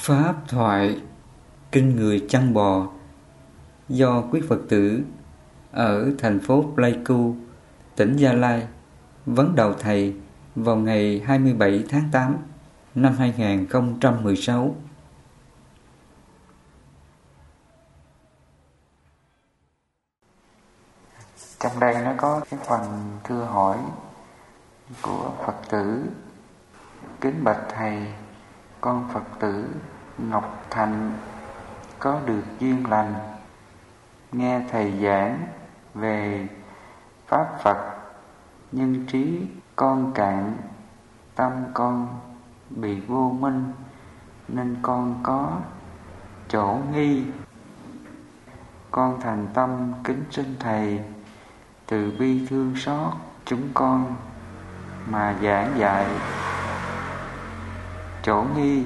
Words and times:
Pháp 0.00 0.34
thoại 0.48 1.00
Kinh 1.72 1.96
người 1.96 2.26
chăn 2.28 2.54
bò 2.54 2.86
do 3.88 4.22
quý 4.32 4.40
Phật 4.48 4.58
tử 4.68 5.02
ở 5.72 6.10
thành 6.18 6.40
phố 6.40 6.64
Pleiku, 6.74 7.34
tỉnh 7.96 8.16
Gia 8.16 8.32
Lai 8.32 8.66
vấn 9.26 9.54
đầu 9.54 9.74
thầy 9.74 10.16
vào 10.54 10.76
ngày 10.76 11.22
27 11.26 11.84
tháng 11.88 12.08
8 12.12 12.36
năm 12.94 13.16
2016. 13.18 14.76
Trong 21.60 21.80
đây 21.80 21.94
nó 22.04 22.14
có 22.16 22.40
cái 22.50 22.60
phần 22.66 22.80
thưa 23.24 23.44
hỏi 23.44 23.78
của 25.02 25.32
Phật 25.46 25.56
tử 25.70 26.04
Kính 27.20 27.44
bạch 27.44 27.66
Thầy, 27.68 28.06
con 28.80 29.08
Phật 29.12 29.24
tử 29.38 29.68
Ngọc 30.18 30.66
Thành 30.70 31.12
có 31.98 32.20
được 32.26 32.42
duyên 32.58 32.90
lành, 32.90 33.14
nghe 34.32 34.62
Thầy 34.70 34.98
giảng 35.02 35.46
về 35.94 36.48
Pháp 37.26 37.46
Phật 37.62 38.00
nhân 38.72 39.06
trí 39.06 39.46
con 39.76 40.12
cạn, 40.14 40.56
tâm 41.34 41.52
con 41.74 42.08
bị 42.70 43.00
vô 43.00 43.36
minh, 43.40 43.72
nên 44.48 44.76
con 44.82 45.20
có 45.22 45.60
chỗ 46.48 46.78
nghi. 46.92 47.24
Con 48.90 49.20
thành 49.20 49.46
tâm 49.54 49.92
kính 50.04 50.24
xin 50.30 50.56
thầy, 50.60 51.00
từ 51.86 52.12
bi 52.18 52.46
thương 52.50 52.74
xót 52.76 53.12
chúng 53.44 53.68
con 53.74 54.16
mà 55.06 55.36
giảng 55.42 55.78
dạy 55.78 56.06
chỗ 58.22 58.44
nghi 58.56 58.84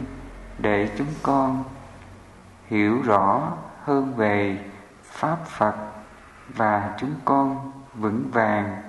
để 0.59 0.91
chúng 0.99 1.13
con 1.23 1.65
hiểu 2.67 3.03
rõ 3.03 3.53
hơn 3.85 4.15
về 4.17 4.65
pháp 5.03 5.39
phật 5.47 5.75
và 6.49 6.95
chúng 6.99 7.15
con 7.25 7.73
vững 7.95 8.31
vàng 8.33 8.83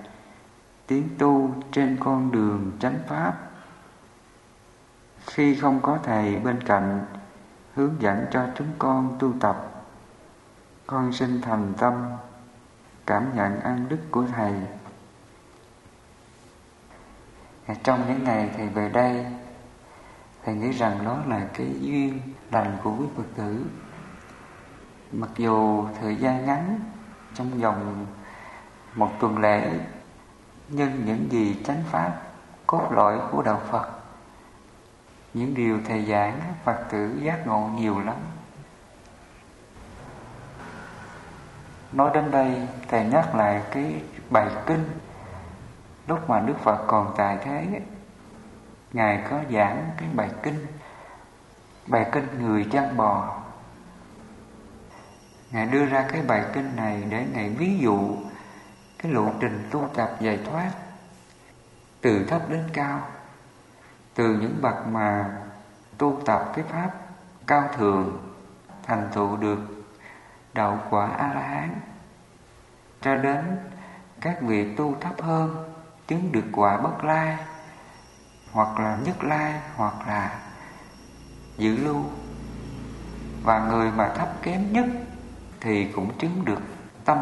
tiến 0.87 1.09
tu 1.17 1.52
trên 1.71 1.97
con 1.99 2.31
đường 2.31 2.71
chánh 2.79 2.99
pháp. 3.07 3.33
Khi 5.25 5.55
không 5.55 5.79
có 5.81 5.99
thầy 6.03 6.35
bên 6.35 6.63
cạnh, 6.63 7.05
hướng 7.73 7.95
dẫn 7.99 8.25
cho 8.31 8.45
chúng 8.55 8.67
con 8.80 9.15
tu 9.19 9.33
tập, 9.39 9.83
con 10.87 11.13
xin 11.13 11.41
thành 11.41 11.73
tâm, 11.77 11.93
cảm 13.05 13.35
nhận 13.35 13.59
an 13.59 13.85
đức 13.89 13.99
của 14.11 14.25
thầy. 14.35 14.53
Trong 17.83 18.07
những 18.07 18.23
ngày 18.23 18.49
thầy 18.57 18.67
về 18.67 18.89
đây 18.89 19.25
thầy 20.45 20.55
nghĩ 20.55 20.71
rằng 20.71 21.05
đó 21.05 21.17
là 21.27 21.47
cái 21.53 21.67
duyên 21.79 22.19
lành 22.51 22.77
của 22.83 22.95
quý 22.99 23.05
phật 23.17 23.23
tử. 23.35 23.65
Mặc 25.11 25.29
dù 25.37 25.87
thời 26.02 26.15
gian 26.15 26.45
ngắn 26.45 26.79
trong 27.33 27.59
vòng 27.61 28.05
một 28.95 29.11
tuần 29.19 29.37
lễ, 29.37 29.79
nhưng 30.69 31.05
những 31.05 31.31
gì 31.31 31.63
chánh 31.63 31.83
pháp, 31.91 32.21
cốt 32.67 32.91
lõi 32.91 33.19
của 33.31 33.41
đạo 33.41 33.61
phật, 33.69 33.89
những 35.33 35.53
điều 35.53 35.79
thầy 35.87 36.05
giảng, 36.05 36.39
phật 36.63 36.85
tử 36.89 37.19
giác 37.21 37.47
ngộ 37.47 37.69
nhiều 37.75 37.99
lắm. 37.99 38.15
Nói 41.91 42.11
đến 42.13 42.31
đây, 42.31 42.67
thầy 42.87 43.05
nhắc 43.05 43.35
lại 43.35 43.61
cái 43.71 44.02
bài 44.30 44.49
kinh, 44.65 44.89
lúc 46.07 46.30
mà 46.30 46.39
đức 46.39 46.59
phật 46.59 46.83
còn 46.87 47.13
tại 47.17 47.37
thế 47.43 47.81
ngài 48.95 49.23
có 49.29 49.41
giảng 49.51 49.89
cái 49.97 50.09
bài 50.13 50.29
kinh 50.43 50.65
bài 51.88 52.09
kinh 52.11 52.27
người 52.39 52.67
chăn 52.71 52.97
bò. 52.97 53.41
Ngài 55.52 55.65
đưa 55.65 55.85
ra 55.85 56.05
cái 56.11 56.21
bài 56.21 56.45
kinh 56.53 56.75
này 56.75 57.03
để 57.09 57.25
ngài 57.33 57.49
ví 57.49 57.77
dụ 57.80 58.17
cái 58.99 59.11
lộ 59.11 59.31
trình 59.39 59.67
tu 59.71 59.89
tập 59.93 60.15
giải 60.20 60.39
thoát 60.45 60.71
từ 62.02 62.25
thấp 62.27 62.49
đến 62.49 62.64
cao, 62.73 63.08
từ 64.14 64.33
những 64.33 64.58
bậc 64.61 64.87
mà 64.87 65.37
tu 65.97 66.21
tập 66.25 66.52
cái 66.55 66.65
pháp 66.70 66.91
cao 67.47 67.70
thượng, 67.77 68.17
thành 68.83 69.09
tựu 69.14 69.37
được 69.37 69.59
đạo 70.53 70.80
quả 70.89 71.08
a 71.08 71.33
la 71.33 71.41
hán 71.41 71.80
cho 73.02 73.15
đến 73.15 73.58
các 74.21 74.41
vị 74.41 74.75
tu 74.75 74.95
thấp 75.02 75.21
hơn, 75.21 75.73
chứng 76.08 76.31
được 76.31 76.45
quả 76.52 76.77
bất 76.77 77.03
lai 77.03 77.37
hoặc 78.55 78.80
là 78.80 78.98
nhất 79.05 79.23
lai, 79.23 79.61
hoặc 79.76 80.08
là 80.08 80.39
giữ 81.58 81.77
lưu. 81.77 82.04
Và 83.43 83.67
người 83.67 83.92
mà 83.92 84.14
thấp 84.16 84.30
kém 84.42 84.73
nhất 84.73 84.86
thì 85.60 85.92
cũng 85.95 86.17
chứng 86.17 86.45
được 86.45 86.61
tâm 87.05 87.17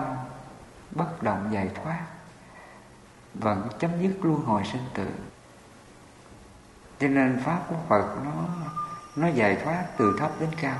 bất 0.91 1.23
động 1.23 1.49
giải 1.51 1.69
thoát, 1.75 2.05
vẫn 3.33 3.69
chấm 3.79 3.91
dứt 4.01 4.17
luân 4.21 4.41
hồi 4.41 4.63
sinh 4.71 4.85
tử. 4.93 5.07
Cho 6.99 7.07
nên 7.07 7.41
pháp 7.45 7.59
của 7.69 7.75
phật 7.87 8.15
nó 8.25 8.31
nó 9.15 9.27
giải 9.27 9.57
thoát 9.63 9.85
từ 9.97 10.15
thấp 10.19 10.31
đến 10.39 10.49
cao. 10.61 10.79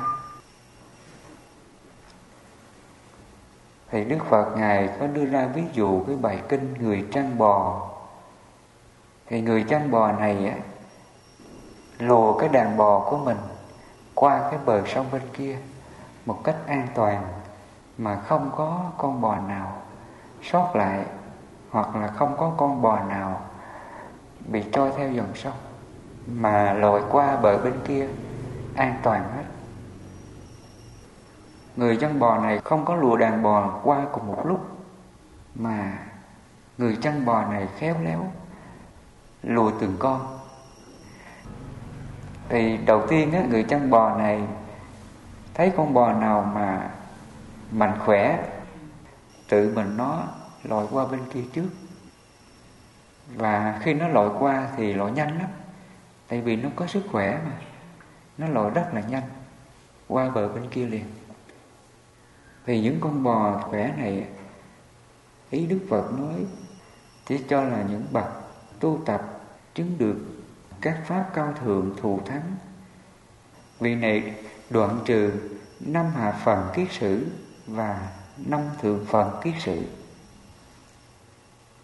Thì 3.92 4.03
đức 4.03 4.19
phật 4.30 4.53
ngài 4.58 4.90
có 5.00 5.08
đưa 5.08 5.25
ra 5.25 5.47
ví 5.47 5.63
dụ 5.74 6.03
cái 6.08 6.16
bài 6.16 6.42
kinh 6.50 6.74
người 6.74 7.08
trăn 7.12 7.38
bò 7.38 7.90
thì 9.28 9.41
người 9.41 9.63
chăn 9.63 9.91
bò 9.91 10.11
này 10.11 10.47
á 10.47 10.56
lùa 12.00 12.38
cái 12.38 12.50
đàn 12.50 12.78
bò 12.78 13.00
của 13.09 13.17
mình 13.17 13.38
qua 14.16 14.47
cái 14.51 14.59
bờ 14.66 14.85
sông 14.85 15.06
bên 15.11 15.22
kia 15.34 15.57
một 16.25 16.44
cách 16.44 16.56
an 16.67 16.88
toàn 16.95 17.23
mà 17.97 18.16
không 18.16 18.51
có 18.56 18.91
con 18.97 19.22
bò 19.22 19.35
nào 19.35 19.81
sót 20.41 20.75
lại 20.75 21.06
hoặc 21.72 21.95
là 21.95 22.07
không 22.07 22.38
có 22.38 22.51
con 22.57 22.81
bò 22.81 23.00
nào 23.00 23.41
bị 24.45 24.63
trôi 24.72 24.91
theo 24.97 25.12
dòng 25.12 25.35
sông 25.35 25.57
mà 26.28 26.73
lội 26.73 27.01
qua 27.12 27.35
bờ 27.35 27.57
bên 27.57 27.73
kia 27.85 28.07
an 28.75 28.95
toàn 29.03 29.23
hết. 29.35 29.44
Người 31.75 31.97
chăn 31.97 32.19
bò 32.19 32.38
này 32.38 32.59
không 32.63 32.85
có 32.85 32.95
lùa 32.95 33.17
đàn 33.17 33.44
bò 33.44 33.79
qua 33.83 34.06
cùng 34.12 34.28
một 34.28 34.45
lúc 34.45 34.67
mà 35.56 35.94
người 36.78 36.97
chăn 37.01 37.25
bò 37.25 37.44
này 37.44 37.67
khéo 37.78 37.95
léo 38.03 38.31
lùa 39.44 39.72
từng 39.80 39.96
con. 40.00 40.40
Thì 42.50 42.78
đầu 42.78 43.08
tiên 43.08 43.31
á, 43.31 43.44
người 43.50 43.64
chăn 43.64 43.90
bò 43.90 44.18
này 44.18 44.42
thấy 45.54 45.72
con 45.78 45.94
bò 45.94 46.14
nào 46.14 46.52
mà 46.56 46.90
mạnh 47.72 48.00
khỏe 48.06 48.50
tự 49.50 49.74
mình 49.76 49.98
nó 49.98 50.28
lội 50.64 50.88
qua 50.92 51.06
bên 51.06 51.20
kia 51.34 51.44
trước. 51.54 51.70
Và 53.36 53.80
khi 53.81 53.94
nó 53.94 54.08
lội 54.08 54.31
qua 54.40 54.68
thì 54.78 54.94
lội 54.94 55.12
nhanh 55.12 55.40
lắm 55.40 55.50
tại 56.28 56.42
vì 56.42 56.56
nó 56.56 56.70
có 56.75 56.88
sức 56.88 57.04
khỏe 57.12 57.40
mà. 57.46 57.52
Nó 58.38 58.48
lội 58.48 58.70
rất 58.70 58.90
là 58.94 59.02
nhanh 59.02 59.24
qua 60.08 60.30
bờ 60.30 60.48
bên 60.48 60.70
kia 60.70 60.86
liền. 60.86 61.06
Thì 62.66 62.81
những 62.81 62.98
con 63.02 63.24
bò 63.24 63.60
khỏe 63.62 63.94
này 63.98 64.28
ý 65.50 65.66
đức 65.66 65.80
phật 65.90 66.12
nói 66.20 66.46
chỉ 67.25 67.44
cho 67.50 67.64
là 67.64 67.84
những 67.90 68.06
bậc 68.12 68.25
tu 68.80 69.00
tập 69.06 69.32
chứng 69.73 69.97
được 69.97 70.16
các 70.81 71.00
pháp 71.06 71.29
cao 71.34 71.53
thượng 71.61 71.95
thù 72.01 72.22
thắng. 72.25 72.56
Vì 73.79 73.95
này, 73.95 74.35
đoạn 74.69 75.00
trừ 75.06 75.31
năm 75.79 76.06
hạ 76.16 76.39
phần 76.44 76.69
kiết 76.73 76.88
sử 76.91 77.28
và 77.67 78.12
năm 78.38 78.62
thượng 78.81 79.06
phần 79.06 79.39
kiết 79.44 79.53
sử. 79.59 79.81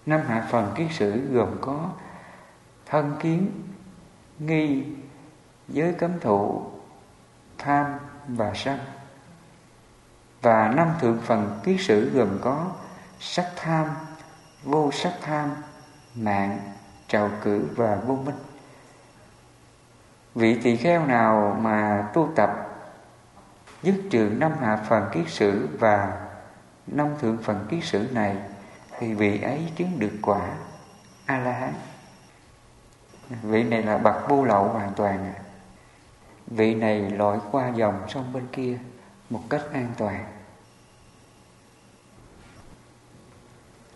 Năm 0.06 0.22
hạ 0.28 0.48
phần 0.52 0.74
kiết 0.76 0.88
sử 0.92 1.34
gồm 1.34 1.58
có 1.62 1.90
thân 2.86 3.16
kiến, 3.20 3.52
nghi, 4.40 4.84
giới 5.68 5.94
cấm 5.94 6.20
thụ, 6.20 6.72
tham 7.58 7.86
và 8.28 8.52
sân. 8.56 8.80
Và 10.42 10.74
năm 10.76 10.92
thượng 11.02 11.22
phần 11.22 11.60
kiết 11.64 11.78
sử 11.80 12.10
gồm 12.14 12.38
có 12.42 12.72
sắc 13.20 13.52
tham, 13.56 13.88
vô 14.64 14.92
sắc 14.94 15.14
tham, 15.22 15.50
mạng 16.16 16.60
trào 17.10 17.32
cử 17.42 17.68
và 17.76 17.96
vô 17.96 18.16
minh. 18.16 18.36
Vị 20.36 20.60
tỳ 20.64 20.76
kheo 20.76 21.06
nào 21.06 21.58
mà 21.62 22.10
tu 22.14 22.30
tập 22.36 22.50
dứt 23.84 23.96
trừ 24.10 24.32
năm 24.38 24.52
hạ 24.62 24.86
phần 24.90 25.10
kiết 25.12 25.30
sử 25.30 25.68
và 25.80 26.28
năm 26.88 27.08
thượng 27.20 27.38
phần 27.44 27.68
kiết 27.70 27.84
sử 27.84 28.08
này, 28.12 28.38
thì 29.00 29.14
vị 29.14 29.42
ấy 29.42 29.72
chứng 29.76 30.00
được 30.00 30.14
quả 30.22 30.42
a 31.26 31.38
la 31.38 31.52
hán 31.52 31.74
vị 33.42 33.64
này 33.64 33.84
là 33.84 33.98
bậc 33.98 34.30
vô 34.30 34.46
lậu 34.46 34.64
hoàn 34.64 34.94
toàn 34.94 35.34
vị 36.48 36.76
này 36.76 37.00
lội 37.00 37.38
qua 37.52 37.70
dòng 37.70 38.06
sông 38.08 38.34
bên 38.34 38.48
kia 38.52 38.78
một 39.30 39.42
cách 39.50 39.62
an 39.74 39.88
toàn. 39.98 40.26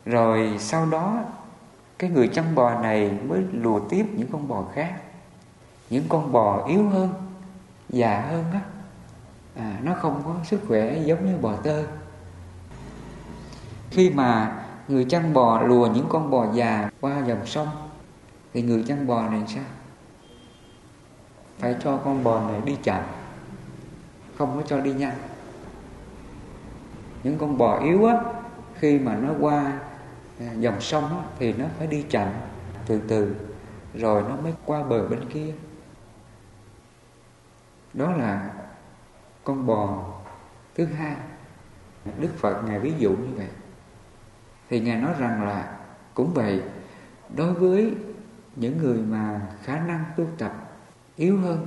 Rồi 0.05 0.55
sau 0.59 0.85
đó 0.85 1.23
cái 1.99 2.09
người 2.09 2.27
chăn 2.27 2.55
bò 2.55 2.81
này 2.81 3.11
mới 3.27 3.43
lùa 3.51 3.79
tiếp 3.89 4.05
những 4.13 4.27
con 4.31 4.47
bò 4.47 4.63
khác. 4.73 5.01
Những 5.89 6.03
con 6.09 6.31
bò 6.31 6.65
yếu 6.67 6.89
hơn 6.89 7.09
già 7.89 8.21
hơn 8.29 8.45
á. 8.53 8.61
À, 9.55 9.79
nó 9.83 9.93
không 9.93 10.21
có 10.25 10.35
sức 10.43 10.61
khỏe 10.67 10.97
giống 10.97 11.25
như 11.25 11.37
bò 11.37 11.55
tơ. 11.55 11.83
Khi 13.89 14.09
mà 14.09 14.59
người 14.87 15.05
chăn 15.05 15.33
bò 15.33 15.61
lùa 15.61 15.87
những 15.87 16.05
con 16.09 16.29
bò 16.29 16.51
già 16.53 16.89
qua 17.01 17.23
dòng 17.27 17.45
sông 17.45 17.67
thì 18.53 18.61
người 18.61 18.83
chăn 18.87 19.07
bò 19.07 19.29
này 19.29 19.41
sao? 19.47 19.63
Phải 21.59 21.75
cho 21.83 21.97
con 21.97 22.23
bò 22.23 22.51
này 22.51 22.61
đi 22.65 22.77
chậm 22.83 23.01
không 24.37 24.55
có 24.55 24.61
cho 24.67 24.79
đi 24.79 24.93
nhanh. 24.93 25.17
Những 27.23 27.37
con 27.37 27.57
bò 27.57 27.79
yếu 27.79 28.05
á 28.05 28.17
khi 28.75 28.99
mà 28.99 29.15
nó 29.15 29.29
qua 29.39 29.79
À, 30.43 30.53
dòng 30.59 30.81
sông 30.81 31.17
á, 31.17 31.23
thì 31.39 31.53
nó 31.53 31.65
phải 31.77 31.87
đi 31.87 32.05
chậm 32.09 32.29
từ 32.85 33.01
từ 33.07 33.35
rồi 33.93 34.23
nó 34.29 34.35
mới 34.35 34.53
qua 34.65 34.83
bờ 34.83 35.07
bên 35.07 35.29
kia. 35.29 35.53
Đó 37.93 38.11
là 38.11 38.53
con 39.43 39.65
bò 39.65 40.13
thứ 40.75 40.85
hai. 40.85 41.15
Đức 42.19 42.29
phật 42.37 42.61
ngài 42.61 42.79
ví 42.79 42.93
dụ 42.97 43.09
như 43.09 43.35
vậy. 43.35 43.47
Thì 44.69 44.79
ngài 44.79 45.01
nói 45.01 45.13
rằng 45.19 45.43
là 45.43 45.77
cũng 46.13 46.33
vậy 46.33 46.61
đối 47.35 47.53
với 47.53 47.93
những 48.55 48.77
người 48.77 48.97
mà 48.97 49.41
khả 49.63 49.79
năng 49.79 50.05
tu 50.17 50.25
tập 50.37 50.53
yếu 51.15 51.37
hơn 51.37 51.65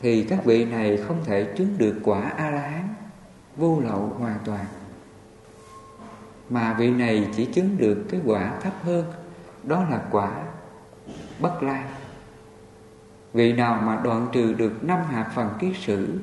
thì 0.00 0.24
các 0.24 0.44
vị 0.44 0.64
này 0.64 0.96
không 0.96 1.24
thể 1.24 1.54
chứng 1.56 1.78
được 1.78 2.00
quả 2.04 2.20
a 2.20 2.50
la 2.50 2.60
hán 2.60 2.88
vô 3.56 3.80
lậu 3.80 4.14
hoàn 4.18 4.38
toàn 4.44 4.64
mà 6.50 6.74
vị 6.78 6.90
này 6.90 7.28
chỉ 7.36 7.44
chứng 7.44 7.78
được 7.78 8.04
cái 8.10 8.20
quả 8.24 8.58
thấp 8.62 8.72
hơn, 8.82 9.12
đó 9.62 9.84
là 9.90 10.02
quả 10.10 10.42
bất 11.40 11.62
lai. 11.62 11.84
Vị 13.32 13.52
nào 13.52 13.80
mà 13.84 14.00
đoạn 14.04 14.28
trừ 14.32 14.52
được 14.52 14.84
năm 14.84 14.98
hạ 15.10 15.30
phần 15.34 15.50
kiết 15.60 15.72
sử, 15.76 16.20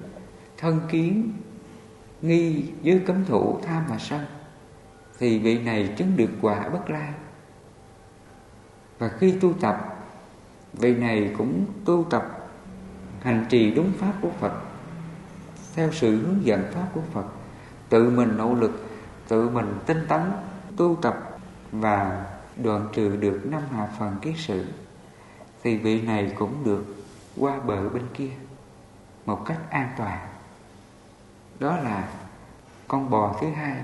thân 0.58 0.80
kiến 0.90 1.34
nghi 2.22 2.64
với 2.84 3.02
cấm 3.08 3.26
thủ 3.26 3.60
tham 3.64 3.84
và 3.90 3.98
sân 3.98 4.26
thì 5.20 5.40
vị 5.40 5.60
này 5.60 5.94
chứng 5.98 6.18
được 6.18 6.30
quả 6.42 6.70
bất 6.70 6.90
lai. 6.90 7.14
Và 9.00 9.08
khi 9.08 9.32
tu 9.42 9.54
tập, 9.54 9.96
vị 10.74 10.96
này 10.96 11.34
cũng 11.38 11.66
tu 11.86 12.06
tập 12.10 12.50
hành 13.22 13.46
trì 13.50 13.72
đúng 13.72 13.92
pháp 13.98 14.14
của 14.22 14.32
Phật, 14.40 14.54
theo 15.76 15.92
sự 15.92 16.16
hướng 16.16 16.46
dẫn 16.46 16.64
pháp 16.72 16.88
của 16.94 17.02
Phật, 17.14 17.26
tự 17.90 18.10
mình 18.10 18.38
nỗ 18.38 18.54
lực 18.54 18.83
tự 19.34 19.50
mình 19.50 19.80
tinh 19.86 20.06
tấn, 20.08 20.22
tu 20.78 20.98
tập 21.02 21.18
và 21.72 22.26
đoạn 22.64 22.88
trừ 22.94 23.16
được 23.16 23.42
năm 23.46 23.62
hạ 23.72 23.88
phần 24.00 24.16
kiết 24.22 24.34
sự, 24.38 24.66
thì 25.64 25.78
vị 25.78 26.02
này 26.02 26.34
cũng 26.36 26.64
được 26.64 26.84
qua 27.38 27.60
bờ 27.60 27.90
bên 27.90 28.04
kia 28.14 28.30
một 29.26 29.46
cách 29.46 29.58
an 29.70 29.90
toàn. 29.98 30.28
Đó 31.60 31.78
là 31.78 32.08
con 32.88 33.10
bò 33.10 33.36
thứ 33.42 33.50
hai. 33.50 33.78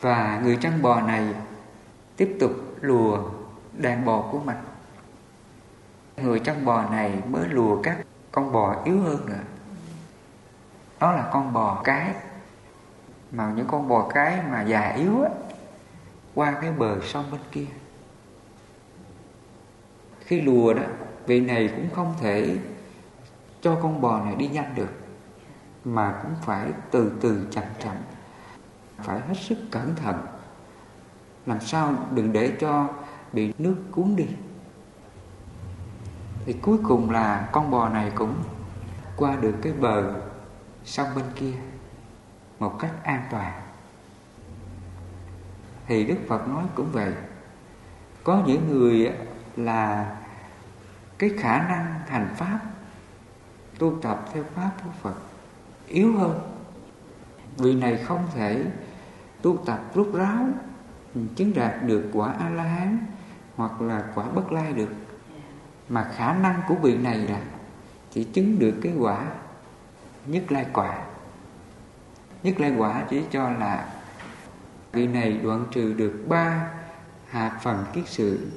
Và 0.00 0.40
người 0.44 0.58
chăn 0.60 0.82
bò 0.82 1.00
này 1.00 1.34
tiếp 2.16 2.36
tục 2.40 2.52
lùa 2.80 3.30
đàn 3.72 4.04
bò 4.04 4.28
của 4.32 4.38
mình. 4.38 4.58
Người 6.16 6.40
chăn 6.40 6.64
bò 6.64 6.90
này 6.90 7.22
mới 7.28 7.48
lùa 7.48 7.82
các 7.82 7.98
con 8.32 8.52
bò 8.52 8.82
yếu 8.84 9.00
hơn 9.00 9.26
nữa. 9.26 9.44
Đó 11.00 11.12
là 11.12 11.30
con 11.32 11.52
bò 11.52 11.80
cái 11.84 12.14
mà 13.36 13.52
những 13.56 13.66
con 13.66 13.88
bò 13.88 14.08
cái 14.14 14.42
mà 14.50 14.62
già 14.62 14.92
yếu 14.92 15.22
á, 15.22 15.30
qua 16.34 16.58
cái 16.60 16.72
bờ 16.72 17.00
sông 17.00 17.24
bên 17.30 17.40
kia. 17.52 17.66
Khi 20.20 20.40
lùa 20.40 20.74
đó, 20.74 20.82
vị 21.26 21.40
này 21.40 21.68
cũng 21.68 21.88
không 21.94 22.14
thể 22.20 22.56
cho 23.60 23.78
con 23.82 24.00
bò 24.00 24.24
này 24.24 24.34
đi 24.36 24.48
nhanh 24.48 24.74
được, 24.74 24.90
mà 25.84 26.20
cũng 26.22 26.34
phải 26.42 26.72
từ 26.90 27.12
từ 27.20 27.46
chậm 27.50 27.64
chậm, 27.78 27.96
phải 28.98 29.20
hết 29.20 29.34
sức 29.40 29.58
cẩn 29.70 29.94
thận. 29.96 30.26
Làm 31.46 31.60
sao 31.60 31.94
đừng 32.10 32.32
để 32.32 32.52
cho 32.60 32.88
bị 33.32 33.52
nước 33.58 33.76
cuốn 33.90 34.16
đi. 34.16 34.26
Thì 36.46 36.52
cuối 36.52 36.78
cùng 36.82 37.10
là 37.10 37.48
con 37.52 37.70
bò 37.70 37.88
này 37.88 38.12
cũng 38.14 38.34
qua 39.16 39.36
được 39.36 39.54
cái 39.62 39.72
bờ 39.72 40.14
sông 40.84 41.08
bên 41.16 41.24
kia 41.34 41.52
một 42.58 42.76
cách 42.80 42.92
an 43.02 43.22
toàn. 43.30 43.52
Thì 45.86 46.04
đức 46.04 46.16
phật 46.28 46.48
nói 46.48 46.64
cũng 46.74 46.92
vậy. 46.92 47.12
Có 48.24 48.42
những 48.46 48.68
người 48.68 49.12
là 49.56 50.16
cái 51.18 51.30
khả 51.38 51.68
năng 51.68 52.00
thành 52.08 52.34
pháp, 52.36 52.60
tu 53.78 53.98
tập 54.02 54.24
theo 54.32 54.44
pháp 54.54 54.70
của 54.84 54.90
phật 55.02 55.14
yếu 55.86 56.18
hơn. 56.18 56.40
Vị 57.56 57.74
này 57.74 57.96
không 57.96 58.26
thể 58.34 58.64
tu 59.42 59.56
tập 59.66 59.80
rút 59.94 60.14
ráo, 60.14 60.46
chứng 61.36 61.54
đạt 61.54 61.82
được 61.82 62.10
quả 62.12 62.32
a 62.32 62.48
la 62.48 62.62
hán 62.62 62.98
hoặc 63.56 63.80
là 63.80 64.04
quả 64.14 64.24
bất 64.24 64.52
lai 64.52 64.72
được. 64.72 64.94
Mà 65.88 66.10
khả 66.16 66.34
năng 66.34 66.62
của 66.68 66.74
vị 66.74 66.96
này 66.96 67.18
là 67.18 67.40
chỉ 68.10 68.24
chứng 68.24 68.58
được 68.58 68.74
cái 68.82 68.92
quả 68.98 69.24
nhất 70.26 70.52
lai 70.52 70.66
quả 70.72 70.98
nhất 72.44 72.60
lai 72.60 72.72
quả 72.76 73.04
chỉ 73.10 73.22
cho 73.30 73.50
là 73.50 73.88
vị 74.92 75.06
này 75.06 75.32
đoạn 75.42 75.66
trừ 75.70 75.92
được 75.92 76.24
ba 76.28 76.70
hạt 77.28 77.58
phần 77.62 77.84
kiết 77.92 78.04
sự, 78.06 78.50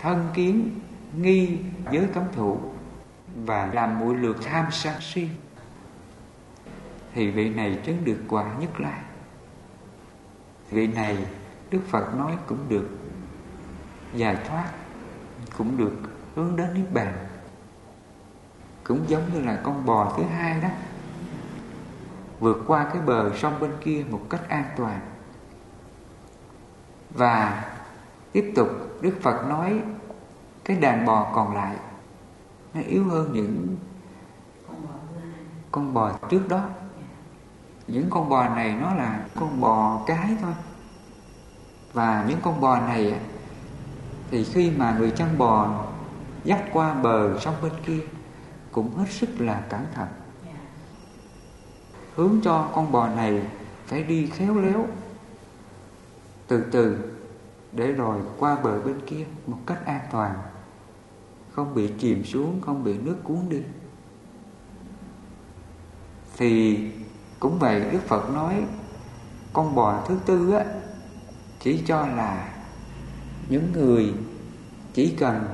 thân 0.00 0.28
kiến, 0.34 0.80
nghi, 1.16 1.58
giới 1.90 2.06
cấm 2.14 2.24
thủ 2.32 2.58
và 3.44 3.70
làm 3.72 3.98
mũi 3.98 4.16
lượt 4.16 4.36
tham 4.44 4.66
sân 4.70 4.94
si. 5.00 5.28
Thì 7.14 7.30
vị 7.30 7.48
này 7.48 7.78
chứng 7.84 8.04
được 8.04 8.18
quả 8.28 8.44
nhất 8.60 8.80
lai. 8.80 9.00
Vị 10.70 10.86
này 10.86 11.18
đức 11.70 11.80
phật 11.88 12.14
nói 12.16 12.32
cũng 12.46 12.68
được 12.68 12.88
giải 14.14 14.36
thoát, 14.48 14.70
cũng 15.58 15.76
được 15.76 15.92
hướng 16.34 16.56
đến 16.56 16.74
niết 16.74 16.92
bàn. 16.92 17.26
Cũng 18.84 19.04
giống 19.08 19.22
như 19.34 19.40
là 19.40 19.60
con 19.62 19.86
bò 19.86 20.14
thứ 20.16 20.22
hai 20.22 20.60
đó 20.60 20.68
vượt 22.42 22.64
qua 22.66 22.86
cái 22.92 23.02
bờ 23.02 23.36
sông 23.36 23.60
bên 23.60 23.70
kia 23.80 24.04
một 24.10 24.20
cách 24.30 24.48
an 24.48 24.64
toàn. 24.76 25.00
Và 27.10 27.64
tiếp 28.32 28.52
tục 28.56 28.68
đức 29.00 29.14
phật 29.22 29.46
nói 29.48 29.80
cái 30.64 30.76
đàn 30.76 31.06
bò 31.06 31.32
còn 31.34 31.54
lại, 31.54 31.76
nó 32.74 32.80
yếu 32.80 33.04
hơn 33.04 33.32
những 33.32 33.76
con 35.70 35.94
bò 35.94 36.12
trước 36.30 36.48
đó. 36.48 36.64
Những 37.86 38.10
con 38.10 38.28
bò 38.28 38.48
này 38.48 38.76
nó 38.80 38.94
là 38.94 39.26
con 39.36 39.60
bò 39.60 40.02
cái 40.06 40.36
thôi. 40.42 40.52
Và 41.92 42.24
những 42.28 42.38
con 42.42 42.60
bò 42.60 42.80
này 42.80 43.20
thì 44.30 44.44
khi 44.44 44.70
mà 44.70 44.96
người 44.98 45.10
chăn 45.10 45.38
bò 45.38 45.84
dắt 46.44 46.62
qua 46.72 46.94
bờ 46.94 47.38
sông 47.38 47.54
bên 47.62 47.72
kia 47.86 48.00
cũng 48.72 48.96
hết 48.96 49.10
sức 49.10 49.28
là 49.38 49.62
cẩn 49.68 49.86
thận 49.94 50.08
hướng 52.16 52.40
cho 52.42 52.70
con 52.74 52.92
bò 52.92 53.08
này 53.08 53.42
phải 53.86 54.02
đi 54.02 54.26
khéo 54.26 54.58
léo, 54.58 54.86
từ 56.46 56.64
từ, 56.70 56.98
để 57.72 57.92
rồi 57.92 58.20
qua 58.38 58.56
bờ 58.56 58.80
bên 58.80 59.00
kia 59.06 59.24
một 59.46 59.58
cách 59.66 59.86
an 59.86 60.00
toàn, 60.12 60.34
không 61.52 61.74
bị 61.74 61.90
chìm 61.98 62.24
xuống, 62.24 62.60
không 62.60 62.84
bị 62.84 62.98
nước 62.98 63.16
cuốn 63.24 63.48
đi. 63.48 63.62
Thì 66.36 66.78
cũng 67.40 67.58
vậy 67.58 67.84
đức 67.92 68.00
phật 68.06 68.30
nói, 68.34 68.64
con 69.52 69.74
bò 69.74 70.04
thứ 70.08 70.16
tư 70.26 70.52
á, 70.52 70.64
chỉ 71.60 71.82
cho 71.86 72.06
là 72.06 72.54
những 73.48 73.72
người 73.72 74.14
chỉ 74.94 75.16
cần 75.18 75.44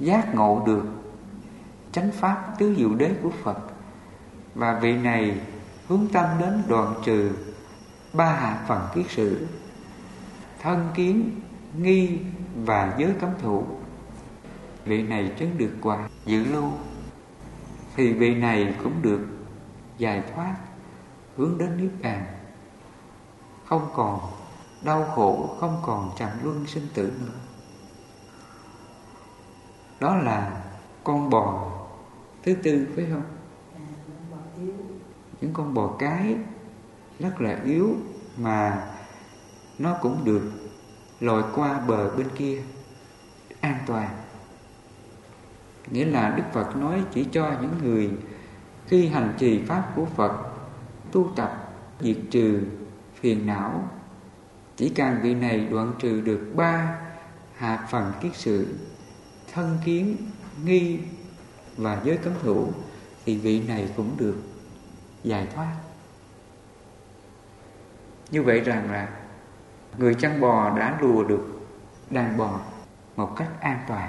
giác 0.00 0.34
ngộ 0.34 0.62
được 0.66 0.84
chánh 1.92 2.10
pháp 2.12 2.54
tứ 2.58 2.74
diệu 2.74 2.94
đế 2.94 3.14
của 3.22 3.30
Phật 3.42 3.58
và 4.54 4.78
vị 4.82 4.96
này 4.96 5.40
hướng 5.88 6.06
tâm 6.12 6.26
đến 6.38 6.62
đoạn 6.68 6.94
trừ 7.04 7.30
ba 8.12 8.26
hạ 8.26 8.64
phần 8.68 8.80
kiết 8.94 9.10
sử 9.10 9.46
thân 10.62 10.88
kiến, 10.94 11.40
nghi 11.76 12.18
và 12.64 12.94
giới 12.98 13.12
cấm 13.20 13.30
thủ. 13.42 13.64
Vị 14.84 15.02
này 15.02 15.32
chứng 15.38 15.58
được 15.58 15.72
quả 15.82 16.08
dự 16.26 16.44
lưu. 16.44 16.70
Thì 17.96 18.12
vị 18.12 18.34
này 18.34 18.74
cũng 18.82 19.02
được 19.02 19.26
giải 19.98 20.22
thoát, 20.34 20.56
hướng 21.36 21.58
đến 21.58 21.76
niết 21.76 21.90
bàn. 22.02 22.24
Không 23.64 23.90
còn 23.94 24.20
đau 24.84 25.04
khổ, 25.14 25.56
không 25.60 25.82
còn 25.86 26.10
trầm 26.18 26.28
luân 26.42 26.66
sinh 26.66 26.86
tử 26.94 27.12
nữa. 27.20 27.40
Đó 30.00 30.16
là 30.16 30.64
con 31.04 31.30
bò 31.30 31.70
thứ 32.42 32.54
tư 32.62 32.86
phải 32.96 33.06
không? 33.12 33.22
Những 35.42 35.52
con 35.52 35.74
bò 35.74 35.96
cái 35.98 36.36
rất 37.18 37.40
là 37.40 37.58
yếu 37.64 37.96
mà 38.36 38.88
nó 39.78 39.96
cũng 40.02 40.24
được 40.24 40.42
lội 41.20 41.42
qua 41.54 41.80
bờ 41.80 42.16
bên 42.16 42.26
kia 42.36 42.62
an 43.60 43.78
toàn. 43.86 44.08
Nghĩa 45.90 46.04
là 46.04 46.34
đức 46.36 46.42
phật 46.52 46.76
nói 46.76 47.02
chỉ 47.12 47.26
cho 47.32 47.52
những 47.62 47.74
người 47.82 48.10
khi 48.86 49.06
hành 49.06 49.34
trì 49.38 49.62
pháp 49.62 49.92
của 49.96 50.04
phật, 50.04 50.32
tu 51.12 51.30
tập, 51.36 51.74
diệt 52.00 52.16
trừ 52.30 52.60
phiền 53.20 53.46
não. 53.46 53.88
Chỉ 54.76 54.88
cần 54.88 55.16
vị 55.22 55.34
này 55.34 55.66
đoạn 55.70 55.92
trừ 55.98 56.20
được 56.20 56.52
ba 56.56 56.98
hạt 57.56 57.86
phần 57.90 58.12
kiết 58.22 58.32
sự, 58.34 58.66
thân 59.52 59.78
kiến, 59.84 60.16
nghi 60.64 60.98
và 61.76 62.00
giới 62.04 62.16
cấm 62.16 62.32
thủ, 62.42 62.68
thì 63.24 63.38
vị 63.38 63.62
này 63.68 63.88
cũng 63.96 64.10
được 64.16 64.36
giải 65.22 65.46
thoát. 65.54 65.74
Như 68.30 68.42
vậy 68.42 68.60
rằng 68.60 68.90
là 68.92 69.08
người 69.98 70.14
chăn 70.14 70.40
bò 70.40 70.78
đã 70.78 70.98
lùa 71.00 71.24
được 71.24 71.60
đàn 72.10 72.36
bò 72.36 72.60
một 73.16 73.36
cách 73.36 73.48
an 73.60 73.78
toàn. 73.88 74.08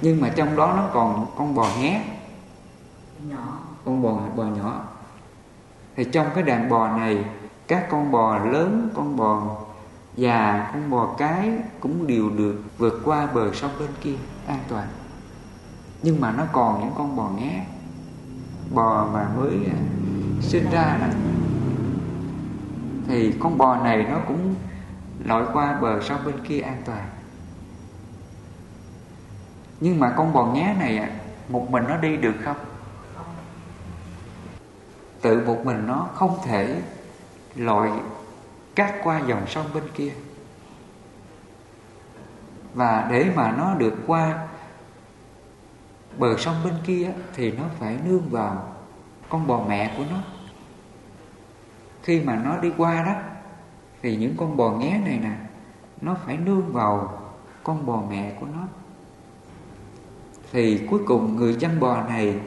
Nhưng 0.00 0.20
mà 0.20 0.28
trong 0.36 0.56
đó 0.56 0.74
nó 0.76 0.90
còn 0.92 1.26
con 1.36 1.54
bò 1.54 1.68
nhé 1.80 2.04
nhỏ. 3.28 3.58
Con 3.84 4.02
bò 4.02 4.20
bò 4.36 4.42
nhỏ. 4.42 4.84
Thì 5.96 6.04
trong 6.04 6.26
cái 6.34 6.42
đàn 6.42 6.68
bò 6.68 6.96
này 6.96 7.24
các 7.66 7.86
con 7.90 8.12
bò 8.12 8.38
lớn 8.38 8.90
con 8.94 9.16
bò 9.16 9.56
già 10.16 10.70
con 10.72 10.90
bò 10.90 11.14
cái 11.18 11.52
cũng 11.80 12.06
đều 12.06 12.30
được 12.30 12.62
vượt 12.78 13.02
qua 13.04 13.26
bờ 13.26 13.52
sông 13.54 13.70
bên 13.78 13.88
kia 14.00 14.16
an 14.46 14.58
toàn. 14.68 14.88
Nhưng 16.02 16.20
mà 16.20 16.32
nó 16.32 16.44
còn 16.52 16.80
những 16.80 16.92
con 16.96 17.16
bò 17.16 17.28
nghé 17.28 17.66
bò 18.70 19.08
mà 19.12 19.28
mới 19.36 19.54
à, 19.66 19.78
sinh 20.40 20.70
ra 20.70 20.98
đó 21.00 21.06
thì 23.06 23.34
con 23.40 23.58
bò 23.58 23.76
này 23.76 24.06
nó 24.10 24.18
cũng 24.28 24.54
lội 25.24 25.46
qua 25.52 25.78
bờ 25.80 26.00
sông 26.00 26.20
bên 26.24 26.34
kia 26.48 26.60
an 26.60 26.82
toàn. 26.84 27.08
Nhưng 29.80 30.00
mà 30.00 30.14
con 30.16 30.32
bò 30.32 30.46
nghé 30.46 30.74
này 30.78 30.98
à, 30.98 31.10
một 31.48 31.70
mình 31.70 31.84
nó 31.88 31.96
đi 31.96 32.16
được 32.16 32.34
không? 32.44 32.56
Tự 35.20 35.46
một 35.46 35.64
mình 35.64 35.86
nó 35.86 36.08
không 36.14 36.38
thể 36.44 36.82
lội 37.54 37.90
cắt 38.74 38.94
qua 39.02 39.20
dòng 39.26 39.46
sông 39.46 39.66
bên 39.74 39.84
kia. 39.94 40.12
Và 42.74 43.06
để 43.10 43.32
mà 43.34 43.52
nó 43.52 43.74
được 43.74 43.94
qua 44.06 44.46
bờ 46.18 46.36
sông 46.38 46.56
bên 46.64 46.74
kia 46.84 47.12
thì 47.34 47.52
nó 47.52 47.64
phải 47.78 47.98
nương 48.04 48.28
vào 48.28 48.76
con 49.28 49.46
bò 49.46 49.64
mẹ 49.68 49.94
của 49.96 50.04
nó. 50.10 50.16
Khi 52.02 52.20
mà 52.20 52.36
nó 52.36 52.56
đi 52.56 52.72
qua 52.76 53.02
đó, 53.02 53.14
thì 54.02 54.16
những 54.16 54.34
con 54.36 54.56
bò 54.56 54.70
nghé 54.70 55.00
này 55.04 55.18
nè, 55.18 55.32
nó 56.00 56.16
phải 56.26 56.36
nương 56.36 56.72
vào 56.72 57.22
con 57.64 57.86
bò 57.86 58.02
mẹ 58.10 58.36
của 58.40 58.46
nó. 58.46 58.62
Thì 60.52 60.86
cuối 60.90 61.00
cùng 61.06 61.36
người 61.36 61.56
chăn 61.60 61.80
bò 61.80 62.02
này 62.02 62.40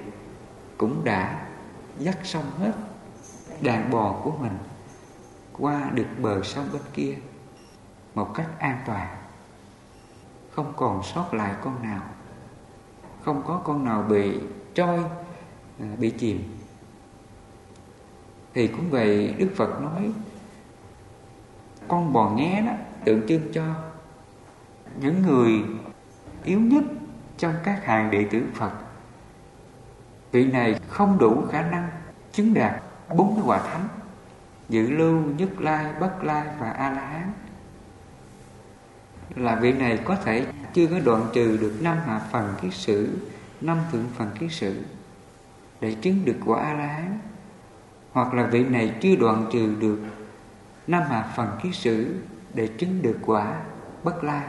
cũng 0.78 1.04
đã 1.04 1.48
dắt 2.00 2.18
xong 2.24 2.46
hết 2.60 2.72
đàn 3.62 3.92
bò 3.92 4.16
của 4.24 4.32
mình 4.32 4.58
qua 5.58 5.90
được 5.94 6.08
bờ 6.22 6.44
sông 6.44 6.66
bên 6.74 6.82
kia 6.94 7.16
một 8.16 8.34
cách 8.36 8.48
an 8.60 8.78
toàn, 8.86 9.08
không 10.52 10.74
còn 10.76 11.04
sót 11.04 11.34
lại 11.34 11.54
con 11.64 11.84
nào 11.84 12.02
không 13.24 13.44
có 13.48 13.62
con 13.64 13.86
nào 13.86 14.06
bị 14.10 14.40
trôi 14.74 15.00
à, 15.80 15.88
bị 15.98 16.10
chìm. 16.10 16.44
Thì 18.54 18.68
cũng 18.68 18.90
vậy 18.90 19.36
đức 19.38 19.50
phật 19.56 19.82
nói, 19.82 20.12
con 21.88 22.14
bò 22.14 22.30
nghé 22.30 22.64
đó, 22.68 22.74
tượng 23.06 23.28
trưng 23.28 23.54
cho 23.54 23.64
những 25.00 25.22
người 25.22 25.64
yếu 26.44 26.60
nhất 26.60 26.84
trong 27.38 27.54
các 27.64 27.86
hàng 27.86 28.12
đệ 28.12 28.28
tử 28.32 28.44
phật. 28.54 28.72
Vị 30.32 30.52
này 30.52 30.80
không 30.88 31.18
đủ 31.18 31.44
khả 31.52 31.62
năng 31.62 31.90
chứng 32.32 32.54
đạt 32.54 32.82
bốn 33.16 33.36
cái 33.36 33.44
quả 33.48 33.60
thánh, 33.60 33.88
dự 34.70 34.90
lưu, 34.90 35.22
nhất 35.38 35.62
lai, 35.62 35.94
bất 36.00 36.24
lai 36.24 36.48
và 36.60 36.70
a 36.70 36.90
la 36.90 37.02
hán 37.02 37.32
là 39.36 39.56
vị 39.56 39.74
này 39.74 40.00
có 40.06 40.16
thể 40.16 40.46
chưa 40.74 40.88
có 40.88 41.00
đoạn 41.00 41.28
trừ 41.34 41.58
được 41.62 41.74
năm 41.82 41.98
hạ 42.06 42.22
phần 42.32 42.54
kiết 42.62 42.74
sử, 42.74 43.10
năm 43.62 43.78
thượng 43.92 44.06
phần 44.18 44.30
kiết 44.40 44.52
sử, 44.52 44.82
để 45.82 45.96
chứng 46.02 46.26
được 46.26 46.38
quả 46.46 46.62
a 46.62 46.74
la 46.74 46.88
hán 46.88 47.20
hoặc 48.12 48.34
là 48.34 48.46
vị 48.46 48.64
này 48.64 48.96
chưa 49.02 49.16
đoạn 49.16 49.50
trừ 49.52 49.76
được 49.80 50.00
năm 50.88 51.04
hạ 51.10 51.34
phần 51.36 51.48
kiết 51.64 51.76
sử 51.76 52.16
để 52.54 52.68
chứng 52.68 53.02
được 53.02 53.18
quả 53.26 53.62
bất 54.04 54.24
lai 54.24 54.44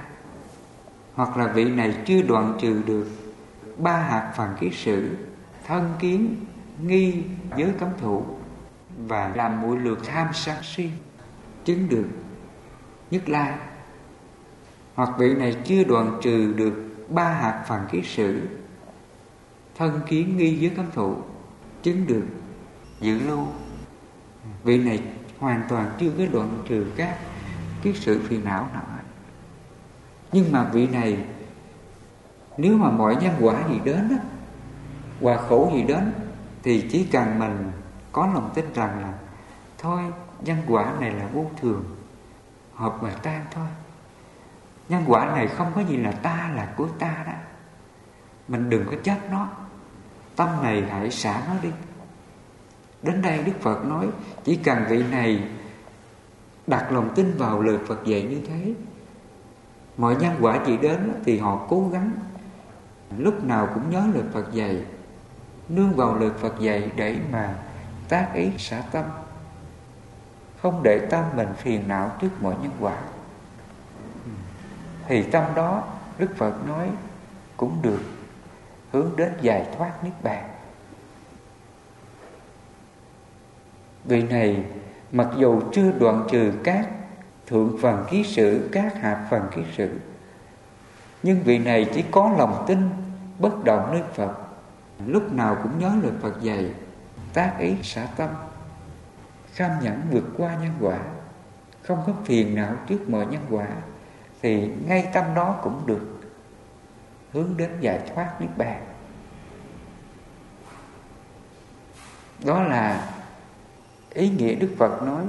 hoặc 1.15 1.37
là 1.37 1.47
vị 1.47 1.65
này 1.65 1.95
chưa 2.07 2.23
đoạn 2.23 2.57
trừ 2.61 2.83
được 2.87 3.07
ba 3.77 3.99
hạt 3.99 4.33
phần 4.37 4.55
kiết 4.61 4.73
sử 4.75 5.17
thân 5.67 5.95
kiến, 5.99 6.37
nghi, 6.83 7.23
giới 7.57 7.73
cấm 7.79 7.89
thủ 8.01 8.25
và 9.07 9.33
làm 9.35 9.63
mũi 9.63 9.79
lược 9.79 10.07
tham 10.07 10.29
sân 10.33 10.57
si, 10.63 10.91
chứng 11.65 11.89
được 11.89 12.07
nhất 13.11 13.29
lai 13.29 13.53
hoặc 14.95 15.11
vị 15.19 15.35
này 15.35 15.57
chưa 15.65 15.85
đoạn 15.85 16.19
trừ 16.23 16.53
được 16.57 16.75
ba 17.09 17.29
hạt 17.29 17.65
phần 17.69 17.81
ký 17.91 18.03
sử 18.03 18.41
thân 19.75 20.01
kiến 20.07 20.37
nghi 20.37 20.57
dưới 20.59 20.71
cấm 20.77 20.91
thủ 20.93 21.17
chứng 21.83 22.07
được 22.07 22.25
giữ 23.01 23.19
lưu. 23.19 23.47
Vị 24.65 24.79
này 24.79 25.03
hoàn 25.39 25.63
toàn 25.69 25.91
chưa 25.99 26.11
có 26.19 26.25
đoạn 26.33 26.63
trừ 26.69 26.87
các 26.97 27.19
kiết 27.83 27.97
sự 27.97 28.23
phiền 28.29 28.45
não 28.45 28.69
nào 28.73 28.83
hết. 28.93 29.03
Nhưng 30.33 30.53
mà 30.53 30.71
vị 30.73 30.87
này 30.87 31.19
nếu 32.57 32.77
mà 32.77 32.91
mọi 32.91 33.17
nhân 33.17 33.35
quả 33.41 33.69
gì 33.69 33.81
đến 33.85 34.09
đó, 34.11 34.17
hòa 35.21 35.37
khổ 35.49 35.71
gì 35.75 35.83
đến 35.83 36.13
thì 36.63 36.89
chỉ 36.91 37.05
cần 37.05 37.39
mình 37.39 37.71
có 38.13 38.27
lòng 38.35 38.51
tin 38.55 38.65
rằng 38.75 39.01
là 39.01 39.13
thôi 39.79 40.01
nhân 40.45 40.59
quả 40.67 40.95
này 41.01 41.11
là 41.11 41.29
vô 41.33 41.47
thường 41.61 41.85
hợp 42.75 43.03
mà 43.03 43.11
tan 43.23 43.45
thôi 43.51 43.67
nhân 44.89 45.05
quả 45.07 45.27
này 45.27 45.47
không 45.47 45.73
có 45.75 45.81
gì 45.81 45.97
là 45.97 46.13
ta 46.13 46.51
là 46.55 46.73
của 46.77 46.89
ta 46.99 47.25
đó. 47.27 47.33
Mình 48.49 48.71
đừng 48.71 48.85
có 48.91 48.97
chấp 49.03 49.19
nó. 49.31 49.49
Tâm 50.37 50.49
này 50.63 50.85
hãy 50.91 51.11
xả 51.11 51.43
nó 51.49 51.55
đi. 51.63 51.71
Đến 53.03 53.23
đây 53.23 53.43
đức 53.43 53.53
phật 53.61 53.85
nói, 53.85 54.09
chỉ 54.45 54.57
cần 54.57 54.85
vị 54.89 55.03
này 55.11 55.49
đặt 56.67 56.93
lòng 56.93 57.15
tin 57.15 57.37
vào 57.39 57.63
lời 57.63 57.79
phật 57.87 58.05
dạy 58.05 58.23
như 58.23 58.41
thế, 58.49 58.75
mọi 59.97 60.17
nhân 60.17 60.35
quả 60.41 60.59
gì 60.67 60.77
đến 60.77 61.13
thì 61.25 61.39
họ 61.39 61.67
cố 61.69 61.89
gắng. 61.93 62.11
Lúc 63.19 63.45
nào 63.45 63.69
cũng 63.75 63.91
nhớ 63.91 64.05
lời 64.15 64.25
phật 64.33 64.53
dạy, 64.53 64.85
nương 65.69 65.93
vào 65.93 66.17
lời 66.17 66.31
phật 66.41 66.61
dạy 66.61 66.91
để 66.97 67.17
mà 67.33 67.55
tác 68.09 68.31
ý 68.35 68.51
xả 68.59 68.83
tâm. 68.93 69.05
Không 70.63 70.83
để 70.83 71.07
tâm 71.11 71.25
mình 71.37 71.49
phiền 71.57 71.89
não 71.89 72.13
trước 72.21 72.31
mọi 72.41 72.55
nhân 72.63 72.73
quả 72.81 72.97
thì 75.09 75.25
trong 75.33 75.55
đó, 75.55 75.85
đức 76.19 76.31
phật 76.37 76.67
nói 76.69 76.91
cũng 77.57 77.79
được 77.83 78.01
hướng 78.93 79.11
đến 79.17 79.33
giải 79.41 79.67
thoát 79.77 80.05
niết 80.05 80.13
bàn. 80.23 80.49
Vị 84.05 84.23
này, 84.23 84.65
mặc 85.13 85.29
dù 85.39 85.61
chưa 85.73 85.93
đoạn 85.93 86.27
trừ 86.31 86.53
các 86.65 86.89
thượng 87.47 87.79
phần 87.83 88.05
ký 88.11 88.25
sự, 88.25 88.69
các 88.73 88.95
hạ 89.01 89.27
phần 89.31 89.43
ký 89.55 89.63
sự, 89.77 89.91
nhưng 91.23 91.43
vị 91.43 91.59
này 91.59 91.91
chỉ 91.95 92.05
có 92.11 92.35
lòng 92.39 92.65
tin 92.67 92.91
bất 93.39 93.65
động 93.65 93.89
nơi 93.93 94.03
phật. 94.15 94.35
Lúc 95.07 95.33
nào 95.33 95.57
cũng 95.63 95.79
nhớ 95.79 95.93
lời 96.03 96.13
phật 96.23 96.43
dạy, 96.43 96.71
tác 97.33 97.55
ý 97.59 97.75
xả 97.83 98.07
tâm, 98.17 98.29
kham 99.53 99.71
nhẫn 99.83 100.01
vượt 100.11 100.25
qua 100.37 100.57
nhân 100.63 100.73
quả, 100.81 100.99
không 101.83 101.99
có 102.07 102.13
phiền 102.25 102.55
não 102.55 102.75
trước 102.87 103.11
mọi 103.11 103.27
nhân 103.27 103.43
quả 103.51 103.67
thì 104.45 104.71
ngay 104.87 105.09
tâm 105.13 105.25
đó 105.35 105.59
cũng 105.63 105.83
được 105.87 106.21
hướng 107.33 107.57
đến 107.57 107.71
giải 107.81 108.01
thoát 108.15 108.41
niết 108.41 108.51
bàn. 108.57 108.85
Đó 112.45 112.63
là 112.63 113.13
ý 114.11 114.29
nghĩa 114.31 114.55
đức 114.55 114.75
phật 114.79 115.03
nói 115.03 115.25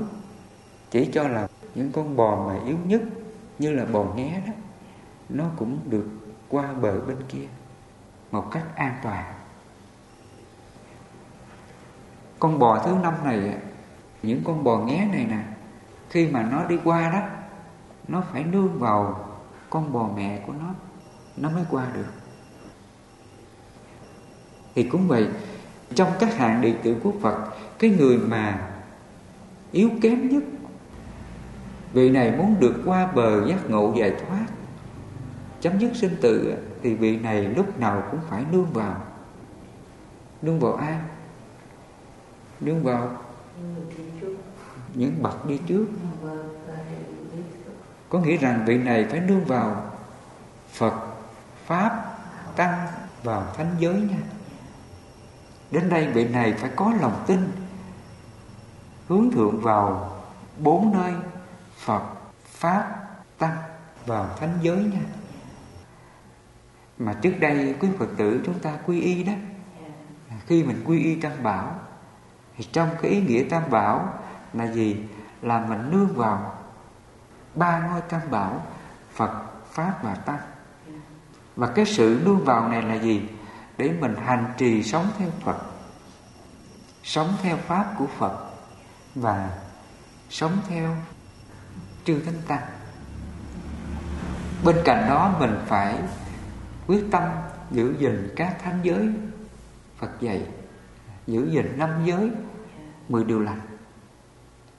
chỉ 0.91 1.09
cho 1.13 1.27
là 1.27 1.47
những 1.75 1.91
con 1.91 2.15
bò 2.15 2.47
mà 2.47 2.59
yếu 2.65 2.77
nhất 2.85 3.01
như 3.59 3.73
là 3.73 3.85
bò 3.85 4.03
nghé 4.15 4.41
đó, 4.47 4.53
nó 5.29 5.45
cũng 5.57 5.79
được 5.85 6.07
qua 6.49 6.73
bờ 6.73 6.99
bên 7.01 7.17
kia 7.27 7.47
một 8.31 8.47
cách 8.51 8.65
an 8.75 8.95
toàn. 9.03 9.33
Con 12.39 12.59
bò 12.59 12.83
thứ 12.85 12.95
năm 13.03 13.13
này, 13.23 13.57
những 14.23 14.41
con 14.43 14.63
bò 14.63 14.77
nghé 14.77 15.07
này 15.11 15.25
nè, 15.29 15.43
khi 16.09 16.27
mà 16.27 16.43
nó 16.43 16.63
đi 16.63 16.79
qua 16.83 17.09
đó 17.11 17.34
nó 18.07 18.23
phải 18.31 18.43
nương 18.43 18.79
vào 18.79 19.29
con 19.69 19.93
bò 19.93 20.09
mẹ 20.15 20.43
của 20.47 20.53
nó. 20.53 20.73
Nó 21.37 21.49
mới 21.49 21.63
qua 21.69 21.87
được. 21.93 22.07
Thì 24.75 24.83
cũng 24.83 25.07
vậy 25.07 25.27
trong 25.95 26.11
các 26.19 26.37
hạng 26.37 26.61
đệ 26.61 26.73
tử 26.83 26.95
của 27.03 27.13
Phật 27.21 27.49
cái 27.79 27.89
người 27.89 28.17
mà 28.17 28.69
yếu 29.71 29.89
kém 30.01 30.29
nhất 30.29 30.43
vị 31.93 32.09
này 32.09 32.31
muốn 32.37 32.55
được 32.59 32.81
qua 32.85 33.11
bờ 33.11 33.47
giác 33.47 33.69
ngộ 33.69 33.93
giải 33.97 34.13
thoát 34.27 34.45
chấm 35.61 35.79
dứt 35.79 35.95
sinh 35.95 36.15
tử 36.21 36.55
thì 36.81 36.95
vị 36.95 37.17
này 37.17 37.43
lúc 37.43 37.79
nào 37.79 38.03
cũng 38.11 38.19
phải 38.29 38.45
nương 38.51 38.73
vào. 38.73 39.01
Nương 40.41 40.59
vào 40.59 40.73
ai? 40.73 40.99
Nương 42.59 42.83
vào 42.83 43.09
những 44.93 45.13
bậc 45.21 45.45
đi 45.45 45.59
trước 45.67 45.85
có 48.15 48.21
nghĩa 48.21 48.37
rằng 48.37 48.65
vị 48.65 48.77
này 48.77 49.05
phải 49.09 49.19
nương 49.19 49.45
vào 49.45 49.91
Phật 50.71 50.93
Pháp 51.65 52.17
Tăng 52.55 52.87
vào 53.23 53.43
thánh 53.57 53.75
giới 53.79 53.93
nha. 53.93 54.17
Đến 55.71 55.89
đây 55.89 56.07
vị 56.07 56.27
này 56.27 56.53
phải 56.53 56.69
có 56.75 56.93
lòng 57.01 57.23
tin 57.27 57.51
Hướng 59.07 59.31
thượng 59.31 59.61
vào 59.61 60.11
bốn 60.57 60.93
nơi 60.93 61.13
Phật, 61.77 62.03
Pháp, 62.45 62.91
Tăng 63.37 63.57
vào 64.05 64.29
thánh 64.39 64.57
giới 64.61 64.77
nha. 64.77 65.01
Mà 66.97 67.13
trước 67.13 67.33
đây 67.39 67.75
quý 67.79 67.87
Phật 67.99 68.09
tử 68.17 68.41
chúng 68.45 68.59
ta 68.59 68.77
quy 68.85 69.01
y 69.01 69.23
đó. 69.23 69.33
Khi 70.45 70.63
mình 70.63 70.83
quy 70.85 71.03
y 71.03 71.15
Tam 71.21 71.43
Bảo 71.43 71.75
Thì 72.57 72.63
trong 72.71 72.89
cái 73.01 73.11
ý 73.11 73.21
nghĩa 73.21 73.43
Tam 73.49 73.63
Bảo 73.69 74.13
là 74.53 74.71
gì? 74.71 75.03
Là 75.41 75.59
mình 75.59 75.91
nương 75.91 76.15
vào 76.15 76.64
ba 77.55 77.79
ngôi 77.79 78.01
Tam 78.01 78.21
Bảo 78.31 78.65
Phật, 79.13 79.31
Pháp 79.71 80.03
và 80.03 80.15
Tăng. 80.15 80.39
Và 81.55 81.67
cái 81.67 81.85
sự 81.85 82.21
nương 82.25 82.45
vào 82.45 82.69
này 82.69 82.81
là 82.81 82.95
gì? 82.95 83.29
Để 83.77 83.93
mình 83.99 84.15
hành 84.25 84.53
trì 84.57 84.83
sống 84.83 85.07
theo 85.17 85.29
Phật 85.43 85.57
Sống 87.03 87.33
theo 87.41 87.57
Pháp 87.57 87.93
của 87.97 88.07
Phật 88.17 88.51
Và 89.15 89.49
sống 90.29 90.57
theo 90.67 90.95
chư 92.05 92.19
Thánh 92.19 92.41
Tăng. 92.47 92.63
Bên 94.63 94.75
cạnh 94.85 95.05
đó 95.09 95.35
mình 95.39 95.59
phải 95.65 95.95
quyết 96.87 97.05
tâm 97.11 97.23
giữ 97.71 97.95
gìn 97.99 98.33
các 98.35 98.57
thánh 98.63 98.79
giới 98.83 99.09
Phật 99.97 100.09
dạy 100.19 100.45
Giữ 101.27 101.49
gìn 101.51 101.77
năm 101.77 101.89
giới 102.05 102.31
Mười 103.09 103.23
điều 103.23 103.39
lành. 103.39 103.61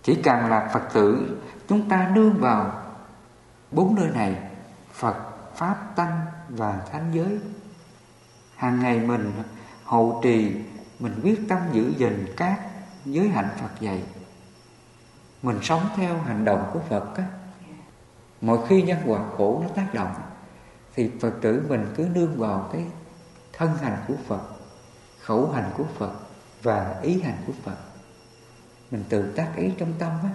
Chỉ 0.06 0.14
cần 0.14 0.46
là 0.46 0.70
Phật 0.72 0.82
tử 0.92 1.36
Chúng 1.68 1.88
ta 1.88 2.10
nương 2.14 2.34
vào 2.40 2.82
Bốn 3.70 3.94
nơi 3.94 4.08
này 4.08 4.36
Phật, 4.92 5.16
Pháp, 5.54 5.96
Tăng 5.96 6.20
và 6.48 6.80
Thánh 6.92 7.10
giới. 7.12 7.38
Hàng 8.56 8.80
ngày 8.80 8.98
mình 9.00 9.32
hộ 9.84 10.20
trì 10.22 10.56
Mình 10.98 11.20
quyết 11.22 11.40
tâm 11.48 11.58
giữ 11.72 11.92
gìn 11.96 12.26
các 12.36 12.60
giới 13.04 13.28
hạnh 13.28 13.48
Phật 13.60 13.80
dạy. 13.80 14.02
Mình 15.42 15.58
sống 15.62 15.82
theo 15.96 16.18
hành 16.18 16.44
động 16.44 16.70
của 16.72 16.80
Phật 16.88 17.16
á. 17.16 17.24
Mỗi 18.40 18.66
khi 18.68 18.82
nhân 18.82 18.98
quả 19.06 19.20
khổ 19.36 19.62
nó 19.62 19.68
tác 19.68 19.94
động 19.94 20.14
Thì 20.94 21.10
Phật 21.20 21.32
tử 21.40 21.66
mình 21.68 21.86
cứ 21.96 22.08
nương 22.14 22.36
vào 22.36 22.68
cái 22.72 22.84
thân 23.52 23.76
hành 23.76 23.96
của 24.08 24.14
Phật 24.26 24.42
Khẩu 25.20 25.50
hành 25.50 25.70
của 25.76 25.84
Phật 25.98 26.12
Và 26.62 26.94
ý 27.02 27.22
hành 27.22 27.38
của 27.46 27.52
Phật. 27.64 27.85
Mình 28.90 29.04
tự 29.08 29.32
tác 29.36 29.48
ý 29.56 29.72
trong 29.78 29.92
tâm 29.98 30.12
á. 30.22 30.30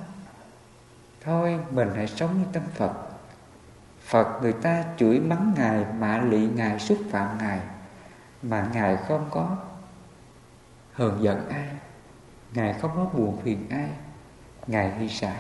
Thôi, 1.24 1.60
mình 1.72 1.90
hãy 1.96 2.08
sống 2.08 2.38
như 2.40 2.46
tâm 2.54 2.64
Phật. 2.74 2.94
Phật 4.02 4.40
người 4.42 4.54
ta 4.54 4.84
chửi 4.98 5.20
mắng 5.20 5.54
Ngài, 5.58 5.86
Mạ 6.00 6.18
lị 6.18 6.48
Ngài, 6.48 6.80
xúc 6.80 6.98
phạm 7.12 7.38
Ngài, 7.38 7.60
Mà 8.42 8.68
Ngài 8.74 8.98
không 9.08 9.28
có 9.32 9.58
Hờn 10.94 11.18
giận 11.22 11.50
ai. 11.50 11.68
Ngài 12.54 12.74
không 12.74 12.92
có 12.96 13.06
buồn 13.06 13.42
phiền 13.44 13.70
ai. 13.70 13.90
Ngài 14.68 15.00
hy 15.00 15.10
xả 15.10 15.34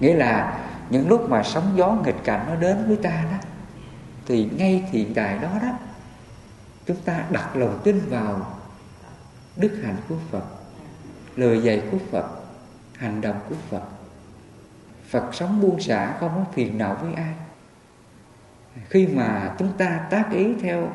Nghĩa 0.00 0.14
là 0.14 0.60
những 0.90 1.08
lúc 1.08 1.30
mà 1.30 1.42
sóng 1.42 1.72
gió 1.76 1.92
nghịch 2.04 2.24
cảnh 2.24 2.46
nó 2.48 2.56
đến 2.56 2.84
với 2.86 2.96
ta 2.96 3.24
đó, 3.30 3.48
Thì 4.26 4.50
ngay 4.56 4.88
hiện 4.90 5.14
tại 5.14 5.38
đó 5.38 5.50
đó, 5.62 5.78
Chúng 6.86 6.96
ta 6.96 7.24
đặt 7.30 7.56
lòng 7.56 7.80
tin 7.84 8.00
vào 8.08 8.46
Đức 9.56 9.80
hạnh 9.82 9.96
của 10.08 10.16
Phật, 10.30 10.44
Lời 11.36 11.62
dạy 11.62 11.82
của 11.90 11.98
Phật, 12.10 12.26
Hành 12.96 13.20
động 13.20 13.40
của 13.48 13.54
Phật. 13.70 13.82
Phật 15.08 15.34
sống 15.34 15.60
buông 15.60 15.80
xả, 15.80 16.16
không 16.20 16.30
có 16.34 16.52
phiền 16.52 16.78
não 16.78 16.98
với 17.02 17.14
ai. 17.14 17.34
Khi 18.88 19.06
mà 19.06 19.54
chúng 19.58 19.72
ta 19.78 20.06
tác 20.10 20.30
ý 20.32 20.54
theo 20.60 20.92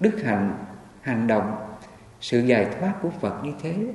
Đức 0.00 0.22
hạnh, 0.24 0.64
hành 1.02 1.26
động, 1.26 1.64
Sự 2.20 2.40
giải 2.40 2.66
thoát 2.80 2.94
của 3.02 3.10
Phật 3.20 3.44
như 3.44 3.52
thế, 3.62 3.86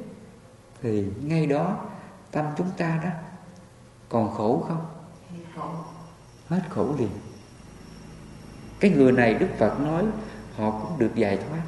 Thì 0.82 1.06
ngay 1.22 1.46
đó 1.46 1.86
tâm 2.32 2.46
chúng 2.58 2.70
ta 2.78 3.00
đó 3.04 3.10
còn 4.10 4.34
khổ 4.34 4.66
không? 4.68 4.86
Hết 6.50 6.62
khổ 6.70 6.96
liền. 7.00 7.10
Cái 8.80 8.92
người 8.92 9.12
này 9.12 9.34
đức 9.34 9.48
phật 9.58 9.80
nói, 9.80 10.06
họ 10.56 10.72
cũng 10.72 11.00
được 11.00 11.12
giải 11.16 11.38
thoát 11.38 11.62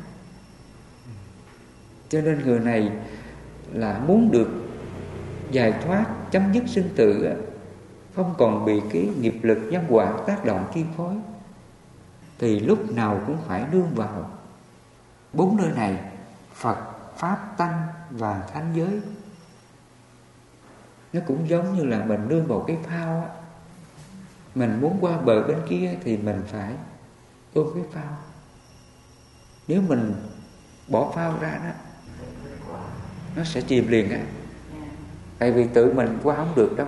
cho 2.10 2.22
nên 2.22 2.40
người 2.40 2.60
này 2.60 2.92
là 3.74 4.00
muốn 4.08 4.32
được 4.32 4.48
giải 5.52 5.74
thoát, 5.86 6.06
chấm 6.32 6.54
dứt 6.54 6.64
sinh 6.68 6.90
tử 6.96 7.36
không 8.16 8.34
còn 8.38 8.66
bị 8.66 8.82
cái 8.94 9.10
nghiệp 9.20 9.40
lực, 9.42 9.58
nhân 9.72 9.86
quả 9.90 10.14
tác 10.28 10.46
động 10.46 10.66
chi 10.74 10.84
phối 10.98 11.16
thì 12.40 12.60
lúc 12.60 12.92
nào 12.92 13.22
cũng 13.28 13.38
phải 13.48 13.66
đương 13.72 13.92
vào 13.96 14.32
bốn 15.34 15.58
nơi 15.58 15.72
này, 15.76 16.00
phật, 16.54 16.78
pháp, 17.18 17.58
tăng 17.58 17.82
và 18.10 18.44
thánh 18.54 18.74
giới. 18.76 19.02
Nó 21.14 21.22
cũng 21.28 21.50
giống 21.50 21.76
như 21.76 21.86
là 21.86 22.06
mình 22.06 22.30
đương 22.30 22.48
vào 22.48 22.64
cái 22.68 22.78
phao 22.84 23.22
á. 23.22 23.30
Mình 24.56 24.82
muốn 24.82 24.98
qua 25.02 25.18
bờ 25.18 25.48
bên 25.48 25.58
kia 25.70 25.98
thì 26.04 26.18
mình 26.18 26.42
phải 26.48 26.74
ôm 27.54 27.68
cái 27.76 27.84
phao. 27.92 28.18
Nếu 29.68 29.82
mình 29.82 30.14
bỏ 30.88 31.12
phao 31.16 31.38
ra 31.42 31.52
đó 31.64 31.72
nó 33.36 33.44
sẽ 33.44 33.62
chìm 33.62 33.88
liền 33.88 34.12
á. 34.12 34.20
Tại 35.40 35.52
vì 35.52 35.68
tự 35.68 35.94
mình 35.94 36.20
qua 36.24 36.36
không 36.36 36.56
được 36.56 36.78
đâu. 36.78 36.88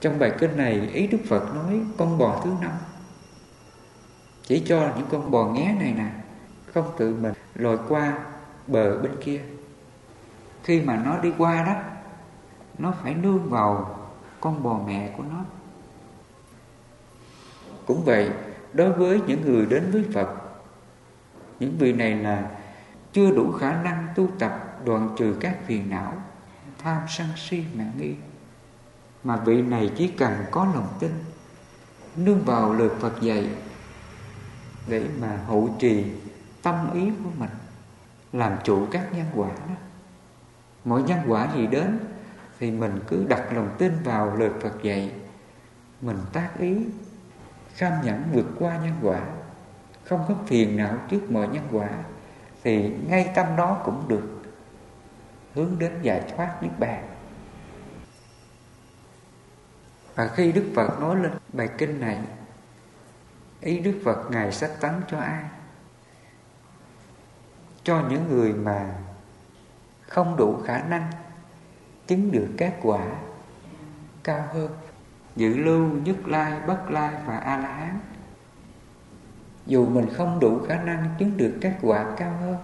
Trong 0.00 0.18
bài 0.18 0.32
kinh 0.38 0.56
này, 0.56 0.88
ý 0.92 1.06
đức 1.06 1.18
phật 1.28 1.54
nói 1.54 1.80
con 1.98 2.18
bò 2.18 2.40
thứ 2.44 2.50
năm. 2.60 2.72
Chỉ 4.42 4.62
cho 4.66 4.92
những 4.96 5.06
con 5.10 5.30
bò 5.30 5.44
nghé 5.44 5.74
này 5.80 5.94
nè, 5.96 6.10
không 6.74 6.92
tự 6.98 7.14
mình 7.14 7.32
lội 7.54 7.78
qua 7.88 8.18
bờ 8.66 8.98
bên 8.98 9.12
kia. 9.24 9.40
Khi 10.62 10.80
mà 10.80 11.02
nó 11.04 11.18
đi 11.18 11.32
qua 11.38 11.64
đó, 11.64 11.74
nó 12.78 12.94
phải 13.02 13.14
nương 13.14 13.50
vào 13.50 13.98
con 14.40 14.62
bò 14.62 14.80
mẹ 14.86 15.14
của 15.16 15.22
nó. 15.22 15.44
Cũng 17.86 18.04
vậy, 18.04 18.30
đối 18.72 18.92
với 18.92 19.20
những 19.26 19.40
người 19.40 19.66
đến 19.66 19.90
với 19.92 20.04
Phật, 20.14 20.28
những 21.60 21.76
vị 21.78 21.92
này 21.92 22.14
là 22.14 22.50
chưa 23.14 23.30
đủ 23.30 23.52
khả 23.52 23.82
năng 23.82 24.08
tu 24.14 24.28
tập, 24.38 24.80
đoạn 24.84 25.14
trừ 25.18 25.36
các 25.40 25.58
phiền 25.66 25.90
não, 25.90 26.12
tham 26.78 27.02
sân 27.08 27.26
si 27.36 27.64
mạng 27.74 27.92
nghi. 27.98 28.14
Mà 29.24 29.36
vị 29.36 29.62
này 29.62 29.90
chỉ 29.96 30.08
cần 30.08 30.32
có 30.50 30.64
lòng 30.74 30.88
tin, 31.00 31.10
nương 32.16 32.44
vào 32.44 32.72
lời 32.72 32.88
Phật 33.00 33.20
dạy, 33.20 33.48
để 34.88 35.08
mà 35.20 35.38
hộ 35.46 35.68
trì 35.78 36.04
tâm 36.62 36.92
ý 36.94 37.10
của 37.24 37.30
mình, 37.38 37.50
làm 38.32 38.52
chủ 38.64 38.86
các 38.90 39.08
nhân 39.12 39.26
quả 39.34 39.48
đó. 39.48 39.74
Mỗi 40.84 41.02
nhân 41.02 41.18
quả 41.26 41.48
gì 41.56 41.66
đến, 41.66 41.98
thì 42.58 42.70
mình 42.70 43.00
cứ 43.08 43.26
đặt 43.28 43.52
lòng 43.52 43.70
tin 43.78 43.92
vào 44.04 44.36
lời 44.36 44.50
Phật 44.62 44.82
dạy. 44.82 45.12
Mình 46.00 46.18
tác 46.32 46.50
ý, 46.58 46.76
kham 47.74 47.92
nhẫn 48.04 48.22
vượt 48.32 48.46
qua 48.58 48.78
nhân 48.78 48.94
quả, 49.02 49.20
không 50.04 50.24
có 50.28 50.34
phiền 50.46 50.76
não 50.76 50.98
trước 51.08 51.30
mọi 51.30 51.48
nhân 51.48 51.64
quả 51.72 51.88
thì 52.64 52.92
ngay 53.08 53.30
tâm 53.34 53.56
đó 53.56 53.80
cũng 53.84 54.08
được 54.08 54.42
hướng 55.54 55.78
đến 55.78 56.02
giải 56.02 56.22
thoát 56.36 56.62
niết 56.62 56.78
bàn. 56.78 57.08
Và 60.14 60.28
khi 60.28 60.52
Đức 60.52 60.72
Phật 60.76 61.00
nói 61.00 61.16
lên 61.16 61.32
bài 61.52 61.68
kinh 61.78 62.00
này, 62.00 62.18
ý 63.60 63.78
Đức 63.78 64.00
Phật 64.04 64.30
ngài 64.30 64.52
sách 64.52 64.70
tấn 64.80 64.92
cho 65.08 65.18
ai? 65.18 65.44
Cho 67.82 68.02
những 68.10 68.28
người 68.28 68.52
mà 68.52 68.94
không 70.00 70.36
đủ 70.36 70.62
khả 70.66 70.82
năng 70.82 71.10
chứng 72.06 72.32
được 72.32 72.48
các 72.58 72.74
quả 72.82 73.06
cao 74.22 74.48
hơn, 74.52 74.70
dự 75.36 75.56
lưu, 75.56 75.88
nhất 75.88 76.16
lai, 76.28 76.60
bất 76.66 76.90
lai 76.90 77.14
và 77.26 77.36
a 77.36 77.56
la 77.56 77.68
hán 77.68 77.98
dù 79.66 79.86
mình 79.86 80.06
không 80.14 80.40
đủ 80.40 80.58
khả 80.68 80.82
năng 80.82 81.08
chứng 81.18 81.36
được 81.36 81.54
kết 81.60 81.74
quả 81.82 82.06
cao 82.16 82.36
hơn, 82.40 82.56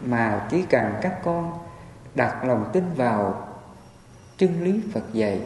mà 0.00 0.46
chỉ 0.50 0.62
cần 0.62 0.92
các 1.02 1.20
con 1.24 1.58
đặt 2.14 2.44
lòng 2.44 2.70
tin 2.72 2.94
vào 2.94 3.48
chân 4.36 4.64
lý 4.64 4.82
Phật 4.92 5.12
dạy, 5.12 5.42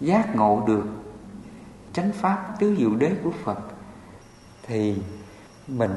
giác 0.00 0.36
ngộ 0.36 0.62
được 0.66 0.84
chánh 1.92 2.12
pháp 2.12 2.54
tứ 2.60 2.76
diệu 2.78 2.96
đế 2.96 3.12
của 3.24 3.32
Phật, 3.44 3.58
thì 4.62 5.02
mình 5.66 5.94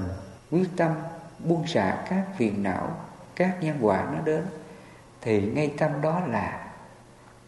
quyết 0.51 0.67
tâm 0.77 0.91
buông 1.39 1.67
xả 1.67 2.03
các 2.09 2.25
phiền 2.37 2.63
não, 2.63 2.97
các 3.35 3.57
nhân 3.61 3.77
quả 3.81 4.05
nó 4.13 4.21
đến, 4.21 4.43
thì 5.21 5.51
ngay 5.51 5.73
tâm 5.77 5.91
đó 6.01 6.19
là 6.19 6.67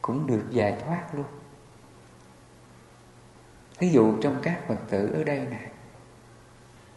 cũng 0.02 0.28
được 0.28 0.44
giải 0.50 0.76
thoát 0.86 1.16
luôn 1.16 1.26
thí 3.80 3.90
dụ 3.90 4.22
trong 4.22 4.40
các 4.44 4.60
phật 4.68 4.78
tử 4.90 5.12
ở 5.14 5.24
đây 5.24 5.40
này 5.40 5.70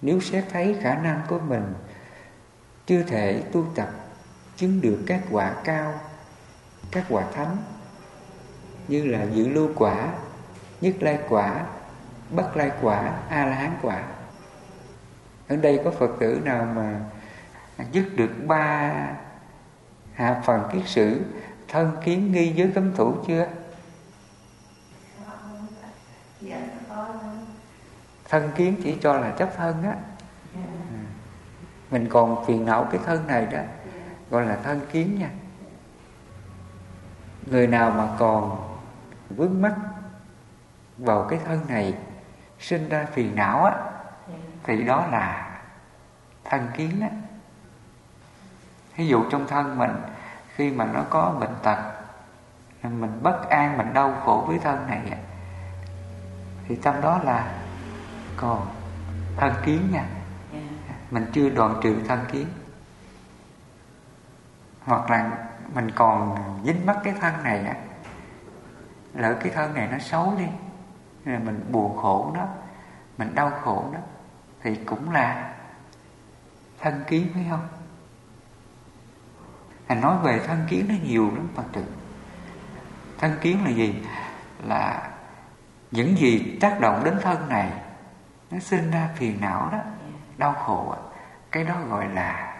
nếu 0.03 0.21
xét 0.21 0.45
thấy 0.51 0.77
khả 0.83 0.95
năng 0.95 1.23
của 1.29 1.39
mình 1.39 1.75
chưa 2.87 3.03
thể 3.03 3.43
tu 3.53 3.65
tập, 3.75 3.89
chứng 4.57 4.81
được 4.81 4.99
các 5.07 5.21
quả 5.31 5.55
cao, 5.65 6.01
các 6.91 7.05
quả 7.09 7.25
thánh 7.35 7.57
như 8.89 9.05
là 9.05 9.25
giữ 9.25 9.49
lưu 9.49 9.69
quả, 9.75 10.09
nhất 10.81 10.95
lai 11.01 11.19
quả, 11.29 11.67
bất 12.31 12.57
lai 12.57 12.71
quả, 12.83 13.21
a 13.29 13.47
la 13.47 13.55
hán 13.55 13.73
quả. 13.83 14.03
Ở 15.49 15.57
đây 15.57 15.81
có 15.85 15.91
phật 15.91 16.11
tử 16.21 16.41
nào 16.45 16.65
mà 16.77 17.01
dứt 17.93 18.05
được 18.17 18.31
ba 18.47 18.93
hạ 20.13 20.43
phần 20.45 20.69
kiết 20.73 20.83
sử, 20.87 21.21
thân 21.69 21.97
kiến 22.05 22.33
nghi 22.33 22.53
giới 22.53 22.71
cấm 22.75 22.95
thủ 22.97 23.15
chưa? 23.27 23.49
Thân 28.29 28.51
kiến 28.55 28.77
chỉ 28.83 28.99
cho 29.01 29.13
là 29.13 29.31
chấp 29.31 29.57
thân 29.57 29.83
á. 29.83 29.95
Mình 31.91 32.09
còn 32.11 32.45
phiền 32.47 32.65
não 32.65 32.87
cái 32.93 33.01
thân 33.07 33.27
này 33.27 33.47
đó, 33.47 33.59
gọi 34.31 34.47
là 34.47 34.57
thân 34.65 34.81
kiến 34.93 35.19
nha. 35.19 35.31
Người 37.47 37.67
nào 37.67 37.91
mà 37.91 38.09
còn 38.19 38.69
vướng 39.31 39.63
mắc 39.63 39.75
vào 40.99 41.27
cái 41.31 41.39
thân 41.45 41.61
này, 41.69 41.95
sinh 42.59 42.89
ra 42.89 43.07
phiền 43.13 43.37
não 43.37 43.65
á, 43.65 43.75
thì 44.65 44.85
đó 44.85 45.07
là 45.11 45.59
thân 46.45 46.69
kiến 46.77 47.01
á. 47.01 47.09
Ví 48.97 49.07
dụ 49.07 49.25
trong 49.31 49.47
thân 49.47 49.79
mình, 49.79 49.93
khi 50.55 50.71
mà 50.71 50.85
nó 50.85 51.05
có 51.11 51.37
bệnh 51.41 51.55
tật, 51.63 51.79
mình 52.83 53.23
bất 53.23 53.49
an, 53.51 53.79
mình 53.79 53.93
đau 53.93 54.15
khổ 54.25 54.45
với 54.49 54.59
thân 54.59 54.87
này 54.87 55.01
thì 56.69 56.79
trong 56.83 57.01
đó 57.01 57.21
là 57.25 57.55
còn 58.41 58.67
thân 59.37 59.53
kiến 59.65 59.89
nha. 59.93 60.05
Mình 61.11 61.27
chưa 61.33 61.49
đoạn 61.49 61.81
trừ 61.83 61.97
thân 62.09 62.21
kiến. 62.33 62.47
Hoặc 64.85 65.11
là 65.11 65.31
mình 65.75 65.91
còn 65.91 66.37
dính 66.65 66.87
mắc 66.87 66.97
cái 67.05 67.15
thân 67.21 67.43
này 67.43 67.67
á 67.67 67.75
lỡ 69.15 69.37
cái 69.41 69.53
thân 69.53 69.75
này 69.75 69.89
nó 69.93 69.99
xấu 69.99 70.35
đi 70.39 70.45
là 71.25 71.39
mình 71.39 71.65
buồn 71.73 71.97
khổ 71.97 72.33
đó 72.35 72.47
mình 73.19 73.35
đau 73.35 73.51
khổ 73.63 73.91
đó 73.93 74.01
thì 74.63 74.77
cũng 74.77 75.11
là 75.11 75.55
thân 76.81 77.05
kiến 77.09 77.31
phải 77.35 77.47
không? 77.51 77.69
Thành 79.89 80.01
nói 80.01 80.17
về 80.23 80.41
thân 80.47 80.67
kiến 80.69 80.87
nó 80.89 80.95
nhiều 81.03 81.31
lắm 81.35 81.49
Phật 81.55 81.65
tử. 81.73 81.85
Thân 83.19 83.37
kiến 83.41 83.65
là 83.65 83.71
gì? 83.71 84.03
Là 84.67 85.11
những 85.91 86.17
gì 86.19 86.59
tác 86.61 86.81
động 86.81 87.05
đến 87.05 87.15
thân 87.23 87.49
này 87.49 87.73
nó 88.51 88.59
sinh 88.59 88.91
ra 88.91 89.11
phiền 89.17 89.41
não 89.41 89.69
đó, 89.73 89.79
Đau 90.37 90.53
khổ 90.53 90.95
Cái 91.51 91.65
đó 91.65 91.75
gọi 91.89 92.09
là 92.09 92.55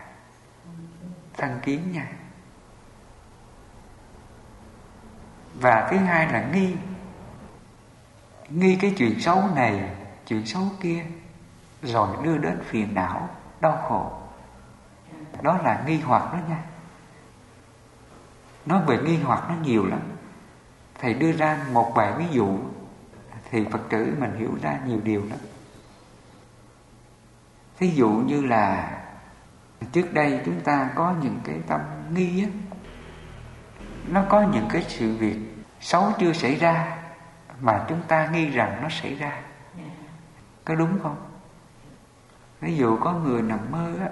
thân 1.37 1.61
kiến 1.63 1.93
nha. 1.93 2.07
Và 5.55 5.89
thứ 5.91 5.97
hai 5.97 6.33
là 6.33 6.47
nghi. 6.53 6.77
Nghi 8.49 8.79
cái 8.81 8.95
chuyện 8.99 9.21
xấu 9.21 9.43
này, 9.55 9.91
Chuyện 10.27 10.47
xấu 10.47 10.63
kia, 10.81 11.05
Rồi 11.83 12.17
đưa 12.23 12.39
đến 12.39 12.63
phiền 12.65 12.95
não, 12.95 13.29
Đau 13.61 13.85
khổ. 13.89 14.13
Đó 15.43 15.59
là 15.65 15.83
nghi 15.87 16.01
hoặc 16.01 16.33
đó 16.33 16.39
nha. 16.49 16.65
Nói 18.67 18.83
về 18.87 18.99
nghi 18.99 19.19
hoặc 19.23 19.45
nó 19.49 19.55
nhiều 19.63 19.87
lắm. 19.87 20.01
Thầy 21.01 21.15
đưa 21.15 21.33
ra 21.33 21.67
một 21.73 21.93
vài 21.95 22.13
ví 22.13 22.25
dụ, 22.31 22.59
Thì 23.51 23.65
Phật 23.73 23.81
tử 23.89 24.17
mình 24.19 24.37
hiểu 24.39 24.59
ra 24.63 24.79
nhiều 24.87 25.01
điều 25.05 25.25
lắm. 25.25 25.39
Thí 27.79 27.91
dụ 27.91 28.09
như 28.09 28.43
là 28.43 28.95
Trước 29.93 30.13
đây 30.13 30.41
chúng 30.45 30.61
ta 30.61 30.91
có 30.95 31.15
những 31.23 31.41
cái 31.45 31.61
tâm 31.67 31.81
nghi 32.15 32.45
á 32.45 32.51
Nó 34.09 34.25
có 34.29 34.43
những 34.43 34.69
cái 34.71 34.85
sự 34.89 35.17
việc 35.17 35.37
xấu 35.81 36.13
chưa 36.19 36.33
xảy 36.33 36.55
ra 36.55 36.99
Mà 37.61 37.85
chúng 37.89 38.01
ta 38.09 38.29
nghi 38.33 38.51
rằng 38.51 38.79
nó 38.83 38.89
xảy 38.89 39.15
ra. 39.15 39.41
Có 40.65 40.75
đúng 40.75 40.99
không? 41.03 41.17
Ví 42.61 42.77
dụ 42.77 42.97
có 42.97 43.13
người 43.13 43.43
nằm 43.43 43.59
mơ 43.71 43.93
á 44.01 44.09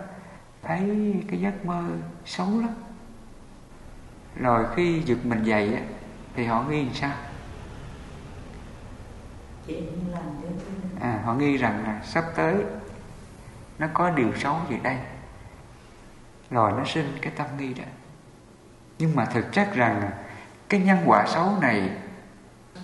Thấy 0.62 1.14
cái 1.30 1.40
giấc 1.40 1.66
mơ 1.66 1.84
xấu 2.24 2.60
lắm 2.60 2.70
rồi 4.40 4.66
khi 4.74 5.00
giật 5.00 5.18
mình 5.24 5.42
dậy 5.42 5.74
á 5.74 5.80
thì 6.34 6.44
họ 6.44 6.64
nghi 6.68 6.84
làm 6.84 6.94
sao? 6.94 7.12
À, 11.00 11.20
họ 11.24 11.34
nghi 11.34 11.56
rằng 11.56 11.84
là 11.84 12.00
sắp 12.04 12.24
tới 12.36 12.54
nó 13.78 13.86
có 13.94 14.10
điều 14.10 14.32
xấu 14.36 14.56
gì 14.68 14.76
đây? 14.82 14.98
Rồi 16.50 16.72
nó 16.72 16.84
sinh 16.84 17.18
cái 17.22 17.32
tâm 17.36 17.46
nghi 17.58 17.74
đó. 17.74 17.84
Nhưng 18.98 19.16
mà 19.16 19.24
thực 19.24 19.52
chất 19.52 19.74
rằng 19.74 20.10
cái 20.68 20.80
nhân 20.80 20.98
quả 21.06 21.26
xấu 21.26 21.58
này 21.60 21.90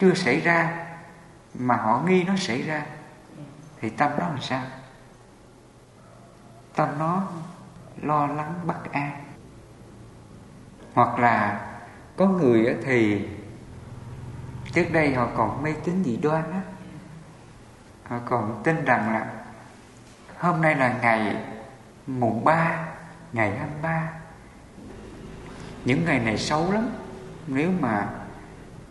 chưa 0.00 0.14
xảy 0.14 0.40
ra, 0.40 0.86
mà 1.54 1.76
họ 1.76 2.02
nghi 2.06 2.24
nó 2.24 2.36
xảy 2.36 2.62
ra, 2.62 2.86
thì 3.80 3.90
tâm 3.90 4.10
đó 4.18 4.28
làm 4.28 4.40
sao? 4.40 4.62
Tâm 6.74 6.88
nó 6.98 7.28
lo 8.02 8.26
lắng, 8.26 8.54
bất 8.64 8.92
an. 8.92 9.24
Hoặc 10.94 11.18
là 11.18 11.66
có 12.16 12.26
người 12.26 12.76
thì 12.84 13.28
trước 14.72 14.86
đây 14.92 15.14
họ 15.14 15.28
còn 15.36 15.62
mê 15.62 15.72
tín 15.84 16.04
dị 16.04 16.16
đoan 16.16 16.52
á. 16.52 16.60
Họ 18.04 18.18
còn 18.24 18.60
tin 18.64 18.84
rằng 18.84 19.12
là 19.12 19.26
hôm 20.42 20.60
nay 20.60 20.74
là 20.74 20.98
ngày 21.02 21.36
mùng 22.06 22.44
ba, 22.44 22.86
ngày 23.32 23.50
23 23.58 24.12
những 25.84 26.04
ngày 26.04 26.18
này 26.18 26.38
xấu 26.38 26.72
lắm. 26.72 26.90
Nếu 27.46 27.70
mà 27.80 28.08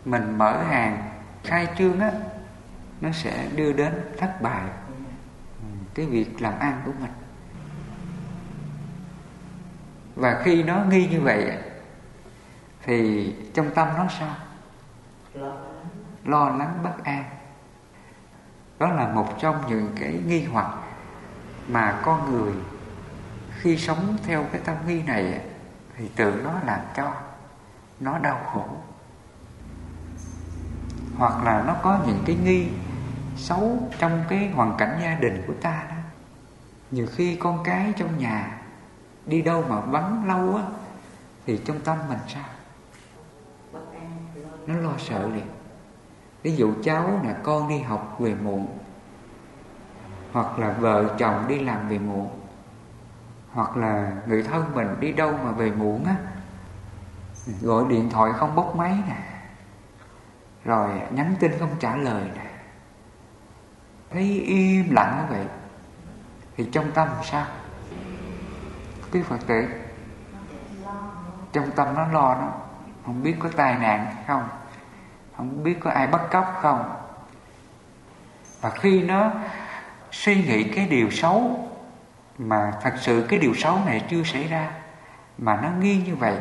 mình 0.04 0.38
mở 0.38 0.62
hàng 0.62 1.10
khai 1.44 1.68
trương 1.78 2.00
á, 2.00 2.10
nó 3.00 3.12
sẽ 3.12 3.48
đưa 3.56 3.72
đến 3.72 3.92
thất 4.18 4.42
bại. 4.42 4.62
Ừ, 5.60 5.66
cái 5.94 6.06
việc 6.06 6.42
làm 6.42 6.58
ăn 6.58 6.82
của 6.84 6.92
mình. 7.00 7.10
Và 10.14 10.40
khi 10.44 10.62
nó 10.62 10.84
nghi 10.84 11.08
như 11.08 11.20
vậy 11.20 11.52
thì 12.82 13.26
trong 13.54 13.70
tâm 13.74 13.88
nó 13.96 14.06
sao? 14.18 14.34
Lo 16.24 16.48
lắng 16.48 16.78
bất 16.82 17.04
an. 17.04 17.24
Đó 18.78 18.92
là 18.92 19.08
một 19.08 19.38
trong 19.40 19.56
những 19.68 19.92
cái 20.00 20.20
nghi 20.26 20.44
hoặc 20.44 20.81
mà 21.68 22.00
con 22.04 22.32
người 22.32 22.52
khi 23.60 23.76
sống 23.76 24.16
theo 24.24 24.44
cái 24.52 24.60
tâm 24.64 24.76
nghi 24.86 25.02
này 25.02 25.40
thì 25.96 26.08
tự 26.16 26.40
nó 26.44 26.52
làm 26.66 26.80
cho, 26.96 27.14
nó 28.00 28.18
đau 28.18 28.40
khổ. 28.52 28.66
Hoặc 31.16 31.44
là 31.44 31.64
nó 31.66 31.76
có 31.82 31.98
những 32.06 32.22
cái 32.26 32.36
nghi 32.44 32.68
xấu 33.36 33.88
trong 33.98 34.24
cái 34.28 34.50
hoàn 34.50 34.76
cảnh 34.78 34.98
gia 35.02 35.14
đình 35.14 35.44
của 35.46 35.54
ta 35.62 35.84
đó. 35.90 35.96
Nhiều 36.90 37.06
khi 37.14 37.36
con 37.36 37.64
cái 37.64 37.92
trong 37.96 38.18
nhà 38.18 38.58
đi 39.26 39.42
đâu 39.42 39.64
mà 39.68 39.80
vắng 39.80 40.28
lâu 40.28 40.56
á, 40.56 40.62
thì 41.46 41.60
trong 41.64 41.80
tâm 41.80 41.98
mình 42.08 42.18
sao? 42.28 42.44
Nó 44.66 44.74
lo 44.74 44.92
sợ 44.98 45.28
liền. 45.28 45.46
Ví 46.42 46.56
dụ 46.56 46.74
cháu 46.84 47.20
là 47.24 47.32
con 47.42 47.68
đi 47.68 47.78
học 47.78 48.16
về 48.18 48.34
muộn 48.34 48.78
hoặc 50.32 50.58
là 50.58 50.70
vợ 50.70 51.14
chồng 51.18 51.44
đi 51.48 51.58
làm 51.58 51.88
về 51.88 51.98
muộn, 51.98 52.40
hoặc 53.52 53.76
là 53.76 54.12
người 54.26 54.42
thân 54.42 54.74
mình 54.74 55.00
đi 55.00 55.12
đâu 55.12 55.38
mà 55.44 55.52
về 55.52 55.70
muộn 55.70 56.04
á, 56.04 56.16
gọi 57.60 57.84
điện 57.88 58.10
thoại 58.10 58.32
không 58.32 58.54
bốc 58.54 58.76
máy 58.76 58.98
nè, 59.08 59.16
rồi 60.64 60.90
nhắn 61.10 61.34
tin 61.40 61.52
không 61.58 61.76
trả 61.78 61.96
lời 61.96 62.30
nè, 62.34 62.50
thấy 64.10 64.40
im 64.46 64.94
lặng 64.94 65.18
như 65.20 65.36
vậy 65.36 65.46
thì 66.56 66.68
trong 66.72 66.92
tâm 66.92 67.08
sao? 67.22 67.46
Quý 69.12 69.22
phật 69.22 69.38
tử, 69.46 69.64
trong 71.52 71.70
tâm 71.70 71.94
nó 71.94 72.06
lo 72.06 72.34
nó 72.34 72.52
không 73.06 73.22
biết 73.22 73.36
có 73.38 73.48
tai 73.56 73.78
nạn 73.78 74.06
không 74.26 74.48
không 75.36 75.62
biết 75.62 75.80
có 75.80 75.90
ai 75.90 76.06
bắt 76.06 76.20
cóc 76.30 76.58
không? 76.62 76.96
Và 78.60 78.70
khi 78.70 79.02
nó 79.02 79.30
suy 80.12 80.34
nghĩ 80.34 80.64
cái 80.64 80.86
điều 80.86 81.10
xấu, 81.10 81.68
mà 82.38 82.72
thật 82.82 82.94
sự 83.00 83.26
cái 83.28 83.38
điều 83.38 83.54
xấu 83.54 83.78
này 83.84 84.04
chưa 84.10 84.22
xảy 84.22 84.48
ra, 84.48 84.70
mà 85.38 85.60
nó 85.62 85.70
nghi 85.70 86.02
như 86.06 86.16
vậy, 86.16 86.36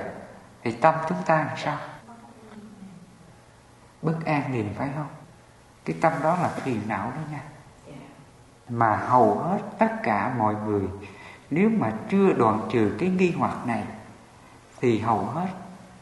thì 0.64 0.72
tâm 0.72 0.96
chúng 1.10 1.18
ta 1.26 1.46
làm 1.46 1.58
sao? 1.58 1.78
Bất 4.02 4.26
an 4.26 4.54
liền 4.54 4.74
phải 4.78 4.90
không? 4.96 5.08
Cái 5.86 5.96
tâm 6.02 6.14
đó 6.24 6.38
là 6.42 6.50
phiền 6.50 6.82
não 6.88 7.12
đó 7.16 7.22
nha. 7.32 7.42
Mà 8.70 8.98
hầu 8.98 9.40
hết 9.40 9.60
tất 9.80 9.92
cả 10.04 10.34
mọi 10.38 10.56
người, 10.56 10.84
nếu 11.50 11.70
mà 11.70 11.92
chưa 12.10 12.34
đoạn 12.34 12.68
trừ 12.72 12.96
cái 13.00 13.10
nghi 13.10 13.34
hoặc 13.38 13.68
này, 13.68 13.84
thì 14.82 15.00
hầu 15.00 15.26
hết 15.26 15.48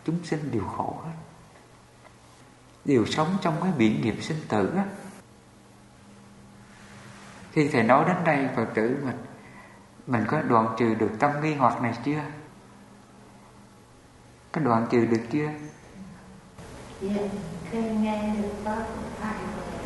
chúng 0.05 0.23
sinh 0.23 0.51
đều 0.51 0.63
khổ 0.77 0.95
hết. 1.05 1.11
Đều 2.85 3.05
sống 3.05 3.27
trong 3.41 3.55
cái 3.61 3.71
biển 3.77 4.01
nghiệp 4.01 4.15
sinh 4.21 4.39
tử 4.47 4.73
á 4.77 4.83
khi 7.51 7.69
thầy 7.73 7.83
nói 7.83 8.05
đến 8.07 8.17
đây 8.25 8.47
phật 8.55 8.65
tử 8.73 8.97
mình 9.05 9.17
mình 10.07 10.25
có 10.27 10.41
đoạn 10.41 10.75
trừ 10.77 10.95
được 10.95 11.11
tâm 11.19 11.31
nghi 11.41 11.55
hoặc 11.55 11.81
này 11.81 11.93
chưa? 12.03 12.21
Có 14.51 14.61
đoạn 14.61 14.87
trừ 14.89 15.05
được 15.05 15.21
chưa? 15.31 15.49
Dạ 17.01 17.23
khi 17.71 17.81
nghe 17.81 18.35
được 18.41 18.49
pháp 18.63 18.83
của 18.95 19.09
thầy 19.21 19.33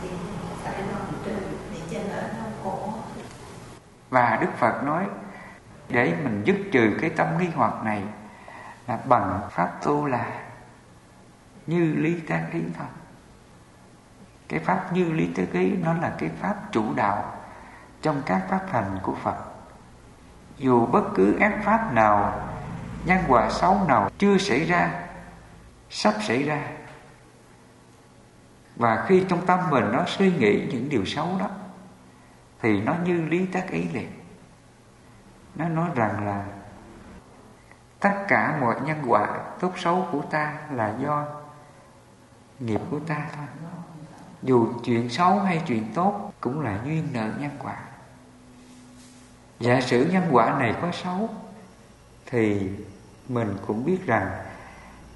thì 0.02 0.10
phải 0.64 0.84
đoạn 0.92 1.06
trừ 1.26 1.36
để 1.74 1.80
cho 1.92 2.00
đỡ 2.10 2.28
đau 2.34 2.52
khổ. 2.64 2.94
Và 4.10 4.38
đức 4.42 4.50
phật 4.58 4.84
nói 4.84 5.08
để 5.90 6.16
mình 6.24 6.44
dứt 6.46 6.56
trừ 6.72 6.98
cái 7.02 7.10
tâm 7.10 7.28
nghi 7.40 7.48
hoặc 7.56 7.84
này 7.84 8.04
là 8.88 8.98
bằng 9.06 9.42
pháp 9.52 9.84
tu 9.84 10.06
là 10.06 10.46
như 11.68 11.94
lý 11.94 12.20
tác 12.20 12.48
ý 12.54 12.62
thôi. 12.78 12.88
Cái 14.48 14.60
pháp 14.60 14.94
như 14.94 15.12
lý 15.12 15.30
tác 15.36 15.48
ý 15.52 15.72
nó 15.72 15.94
là 15.94 16.16
cái 16.18 16.30
pháp 16.42 16.56
chủ 16.72 16.94
đạo 16.96 17.43
trong 18.04 18.22
các 18.26 18.42
pháp 18.50 18.62
hành 18.72 19.00
của 19.04 19.16
phật. 19.24 19.36
Dù 20.58 20.86
bất 20.86 21.04
cứ 21.16 21.40
ác 21.40 21.60
pháp 21.64 21.94
nào, 21.94 22.42
nhân 23.06 23.20
quả 23.28 23.50
xấu 23.50 23.80
nào 23.88 24.10
chưa 24.18 24.38
xảy 24.38 24.66
ra, 24.66 24.92
sắp 25.90 26.14
xảy 26.22 26.44
ra. 26.44 26.68
Và 28.76 29.06
khi 29.08 29.26
trong 29.30 29.46
tâm 29.46 29.60
mình 29.70 29.92
nó 29.92 30.04
suy 30.08 30.32
nghĩ 30.32 30.68
những 30.72 30.90
điều 30.90 31.06
xấu 31.06 31.30
đó, 31.40 31.50
thì 32.62 32.82
nó 32.82 32.96
như 33.06 33.22
lý 33.22 33.46
tác 33.46 33.70
ý 33.70 33.88
liền. 33.94 34.12
Nó 35.56 35.70
nói 35.70 35.90
rằng 35.96 36.26
là, 36.26 36.46
tất 38.00 38.14
cả 38.28 38.58
mọi 38.62 38.76
nhân 38.82 38.98
quả 39.08 39.28
tốt 39.60 39.72
xấu 39.78 40.08
của 40.12 40.22
ta 40.22 40.54
là 40.72 40.94
do 41.00 41.26
nghiệp 42.60 42.82
của 42.92 43.00
ta 43.00 43.18
thôi. 43.36 43.46
Dù 44.42 44.68
chuyện 44.84 45.10
xấu 45.10 45.40
hay 45.40 45.62
chuyện 45.68 45.94
tốt 45.94 46.32
cũng 46.42 46.62
là 46.62 46.80
duyên 46.86 47.08
nợ 47.14 47.30
nhân 47.40 47.52
quả 47.60 47.76
giả 49.60 49.82
sử 49.82 50.10
nhân 50.12 50.24
quả 50.32 50.60
này 50.60 50.76
có 50.82 50.92
xấu 50.92 51.30
thì 52.26 52.70
mình 53.30 53.58
cũng 53.68 53.86
biết 53.86 54.06
rằng 54.06 54.32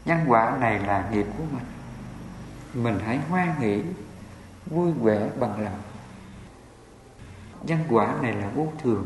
nhân 0.06 0.26
quả 0.28 0.58
này 0.60 0.80
là 0.80 1.10
nghiệp 1.12 1.26
của 1.38 1.44
mình. 1.52 1.66
Mình 2.84 3.00
hãy 3.06 3.20
hoan 3.30 3.56
hỷ, 3.60 3.84
vui 4.66 4.94
vẻ 4.94 5.30
bằng 5.40 5.64
lòng. 5.64 5.82
Nhân 7.64 7.80
quả 7.90 8.16
này 8.22 8.34
là 8.34 8.50
vô 8.50 8.68
thường, 8.84 9.06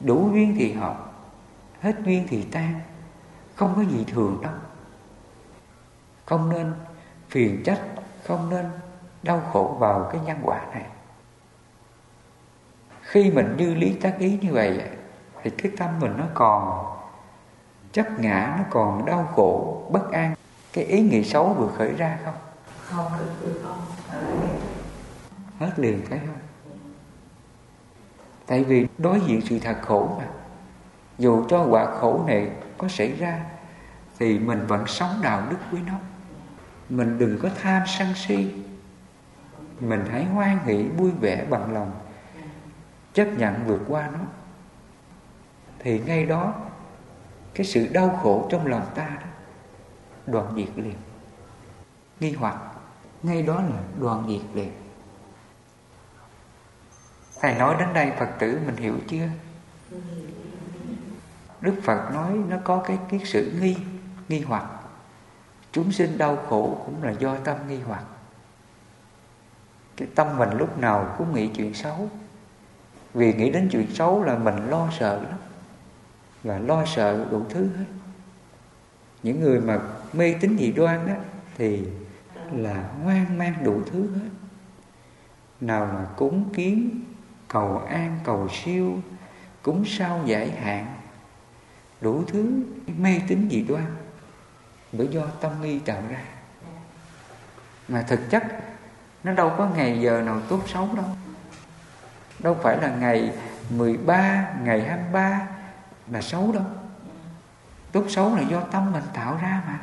đủ 0.00 0.30
duyên 0.32 0.54
thì 0.58 0.72
học 0.72 1.06
hết 1.80 1.94
duyên 2.04 2.26
thì 2.28 2.42
tan, 2.42 2.80
không 3.54 3.72
có 3.76 3.82
gì 3.82 4.04
thường 4.08 4.40
đâu. 4.42 4.52
Không 6.24 6.48
nên 6.48 6.74
phiền 7.28 7.62
trách, 7.64 7.80
không 8.24 8.50
nên 8.50 8.66
đau 9.22 9.42
khổ 9.52 9.76
vào 9.78 10.08
cái 10.12 10.20
nhân 10.26 10.38
quả 10.42 10.60
này 10.72 10.84
khi 13.06 13.30
mình 13.30 13.54
như 13.58 13.74
lý 13.74 13.92
tác 13.92 14.18
ý 14.18 14.38
như 14.42 14.52
vậy 14.52 14.82
thì 15.42 15.50
cái 15.50 15.72
tâm 15.76 16.00
mình 16.00 16.12
nó 16.16 16.24
còn 16.34 16.86
chấp 17.92 18.20
ngã 18.20 18.54
nó 18.58 18.64
còn 18.70 19.04
đau 19.06 19.28
khổ 19.34 19.82
bất 19.92 20.12
an. 20.12 20.34
Cái 20.72 20.84
ý 20.84 21.00
nghĩ 21.02 21.24
xấu 21.24 21.54
vừa 21.54 21.68
khởi 21.78 21.92
ra 21.92 22.18
không? 22.24 22.34
Không 22.80 23.12
hết 25.58 25.72
liền 25.76 26.02
thấy 26.08 26.18
không 26.18 26.36
tại 28.46 28.64
vì 28.64 28.86
đối 28.98 29.20
diện 29.20 29.40
sự 29.40 29.58
thật 29.58 29.76
khổ 29.82 30.16
mà. 30.18 30.24
Dù 31.18 31.44
cho 31.48 31.66
quả 31.70 31.86
khổ 32.00 32.24
này 32.26 32.50
có 32.78 32.88
xảy 32.88 33.12
ra 33.12 33.40
thì 34.18 34.38
mình 34.38 34.66
vẫn 34.66 34.86
sống 34.86 35.20
đạo 35.22 35.42
đức 35.50 35.56
với 35.70 35.80
nó. 35.86 35.94
Mình 36.88 37.18
đừng 37.18 37.38
có 37.42 37.48
tham 37.62 37.82
sân 37.86 38.14
si. 38.14 38.54
Mình 39.80 40.04
hãy 40.10 40.24
hoan 40.24 40.58
hỷ 40.64 40.82
vui 40.82 41.10
vẻ 41.20 41.44
bằng 41.50 41.74
lòng 41.74 41.92
chấp 43.16 43.28
nhận 43.36 43.66
vượt 43.66 43.80
qua 43.88 44.10
nó, 44.12 44.18
thì 45.78 46.00
ngay 46.00 46.24
đó 46.24 46.54
cái 47.54 47.66
sự 47.66 47.88
đau 47.92 48.20
khổ 48.22 48.48
trong 48.50 48.66
lòng 48.66 48.86
ta 48.94 49.08
đó, 49.08 49.26
đoạn 50.26 50.52
diệt 50.56 50.68
liền. 50.76 50.96
Nghi 52.20 52.32
hoặc, 52.32 52.56
ngay 53.22 53.42
đó 53.42 53.54
là 53.54 53.82
đoạn 54.00 54.24
diệt 54.28 54.56
liền. 54.56 54.72
Thầy 57.40 57.54
nói 57.54 57.76
đến 57.78 57.88
đây 57.94 58.12
phật 58.18 58.28
tử 58.38 58.60
mình 58.66 58.76
hiểu 58.76 58.94
chưa? 59.08 59.28
Đức 61.60 61.74
phật 61.82 62.10
nói 62.14 62.32
nó 62.48 62.56
có 62.64 62.82
cái 62.86 62.98
cái 63.08 63.20
sự 63.24 63.52
nghi 63.60 63.76
nghi 64.28 64.40
hoặc. 64.40 64.64
Chúng 65.72 65.92
sinh 65.92 66.18
đau 66.18 66.36
khổ 66.48 66.82
cũng 66.86 67.02
là 67.02 67.10
do 67.10 67.36
tâm 67.36 67.56
nghi 67.68 67.80
hoặc. 67.80 68.04
Cái 69.96 70.08
tâm 70.14 70.38
mình 70.38 70.50
lúc 70.58 70.78
nào 70.78 71.14
cũng 71.18 71.34
nghĩ 71.34 71.48
chuyện 71.48 71.74
xấu 71.74 72.08
vì 73.16 73.32
nghĩ 73.32 73.50
đến 73.50 73.68
chuyện 73.72 73.86
xấu 73.94 74.22
là 74.22 74.38
mình 74.38 74.70
lo 74.70 74.88
sợ 74.98 75.22
lắm. 75.22 75.38
Và 76.42 76.58
lo 76.58 76.84
sợ 76.84 77.26
đủ 77.30 77.42
thứ 77.50 77.68
hết. 77.76 77.84
Những 79.22 79.40
người 79.40 79.60
mà 79.60 79.78
mê 80.12 80.34
tín 80.40 80.56
dị 80.58 80.72
đoan 80.72 81.06
đó 81.06 81.14
thì 81.58 81.84
là 82.52 82.88
hoang 83.04 83.38
mang 83.38 83.54
đủ 83.64 83.82
thứ 83.92 84.08
hết. 84.14 84.30
Nào 85.60 85.86
là 85.86 86.06
cúng 86.16 86.44
kiến, 86.54 87.04
cầu 87.48 87.78
an, 87.78 88.18
cầu 88.24 88.48
siêu, 88.48 89.00
cúng 89.62 89.84
sao 89.86 90.20
giải 90.26 90.50
hạn, 90.50 90.96
đủ 92.00 92.24
thứ 92.26 92.62
mê 92.98 93.20
tín 93.28 93.48
dị 93.50 93.62
đoan 93.62 93.86
bởi 94.92 95.08
do 95.08 95.26
tâm 95.40 95.52
nghi 95.62 95.78
tạo 95.78 96.02
ra. 96.10 96.22
Mà 97.88 98.02
thực 98.02 98.20
chất, 98.30 98.44
nó 99.24 99.32
đâu 99.32 99.52
có 99.58 99.68
ngày 99.76 100.00
giờ 100.00 100.22
nào 100.22 100.40
tốt 100.48 100.60
xấu 100.66 100.88
đâu 100.96 101.06
đâu 102.46 102.56
phải 102.62 102.76
là 102.76 102.88
ngày 102.88 103.32
13, 103.70 104.46
ngày 104.62 104.80
23 104.80 105.40
là 106.10 106.20
xấu 106.20 106.52
đâu. 106.52 106.62
Tốt 107.92 108.04
xấu 108.08 108.36
là 108.36 108.42
do 108.42 108.60
tâm 108.60 108.92
mình 108.92 109.02
tạo 109.14 109.38
ra 109.42 109.62
mà. 109.66 109.78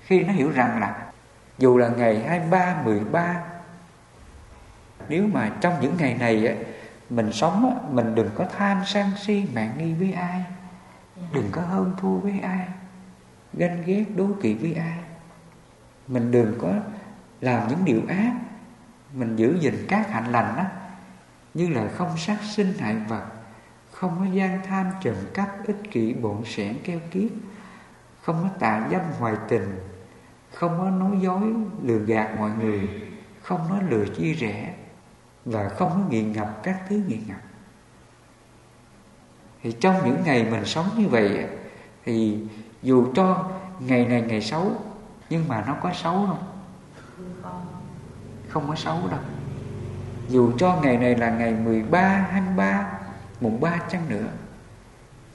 Khi 0.00 0.20
nó 0.20 0.32
hiểu 0.32 0.50
rằng 0.50 0.80
là 0.80 0.96
dù 1.58 1.78
là 1.78 1.88
ngày 1.88 2.24
23, 2.28 2.82
13 2.84 3.42
nếu 5.08 5.26
mà 5.32 5.50
trong 5.60 5.80
những 5.80 5.96
ngày 5.98 6.14
này 6.14 6.56
mình 7.10 7.32
sống 7.32 7.88
mình 7.90 8.14
đừng 8.14 8.30
có 8.34 8.46
tham 8.58 8.82
sân 8.86 9.10
si 9.16 9.46
mạng 9.54 9.74
nghi 9.78 9.94
với 9.94 10.12
ai. 10.12 10.44
Đừng 11.32 11.48
có 11.52 11.62
hơn 11.62 11.94
thua 12.00 12.16
với 12.16 12.40
ai. 12.42 12.68
Ganh 13.52 13.82
ghét 13.86 14.04
đố 14.16 14.26
kỵ 14.42 14.54
với 14.54 14.74
ai. 14.74 14.98
Mình 16.08 16.30
đừng 16.30 16.58
có 16.60 16.72
làm 17.40 17.68
những 17.68 17.84
điều 17.84 18.00
ác. 18.08 18.32
Mình 19.12 19.36
giữ 19.36 19.58
gìn 19.60 19.86
các 19.88 20.10
hạnh 20.10 20.32
lành 20.32 20.54
đó 20.56 20.64
như 21.54 21.68
là 21.68 21.88
không 21.96 22.18
sát 22.18 22.38
sinh 22.42 22.72
hại 22.78 22.96
vật 23.08 23.24
không 23.92 24.16
có 24.18 24.24
gian 24.32 24.60
tham 24.66 24.86
trầm 25.02 25.14
cắp 25.34 25.66
ích 25.66 25.90
kỷ 25.90 26.14
bộn 26.14 26.44
sẻn 26.44 26.76
keo 26.84 27.00
kiết 27.10 27.32
không 28.22 28.42
có 28.42 28.48
tạ 28.58 28.88
dâm 28.90 29.00
hoài 29.18 29.34
tình 29.48 29.78
không 30.54 30.78
có 30.78 30.90
nói 30.90 31.18
dối 31.20 31.54
lừa 31.82 31.98
gạt 31.98 32.34
mọi 32.38 32.50
người 32.50 32.88
không 33.42 33.68
nói 33.68 33.78
lừa 33.90 34.04
chi 34.16 34.34
rẻ 34.34 34.74
và 35.44 35.68
không 35.68 35.90
có 35.90 36.10
nghiện 36.10 36.32
ngập 36.32 36.60
các 36.62 36.82
thứ 36.88 37.02
nghiện 37.08 37.20
ngập. 37.28 37.40
Thì 39.62 39.72
trong 39.72 39.96
những 40.04 40.22
ngày 40.24 40.44
mình 40.50 40.64
sống 40.64 40.86
như 40.98 41.08
vậy 41.08 41.46
thì 42.04 42.38
dù 42.82 43.06
cho 43.14 43.50
ngày 43.80 44.06
này 44.06 44.22
ngày 44.22 44.40
xấu 44.40 44.72
nhưng 45.30 45.48
mà 45.48 45.64
nó 45.66 45.76
có 45.82 45.92
xấu 45.94 46.12
không. 46.12 46.44
Không 48.48 48.68
có 48.68 48.74
xấu 48.74 49.08
đâu 49.10 49.20
dù 50.28 50.52
cho 50.58 50.78
ngày 50.82 50.96
này 50.96 51.14
là 51.14 51.30
ngày 51.30 51.52
13, 51.52 52.00
23, 52.32 52.86
mùng 53.40 53.60
3 53.60 53.70
chăng 53.88 54.08
nữa. 54.08 54.26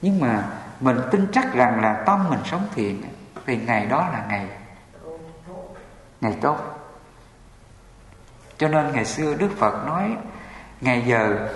Nhưng 0.02 0.20
mà 0.20 0.44
mình 0.80 0.96
tin 1.10 1.26
chắc 1.32 1.54
rằng 1.54 1.80
là 1.80 2.02
tâm 2.06 2.28
mình 2.28 2.40
sống 2.44 2.66
thiện 2.74 3.02
thì 3.46 3.56
ngày 3.56 3.86
đó 3.86 4.08
là 4.12 4.24
ngày 4.28 4.46
ngày 6.20 6.36
tốt. 6.40 6.58
Cho 8.58 8.68
nên 8.68 8.92
ngày 8.92 9.04
xưa 9.04 9.34
Đức 9.34 9.50
Phật 9.58 9.86
nói 9.86 10.16
ngày 10.80 11.04
giờ 11.06 11.48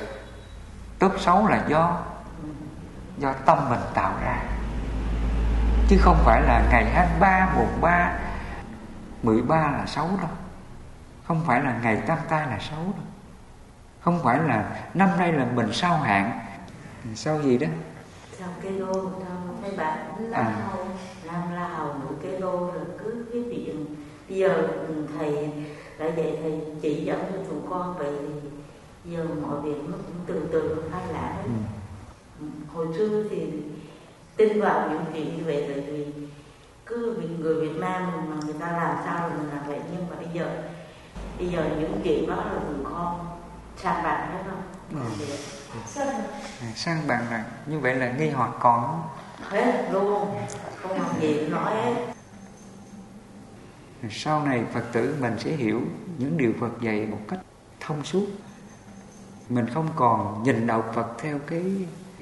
tốt 0.99 1.13
xấu 1.19 1.47
là 1.47 1.65
do 1.69 2.01
do 3.19 3.33
tâm 3.33 3.59
mình 3.71 3.81
tạo 3.95 4.13
ra. 4.25 4.39
Chứ 5.89 5.97
không 6.01 6.17
phải 6.25 6.43
là 6.43 6.63
ngày 6.71 6.85
23, 6.95 7.49
mùng 7.57 7.81
3, 7.81 8.13
13 9.23 9.57
là 9.57 9.87
xấu 9.87 10.07
đâu. 10.07 10.31
Không 11.25 11.43
phải 11.47 11.63
là 11.63 11.79
ngày 11.83 11.97
tam 12.07 12.19
tai 12.29 12.47
là 12.47 12.59
xấu 12.61 12.79
đâu 12.79 13.04
không 14.05 14.21
phải 14.23 14.39
là 14.43 14.87
năm 14.95 15.09
nay 15.19 15.33
là 15.33 15.47
mình 15.55 15.73
sao 15.73 15.97
hạn. 15.97 16.41
Sao 17.15 17.43
gì 17.43 17.59
đó? 17.59 17.67
Sao 18.39 18.49
cây 18.63 18.79
đô 18.79 19.11
mấy 19.63 19.71
bạn 19.77 19.99
làm 20.31 20.47
à. 20.47 20.69
làm 21.25 21.53
la 21.55 21.69
hầu 21.69 21.87
nụ 21.87 22.17
cây 22.23 22.41
đô 22.41 22.59
rồi 22.59 22.85
cứ 22.99 23.27
cái 23.33 23.43
viện. 23.43 23.87
Bây 24.29 24.39
giờ 24.39 24.69
thầy 25.19 25.51
lại 25.99 26.13
vậy 26.17 26.39
thầy 26.43 26.61
chỉ 26.83 27.05
dẫn 27.05 27.21
cho 27.33 27.39
tụi 27.51 27.61
con 27.71 27.99
vậy 27.99 28.13
thì 28.21 28.51
giờ 29.13 29.27
mọi 29.43 29.61
việc 29.61 29.77
nó 29.89 29.97
cũng 29.97 30.17
từ 30.27 30.49
từ 30.53 30.83
khai 30.93 31.03
lại 31.13 31.35
hết. 31.35 31.49
Ừ. 32.41 32.47
hồi 32.75 32.87
xưa 32.99 33.25
thì 33.31 33.53
tin 34.37 34.61
vào 34.61 34.89
những 34.91 35.05
chuyện 35.13 35.37
như 35.37 35.45
vậy 35.45 35.65
tại 35.69 35.81
vì 35.87 36.07
cứ 36.87 37.17
người 37.39 37.55
Việt 37.55 37.77
Nam 37.81 38.13
mà 38.31 38.37
người 38.45 38.55
ta 38.61 38.73
làm 38.73 38.97
sao 39.05 39.29
là 39.29 39.37
mình 39.37 39.49
làm 39.49 39.67
vậy. 39.67 39.81
Nhưng 39.93 40.07
mà 40.11 40.17
bây 40.17 40.29
giờ 40.33 40.63
bây 41.39 41.49
giờ 41.49 41.65
những 41.81 42.01
chuyện 42.05 42.27
đó 42.29 42.37
là 42.37 42.61
tụi 42.67 42.85
con 42.85 43.34
sang 43.85 44.03
bằng 44.03 44.33
hết 44.33 44.43
không? 44.47 44.63
Ừ. 44.93 45.25
à, 46.61 46.73
sang 46.75 47.07
bằng 47.07 47.31
là 47.31 47.45
như 47.67 47.79
vậy 47.79 47.95
là 47.95 48.13
nghi 48.13 48.31
hoặc 48.31 48.51
còn 48.61 49.03
hết 49.49 49.89
luôn. 49.93 50.29
Không 50.83 51.03
làm 51.03 51.21
gì 51.21 51.49
nói 51.49 51.75
hết. 51.75 51.95
Sau 54.11 54.47
này 54.47 54.65
phật 54.73 54.85
tử 54.93 55.17
mình 55.21 55.35
sẽ 55.39 55.51
hiểu 55.51 55.81
những 56.19 56.37
điều 56.37 56.53
phật 56.61 56.81
dạy 56.81 57.07
một 57.07 57.19
cách 57.29 57.41
thông 57.81 58.05
suốt. 58.05 58.27
Mình 59.49 59.67
không 59.75 59.89
còn 59.97 60.43
nhìn 60.43 60.67
đạo 60.67 60.85
phật 60.95 61.07
theo 61.19 61.39
cái 61.47 61.65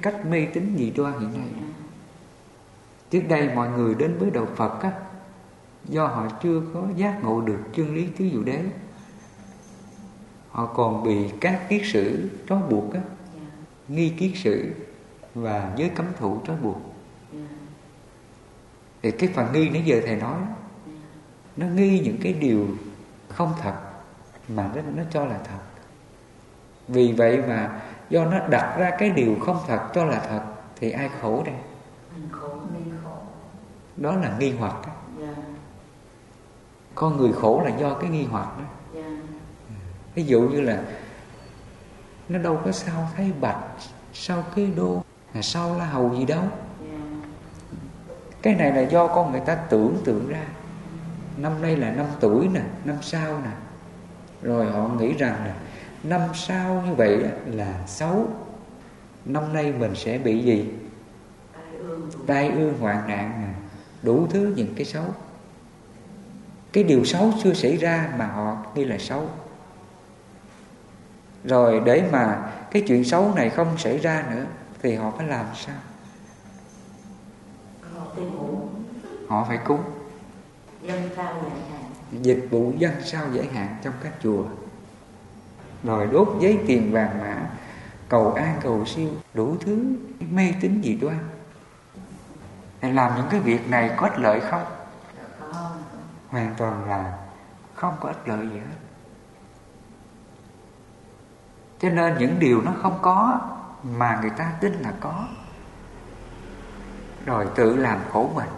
cách 0.03 0.27
mê 0.27 0.47
tín 0.55 0.75
dị 0.79 0.91
đoan 0.91 1.21
hiện 1.21 1.33
nay. 1.33 1.49
Trước 3.11 3.23
đây 3.29 3.51
mọi 3.55 3.69
người 3.69 3.95
đến 3.95 4.19
với 4.19 4.31
đạo 4.31 4.47
phật 4.57 4.83
á 4.83 4.93
do 5.85 6.07
họ 6.07 6.27
chưa 6.43 6.63
có 6.75 6.83
giác 6.97 7.19
ngộ 7.23 7.41
được 7.41 7.61
chân 7.75 7.95
lý 7.95 8.07
tứ 8.07 8.29
diệu 8.33 8.43
đế 8.43 8.65
họ 10.53 10.67
còn 10.67 11.03
bị 11.03 11.31
các 11.41 11.69
kiết 11.69 11.83
sử 11.85 12.29
trói 12.49 12.63
buộc 12.71 12.95
á. 12.95 13.01
Nghi 13.89 14.09
kiết 14.19 14.33
sử 14.35 14.73
và 15.35 15.73
giới 15.77 15.89
cấm 15.89 16.07
thủ 16.19 16.41
trói 16.47 16.57
buộc. 16.57 16.79
Thì 19.03 19.11
cái 19.11 19.29
phần 19.35 19.53
nghi 19.53 19.69
nãy 19.69 19.83
giờ 19.85 20.01
thầy 20.07 20.17
nói 20.17 20.41
nó 21.57 21.67
nghi 21.67 22.01
những 22.01 22.17
cái 22.23 22.33
điều 22.33 22.67
không 23.29 23.53
thật 23.61 23.75
mà 24.49 24.71
nó, 24.75 24.83
nó 24.97 25.03
cho 25.11 25.25
là 25.25 25.39
thật. 25.39 25.59
Vì 26.89 27.13
vậy 27.13 27.43
mà 27.49 27.81
do 28.11 28.25
nó 28.25 28.49
đặt 28.49 28.77
ra 28.79 28.91
cái 28.99 29.11
điều 29.11 29.37
không 29.41 29.59
thật 29.67 29.89
cho 29.95 30.05
là 30.05 30.21
thật 30.29 30.43
thì 30.77 30.91
ai 30.91 31.11
khổ 31.21 31.43
đây? 31.47 31.55
Đó 33.97 34.17
là 34.17 34.37
nghi 34.39 34.53
hoặc 34.59 34.77
con 36.95 37.17
người 37.17 37.33
khổ 37.33 37.63
là 37.65 37.77
do 37.77 37.95
cái 37.95 38.11
nghi 38.11 38.25
hoặc 38.25 38.59
đó 38.59 38.65
ví 40.15 40.25
dụ 40.25 40.41
như 40.41 40.61
là 40.61 40.83
nó 42.29 42.39
đâu 42.39 42.61
có 42.65 42.73
sao 42.73 43.09
thấy 43.17 43.33
bạch, 43.41 43.65
sao 44.13 44.45
cái 44.57 44.73
đô 44.77 45.03
là 45.35 45.43
sao 45.43 45.77
la 45.79 45.85
hầu 45.85 46.17
gì 46.19 46.25
đâu. 46.25 46.45
Cái 48.43 48.55
này 48.55 48.73
là 48.73 48.81
do 48.81 49.07
con 49.07 49.33
người 49.33 49.41
ta 49.41 49.55
tưởng 49.55 49.97
tượng 50.05 50.29
ra. 50.29 50.45
Năm 51.37 51.63
nay 51.63 51.77
là 51.77 51.91
năm 51.91 52.07
tuổi 52.21 52.49
nè, 52.49 52.61
năm 52.85 52.97
sau 53.03 53.41
nè. 53.45 53.51
Rồi 54.43 54.67
họ 54.67 54.89
nghĩ 54.89 55.13
rằng 55.13 55.35
là 55.45 55.55
năm 56.03 56.21
sau 56.35 56.83
như 56.87 56.95
vậy 56.95 57.25
là 57.47 57.75
xấu. 57.87 58.29
Năm 59.25 59.53
nay 59.53 59.73
mình 59.73 59.95
sẽ 59.95 60.19
bị 60.19 60.39
gì? 60.39 60.69
Tai 62.27 62.51
ương 62.51 62.79
hoạn 62.81 63.09
nạn 63.09 63.43
nè, 63.43 63.55
đủ 64.03 64.27
thứ 64.31 64.53
những 64.57 64.75
cái 64.77 64.85
xấu. 64.85 65.05
Cái 66.73 66.85
điều 66.85 67.05
xấu 67.05 67.33
chưa 67.43 67.55
xảy 67.55 67.77
ra 67.77 68.13
mà 68.19 68.27
họ 68.27 68.57
nghi 68.75 68.85
là 68.85 68.99
xấu 68.99 69.29
rồi 71.45 71.81
để 71.85 72.09
mà 72.13 72.53
cái 72.71 72.83
chuyện 72.87 73.05
xấu 73.05 73.33
này 73.35 73.51
không 73.51 73.79
xảy 73.79 73.99
ra 73.99 74.25
nữa 74.31 74.45
thì 74.83 74.95
họ 74.95 75.13
phải 75.17 75.27
làm 75.27 75.47
sao? 75.55 75.77
Họ 79.29 79.45
phải 79.49 79.59
cúng. 79.65 79.83
Dân 80.83 81.11
sao 81.17 81.35
giải 81.43 81.61
hạn? 81.71 81.91
Dịch 82.23 82.47
vụ 82.51 82.73
dân 82.79 82.93
sao 83.05 83.25
giải 83.33 83.47
hạn 83.47 83.77
trong 83.83 83.95
các 84.03 84.13
chùa. 84.23 84.45
Rồi 85.85 86.09
đốt 86.13 86.29
giấy 86.41 86.59
tiền 86.67 86.93
vàng 86.93 87.19
mã 87.21 87.51
cầu 88.09 88.33
an 88.33 88.59
cầu 88.63 88.85
siêu 88.85 89.09
đủ 89.35 89.57
thứ 89.61 89.85
mê 90.31 90.53
tín 90.61 90.81
dị 90.85 90.95
đoan. 90.95 91.19
Làm 92.81 93.17
những 93.17 93.27
cái 93.31 93.41
việc 93.41 93.71
này 93.71 93.91
có 93.97 94.07
ích 94.07 94.19
lợi 94.19 94.41
không? 94.41 94.65
Hoàn 96.29 96.55
toàn 96.59 96.89
là 96.89 97.19
không 97.75 97.95
có 98.01 98.09
ích 98.09 98.29
lợi 98.29 98.49
gì 98.53 98.59
hết 98.59 98.82
cho 101.83 101.89
nên 101.91 102.19
những 102.19 102.39
điều 102.39 102.61
nó 102.61 102.73
không 102.83 102.99
có 103.03 103.41
mà 103.83 104.19
người 104.21 104.31
ta 104.31 104.53
tin 104.61 104.73
là 104.73 104.93
có. 105.01 105.29
Rồi 107.27 107.47
tự 107.55 107.77
làm 107.77 108.01
khổ 108.13 108.31
mình 108.35 108.49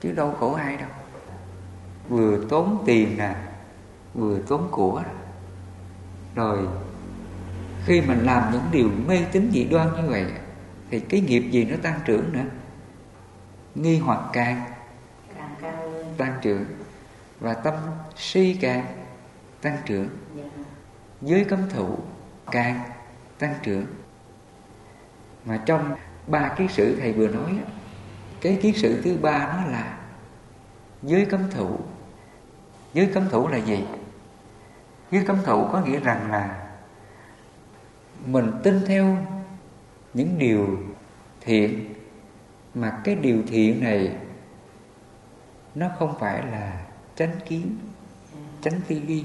chứ 0.00 0.12
đâu 0.12 0.34
khổ 0.40 0.54
ai 0.54 0.76
đâu. 0.76 0.88
Vừa 2.08 2.44
tốn 2.48 2.82
tiền 2.86 3.18
nè 3.18 3.34
vừa 4.14 4.38
tốn 4.38 4.68
của. 4.70 5.02
Rồi 6.34 6.58
khi 7.84 8.00
mình 8.00 8.18
làm 8.18 8.52
những 8.52 8.64
điều 8.70 8.90
mê 9.06 9.24
tín 9.32 9.50
dị 9.52 9.64
đoan 9.64 9.88
như 9.96 10.10
vậy 10.10 10.26
thì 10.90 11.00
cái 11.00 11.20
nghiệp 11.20 11.40
gì 11.40 11.64
nó 11.64 11.76
tăng 11.82 12.00
trưởng 12.04 12.32
nữa? 12.32 12.44
Nghi 13.74 13.98
hoặc 13.98 14.20
càng 14.32 14.64
tăng 16.16 16.38
trưởng 16.42 16.64
và 17.40 17.54
tâm 17.54 17.74
si 18.16 18.58
càng 18.60 18.86
tăng 19.62 19.76
trưởng 19.84 20.08
giới 21.22 21.44
cấm 21.44 21.68
thủ 21.70 21.98
càng 22.50 22.80
tăng 23.38 23.54
trưởng. 23.62 23.86
Mà 25.44 25.62
trong 25.66 25.96
ba 26.26 26.54
kiết 26.58 26.70
sự 26.70 26.96
thầy 27.00 27.12
vừa 27.12 27.28
nói 27.28 27.58
cái 28.40 28.58
kiến 28.62 28.74
sự 28.76 29.02
thứ 29.02 29.16
ba 29.22 29.54
nó 29.56 29.70
là 29.70 29.98
giới 31.02 31.24
cấm 31.24 31.50
thủ 31.50 31.78
giới 32.94 33.06
cấm 33.14 33.28
thủ 33.28 33.48
là 33.48 33.56
gì? 33.56 33.84
Giới 35.10 35.24
cấm 35.24 35.36
thủ 35.44 35.68
có 35.72 35.80
nghĩa 35.80 36.00
rằng 36.00 36.30
là 36.30 36.68
mình 38.26 38.52
tin 38.62 38.80
theo 38.86 39.16
những 40.14 40.38
điều 40.38 40.78
thiện, 41.40 41.94
mà 42.74 43.00
cái 43.04 43.14
điều 43.14 43.42
thiện 43.46 43.84
này 43.84 44.16
nó 45.74 45.90
không 45.98 46.18
phải 46.20 46.46
là 46.46 46.86
tránh 47.16 47.40
kiến 47.48 47.78
tránh 48.62 48.80
tư 48.88 48.96
duy 49.06 49.24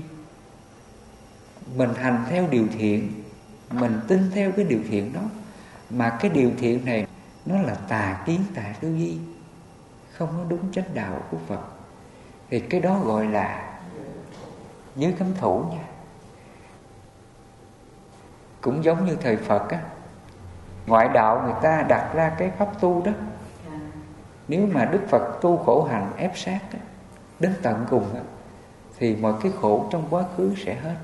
mình 1.76 1.94
hành 1.94 2.26
theo 2.30 2.48
điều 2.48 2.68
thiện 2.78 3.24
mình 3.72 4.00
tin 4.08 4.32
theo 4.34 4.52
cái 4.52 4.66
điều 4.66 4.80
thiện 4.90 5.14
đó. 5.14 5.22
Mà 5.90 6.18
cái 6.22 6.32
điều 6.32 6.52
thiện 6.60 6.86
này 6.86 7.08
nó 7.46 7.62
là 7.62 7.76
tà 7.76 8.24
kiến 8.26 8.42
tà 8.56 8.74
tư 8.82 8.96
duy 8.96 9.18
không 10.14 10.30
có 10.38 10.44
đúng 10.50 10.72
chánh 10.72 10.94
đạo 10.94 11.22
của 11.32 11.38
phật. 11.48 11.62
Thì 12.50 12.60
cái 12.60 12.80
đó 12.80 13.00
gọi 13.00 13.26
là 13.26 13.80
dưới 14.96 15.14
cấm 15.20 15.28
thủ 15.40 15.64
nha. 15.72 15.84
Cũng 18.62 18.84
giống 18.84 19.06
như 19.06 19.16
thời 19.16 19.38
phật 19.38 19.70
á 19.70 19.82
ngoại 20.88 21.10
đạo 21.14 21.42
người 21.46 21.56
ta 21.62 21.86
đặt 21.90 22.12
ra 22.14 22.36
cái 22.38 22.52
pháp 22.58 22.82
tu 22.82 23.02
đó. 23.06 23.12
Nếu 24.48 24.68
mà 24.74 24.86
đức 24.86 25.02
phật 25.10 25.40
tu 25.42 25.58
khổ 25.58 25.84
hạnh 25.84 26.12
ép 26.18 26.38
sát 26.38 26.60
á, 26.74 26.80
đến 27.40 27.54
tận 27.62 27.86
cùng 27.90 28.16
á, 28.16 28.22
thì 28.98 29.16
mọi 29.16 29.34
cái 29.44 29.52
khổ 29.62 29.88
trong 29.92 30.08
quá 30.10 30.24
khứ 30.38 30.54
sẽ 30.66 30.76
hết 30.76 30.96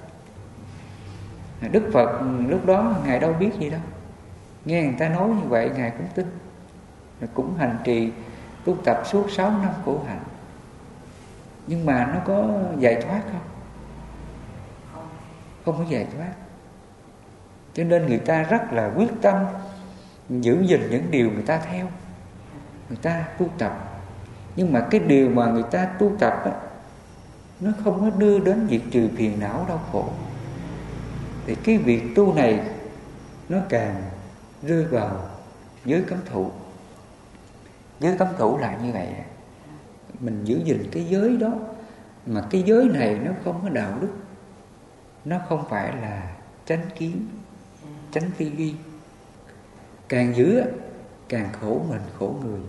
đức 1.62 1.90
phật 1.94 2.22
lúc 2.48 2.66
đó 2.66 2.96
ngài 3.06 3.20
đâu 3.20 3.34
biết 3.34 3.52
gì 3.60 3.70
đâu. 3.70 3.82
Nghe 4.66 4.84
người 4.84 4.96
ta 5.00 5.10
nói 5.10 5.30
như 5.30 5.48
vậy 5.48 5.72
ngài 5.76 5.92
cũng 5.92 6.08
tin. 6.16 6.26
Cũng 7.34 7.58
hành 7.58 7.78
trì 7.84 8.12
tu 8.66 8.76
tập 8.84 9.02
suốt 9.06 9.32
6 9.32 9.50
năm 9.50 9.72
khổ 9.86 10.02
hạnh. 10.08 10.24
Nhưng 11.68 11.86
mà 11.86 12.12
nó 12.14 12.20
có 12.26 12.50
giải 12.80 13.02
thoát 13.02 13.22
không? 13.32 13.42
Không 15.66 15.78
có 15.78 15.84
giải 15.90 16.08
thoát. 16.18 16.32
Cho 17.74 17.84
nên 17.84 18.06
người 18.06 18.20
ta 18.20 18.44
rất 18.44 18.74
là 18.74 18.92
quyết 18.96 19.10
tâm 19.22 19.46
giữ 20.30 20.62
gìn 20.62 20.82
những 20.90 21.12
điều 21.12 21.32
người 21.32 21.44
ta 21.44 21.58
theo 21.58 21.88
người 22.90 22.98
ta 23.02 23.26
tu 23.38 23.48
tập. 23.58 24.02
Nhưng 24.56 24.74
mà 24.74 24.88
cái 24.92 25.00
điều 25.00 25.30
mà 25.30 25.46
người 25.46 25.64
ta 25.64 25.86
tu 25.86 26.12
tập 26.20 26.42
á, 26.46 26.52
nó 27.60 27.72
không 27.84 28.00
có 28.00 28.18
đưa 28.18 28.40
đến 28.40 28.68
việc 28.68 28.82
trừ 28.92 29.10
phiền 29.16 29.40
não 29.40 29.66
đau 29.70 29.82
khổ 29.92 30.10
thì 31.48 31.56
cái 31.56 31.78
việc 31.78 32.04
tu 32.16 32.34
này 32.34 32.60
nó 33.50 33.58
càng 33.70 34.04
rơi 34.64 34.86
vào 34.86 35.30
giới 35.86 36.02
cấm 36.02 36.20
thủ. 36.26 36.52
Giới 38.00 38.18
cấm 38.18 38.28
thủ 38.38 38.58
là 38.58 38.78
như 38.84 38.92
vậy. 38.92 39.08
Mình 40.20 40.44
giữ 40.44 40.62
gìn 40.66 40.90
cái 40.92 41.06
giới 41.06 41.38
đó, 41.38 41.54
mà 42.26 42.48
cái 42.50 42.64
giới 42.64 42.86
này 42.86 43.20
nó 43.24 43.32
không 43.44 43.60
có 43.64 43.70
đạo 43.70 43.98
đức. 44.02 44.14
Nó 45.26 45.38
không 45.50 45.66
phải 45.70 45.94
là 46.02 46.36
tránh 46.66 46.86
kiến 46.96 47.28
tránh 48.12 48.32
phi 48.32 48.52
duy. 48.58 48.76
Càng 50.10 50.36
giữ, 50.36 50.64
càng 51.30 51.50
khổ 51.62 51.82
mình 51.90 52.02
khổ 52.20 52.36
người. 52.44 52.62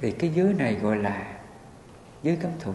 Thì 0.00 0.10
cái 0.10 0.30
giới 0.34 0.54
này 0.54 0.74
gọi 0.74 0.96
là 0.96 1.32
giới 2.22 2.36
cấm 2.36 2.50
thủ. 2.60 2.72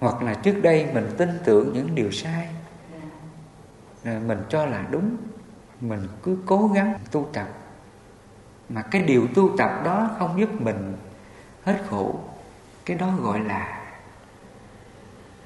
Hoặc 0.00 0.22
là 0.22 0.34
trước 0.34 0.60
đây 0.62 0.86
mình 0.94 1.08
tin 1.16 1.28
tưởng 1.44 1.72
những 1.72 1.94
điều 1.94 2.10
sai 2.10 2.48
Ờ, 4.06 4.20
mình 4.26 4.38
cho 4.48 4.66
là 4.66 4.86
đúng. 4.90 5.16
Mình 5.80 6.08
cứ 6.22 6.38
cố 6.46 6.70
gắng 6.74 6.98
tu 7.10 7.28
tập. 7.32 7.48
Mà 8.68 8.82
cái 8.82 9.02
điều 9.02 9.26
tu 9.34 9.56
tập 9.58 9.80
đó 9.84 10.10
không 10.18 10.40
giúp 10.40 10.60
mình 10.60 10.96
hết 11.64 11.82
khổ. 11.90 12.20
Cái 12.84 12.96
đó 12.98 13.10
gọi 13.20 13.40
là 13.40 13.82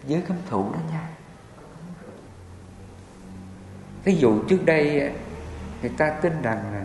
giới 0.07 0.21
cấm 0.21 0.37
thủ 0.49 0.73
đó 0.73 0.79
nha. 0.91 1.09
Ví 4.05 4.17
dụ 4.17 4.43
trước 4.49 4.65
đây 4.65 5.01
ờ, 5.01 5.09
người 5.81 5.93
ta 5.97 6.11
tin 6.11 6.43
rằng 6.43 6.73
là 6.73 6.85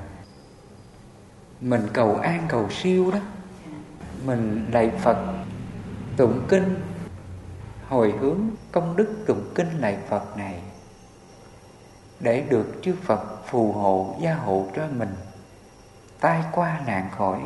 mình 1.61 1.87
cầu 1.93 2.15
an 2.15 2.45
cầu 2.49 2.69
siêu 2.69 3.11
đó. 3.11 3.19
Mình 4.25 4.65
lạy 4.71 4.91
phật, 4.99 5.33
tụng 6.17 6.41
kinh, 6.47 6.75
hồi 7.87 8.13
hướng 8.19 8.39
công 8.71 8.95
đức 8.95 9.15
tụng 9.27 9.51
kinh 9.55 9.79
lạy 9.79 9.97
phật 10.09 10.37
này 10.37 10.61
để 12.25 12.41
được 12.49 12.65
chư 12.81 12.95
Phật 13.03 13.47
phù 13.47 13.71
hộ 13.71 14.15
gia 14.21 14.35
hộ 14.35 14.65
cho 14.75 14.87
mình. 14.97 15.15
Tai 16.19 16.43
qua 16.51 16.79
nạn 16.87 17.09
khỏi 17.17 17.39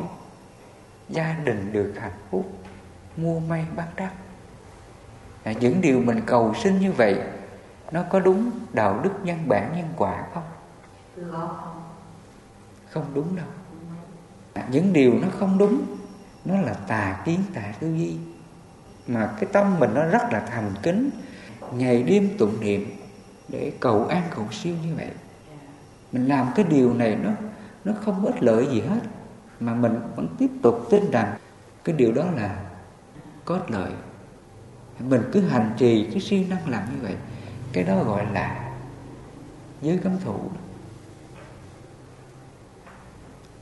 gia 1.08 1.36
đình 1.44 1.72
được 1.72 1.94
hạnh 2.00 2.18
phúc 2.30 2.52
mua 3.16 3.40
may 3.40 3.66
bán 3.76 3.88
đắt. 3.96 4.12
À, 5.42 5.52
những 5.52 5.80
điều 5.80 6.00
mình 6.00 6.20
cầu 6.26 6.54
xin 6.54 6.78
như 6.78 6.92
vậy 6.92 7.20
nó 7.92 8.02
có 8.10 8.20
đúng 8.20 8.50
đạo 8.72 9.00
đức 9.02 9.10
nhân 9.22 9.48
bản 9.48 9.72
nhân 9.76 9.88
quả 9.96 10.24
không? 10.34 10.42
Không 12.90 13.04
đúng 13.14 13.36
đâu. 13.36 13.46
À, 14.52 14.66
những 14.70 14.92
điều 14.92 15.14
nó 15.22 15.28
không 15.38 15.58
đúng 15.58 15.96
nó 16.44 16.60
là 16.60 16.74
tà 16.74 17.22
kiến 17.24 17.42
tà 17.54 17.72
tư 17.80 17.94
duy. 17.94 18.16
Mà 19.06 19.30
cái 19.40 19.50
tâm 19.52 19.78
mình 19.78 19.90
nó 19.94 20.04
rất 20.04 20.22
là 20.32 20.40
thành 20.40 20.70
kính 20.82 21.10
ngày 21.72 22.02
đêm 22.02 22.30
tụng 22.38 22.60
niệm 22.60 22.99
để 23.50 23.72
cầu 23.80 24.06
an 24.06 24.22
cầu 24.34 24.48
siêu 24.50 24.74
như 24.84 24.94
vậy. 24.94 25.10
Mình 26.12 26.26
làm 26.26 26.48
cái 26.54 26.64
điều 26.68 26.94
này 26.94 27.16
nó 27.16 27.30
nó 27.84 27.92
không 28.04 28.24
có 28.24 28.30
ích 28.32 28.42
lợi 28.42 28.66
gì 28.70 28.80
hết. 28.80 29.00
Mà 29.60 29.74
mình 29.74 30.00
vẫn 30.16 30.28
tiếp 30.38 30.50
tục 30.62 30.86
tin 30.90 31.10
rằng 31.10 31.36
cái 31.84 31.96
điều 31.96 32.12
đó 32.12 32.24
là 32.36 32.64
có 33.44 33.54
ích 33.54 33.70
lợi. 33.70 33.92
Mình 34.98 35.22
cứ 35.32 35.40
hành 35.40 35.74
trì 35.76 36.08
cái 36.10 36.20
siêng 36.20 36.48
năng 36.48 36.68
làm 36.68 36.82
như 36.94 37.02
vậy. 37.02 37.16
Cái 37.72 37.84
đó 37.84 38.02
gọi 38.04 38.26
là 38.32 38.72
giới 39.82 39.98
cấm 39.98 40.20
thủ. 40.24 40.40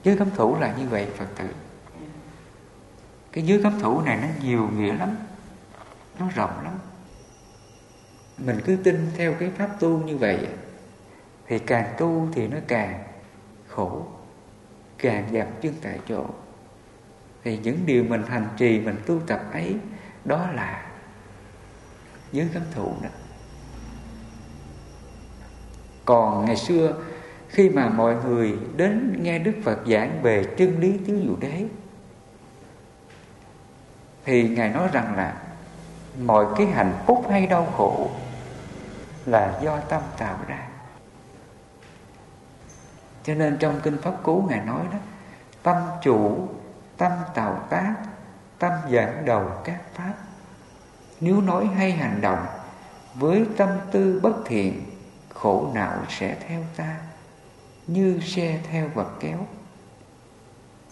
Giới 0.05 0.17
cấm 0.17 0.31
thủ 0.31 0.57
là 0.61 0.75
như 0.79 0.89
vậy, 0.89 1.07
phật 1.17 1.27
tử. 1.37 1.49
Cái 3.33 3.47
giới 3.47 3.63
cấm 3.63 3.81
thủ 3.81 4.01
này 4.01 4.19
nó 4.23 4.29
nhiều 4.43 4.69
nghĩa 4.77 4.93
lắm. 4.93 5.17
Nó 6.19 6.29
rộng 6.35 6.65
lắm 6.65 6.75
mình 8.39 8.61
cứ 8.65 8.77
tin 8.85 9.11
theo 9.17 9.35
cái 9.35 9.51
pháp 9.59 9.81
tu 9.81 9.99
như 9.99 10.17
vậy. 10.17 10.39
Thì 11.47 11.59
càng 11.59 11.95
tu 11.99 12.29
thì 12.33 12.49
nó 12.49 12.57
càng 12.69 13.05
khổ, 13.69 14.07
càng 14.99 15.29
dập 15.33 15.49
chân 15.61 15.75
tại 15.83 15.99
chỗ. 16.09 16.27
Thì 17.45 17.59
những 17.59 17.79
điều 17.87 18.05
mình 18.05 18.23
hành 18.23 18.49
trì, 18.57 18.81
mình 18.81 18.97
tu 19.07 19.21
tập 19.27 19.43
ấy, 19.53 19.77
đó 20.25 20.49
là 20.55 20.87
giới 22.33 22.49
cấm 22.55 22.63
thủ 22.75 22.93
đó. 23.03 23.09
Còn 26.05 26.45
ngày 26.45 26.57
xưa, 26.57 26.95
khi 27.49 27.71
mà 27.71 27.89
mọi 27.89 28.15
người 28.25 28.55
đến 28.77 29.19
nghe 29.23 29.39
Đức 29.39 29.53
Phật 29.65 29.79
giảng 29.87 30.23
về 30.23 30.45
chân 30.57 30.81
lý 30.81 30.99
tứ 31.07 31.23
diệu 31.23 31.37
đế, 31.41 31.65
thì 34.25 34.49
ngài 34.49 34.69
nói 34.69 34.89
rằng 34.93 35.17
là 35.17 35.43
mọi 36.21 36.47
cái 36.57 36.67
hạnh 36.67 36.93
phúc 37.07 37.25
hay 37.31 37.47
đau 37.47 37.67
khổ 37.77 38.11
là 39.27 39.61
do 39.63 39.79
tâm 39.79 40.03
tạo 40.19 40.39
ra. 40.47 40.69
Cho 43.25 43.35
nên 43.35 43.57
trong 43.61 43.81
kinh 43.83 43.99
pháp 44.03 44.15
cú 44.23 44.43
ngài 44.49 44.65
nói 44.65 44.83
đó, 44.93 44.99
tâm 45.63 45.77
chủ, 46.03 46.49
tâm 46.97 47.13
tạo 47.35 47.67
tác, 47.71 47.95
tâm 48.59 48.73
giảng 48.91 49.25
đầu 49.25 49.51
các 49.65 49.81
pháp. 49.95 50.15
Nếu 51.21 51.41
nói 51.41 51.67
hay 51.67 51.93
hành 51.93 52.21
động, 52.21 52.47
với 53.15 53.47
tâm 53.57 53.69
tư 53.93 54.21
bất 54.23 54.35
thiện, 54.47 54.85
khổ 55.35 55.71
não 55.75 55.99
sẽ 56.09 56.37
theo 56.49 56.63
ta, 56.77 56.97
như 57.87 58.21
xe 58.23 58.61
theo 58.71 58.89
vật 58.95 59.11
kéo. 59.21 59.47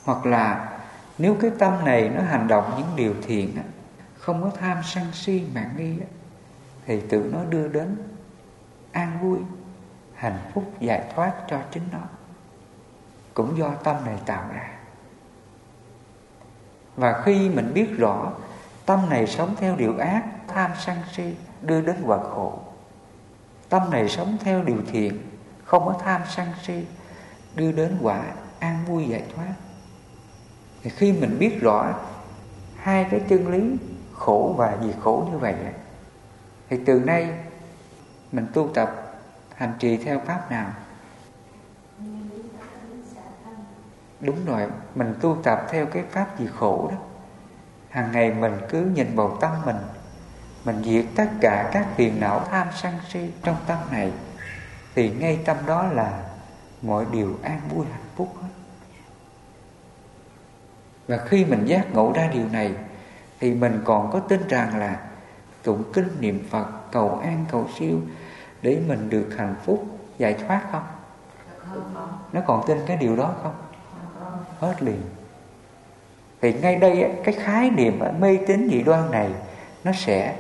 Hoặc 0.05 0.27
là 0.27 0.79
nếu 1.19 1.37
cái 1.41 1.51
tâm 1.59 1.85
này 1.85 2.09
nó 2.09 2.23
hành 2.23 2.49
động 2.49 2.73
những 2.79 2.97
điều 2.97 3.15
thiện 3.23 3.59
không 4.19 4.43
có 4.43 4.51
tham 4.61 4.79
sân 4.85 5.05
si 5.13 5.45
mạng 5.55 5.75
nghi 5.77 5.97
thì 6.87 7.01
tự 7.01 7.31
nó 7.33 7.45
đưa 7.45 7.69
đến 7.69 7.97
an 8.97 9.19
vui, 9.23 9.39
hạnh 10.15 10.39
phúc 10.55 10.65
giải 10.81 11.03
thoát 11.15 11.33
cho 11.49 11.59
chính 11.71 11.83
nó. 11.93 12.01
Cũng 13.35 13.59
do 13.59 13.71
tâm 13.85 13.97
này 14.05 14.19
tạo 14.27 14.45
ra. 14.55 14.71
Và 16.97 17.23
khi 17.25 17.49
mình 17.49 17.75
biết 17.75 17.89
rõ 17.99 18.33
tâm 18.87 19.01
này 19.11 19.27
sống 19.27 19.55
theo 19.59 19.77
điều 19.77 19.99
ác, 19.99 20.25
tham 20.49 20.71
sân 20.79 20.97
si, 21.13 21.37
đưa 21.63 21.81
đến 21.81 21.97
quả 22.07 22.19
khổ, 22.19 22.59
tâm 23.69 23.91
này 23.91 24.09
sống 24.09 24.37
theo 24.41 24.63
điều 24.63 24.83
thiện, 24.93 25.21
không 25.65 25.87
có 25.87 25.95
tham 26.05 26.23
sân 26.29 26.47
si, 26.63 26.87
đưa 27.55 27.73
đến 27.73 27.99
quả 28.03 28.23
an 28.59 28.85
vui 28.87 29.09
giải 29.09 29.23
thoát. 29.35 29.55
Thì 30.83 30.91
khi 30.91 31.13
mình 31.13 31.37
biết 31.39 31.61
rõ 31.61 31.95
hai 32.77 33.07
cái 33.11 33.21
chân 33.29 33.49
lý 33.49 33.77
khổ 34.13 34.55
và 34.57 34.77
diệt 34.83 34.95
khổ 35.03 35.29
như 35.33 35.39
vậy 35.39 35.55
thì 36.71 36.79
từ 36.87 37.01
nay 37.01 37.39
mình 38.33 38.47
tu 38.53 38.71
tập, 38.75 39.17
hành 39.55 39.73
trì 39.79 39.97
theo 39.97 40.21
pháp 40.27 40.51
nào? 40.51 40.71
Đúng 44.21 44.45
rồi, 44.45 44.69
mình 44.95 45.15
tu 45.21 45.37
tập 45.43 45.67
theo 45.71 45.87
cái 45.87 46.05
pháp 46.11 46.39
gì 46.39 46.49
khổ 46.59 46.89
đó. 46.91 46.97
Hàng 47.91 48.13
ngày 48.13 48.35
mình 48.35 48.53
cứ 48.69 48.81
nhìn 48.81 49.17
vào 49.17 49.39
tâm 49.41 49.53
mình. 49.65 49.77
Mình 50.65 50.83
diệt 50.85 51.05
tất 51.17 51.29
cả 51.41 51.71
các 51.73 51.87
phiền 51.97 52.21
não 52.21 52.45
tham 52.51 52.69
sân 52.75 52.95
si 53.09 53.31
trong 53.43 53.57
tâm 53.67 53.79
này. 53.91 54.13
Thì 54.95 55.11
ngay 55.11 55.41
tâm 55.45 55.57
đó 55.67 55.87
là 55.87 56.23
mọi 56.83 57.07
điều 57.13 57.39
an 57.43 57.61
vui 57.69 57.87
hạnh 57.93 58.09
phúc 58.17 58.35
hết. 58.43 58.49
Và 61.09 61.17
khi 61.17 61.45
mình 61.45 61.65
giác 61.67 61.95
ngộ 61.95 62.13
ra 62.15 62.31
điều 62.33 62.49
này, 62.49 62.75
thì 63.41 63.55
mình 63.55 63.83
còn 63.85 64.13
có 64.13 64.21
tin 64.21 64.49
rằng 64.49 64.79
là 64.79 65.01
tụng 65.63 65.85
kinh 65.93 66.09
niệm 66.21 66.47
phật 66.51 66.67
cầu 66.97 67.21
an, 67.23 67.45
cầu 67.51 67.69
siêu 67.79 68.01
để 68.63 68.83
mình 68.89 69.11
được 69.11 69.29
hạnh 69.37 69.55
phúc, 69.65 69.87
giải 70.19 70.35
thoát 70.35 70.63
không? 70.73 70.83
Nó 72.33 72.41
còn 72.47 72.63
tin 72.67 72.79
cái 72.87 72.97
điều 72.97 73.17
đó 73.17 73.35
không? 73.43 73.55
Hết 74.61 74.83
liền. 74.83 75.01
Thì 76.41 76.53
ngay 76.53 76.77
đây 76.77 77.13
cái 77.25 77.35
khái 77.35 77.71
niệm 77.71 78.01
mê 78.19 78.39
tín 78.47 78.69
dị 78.71 78.83
đoan 78.83 79.11
này, 79.11 79.31
nó 79.85 79.93
sẽ 79.93 80.37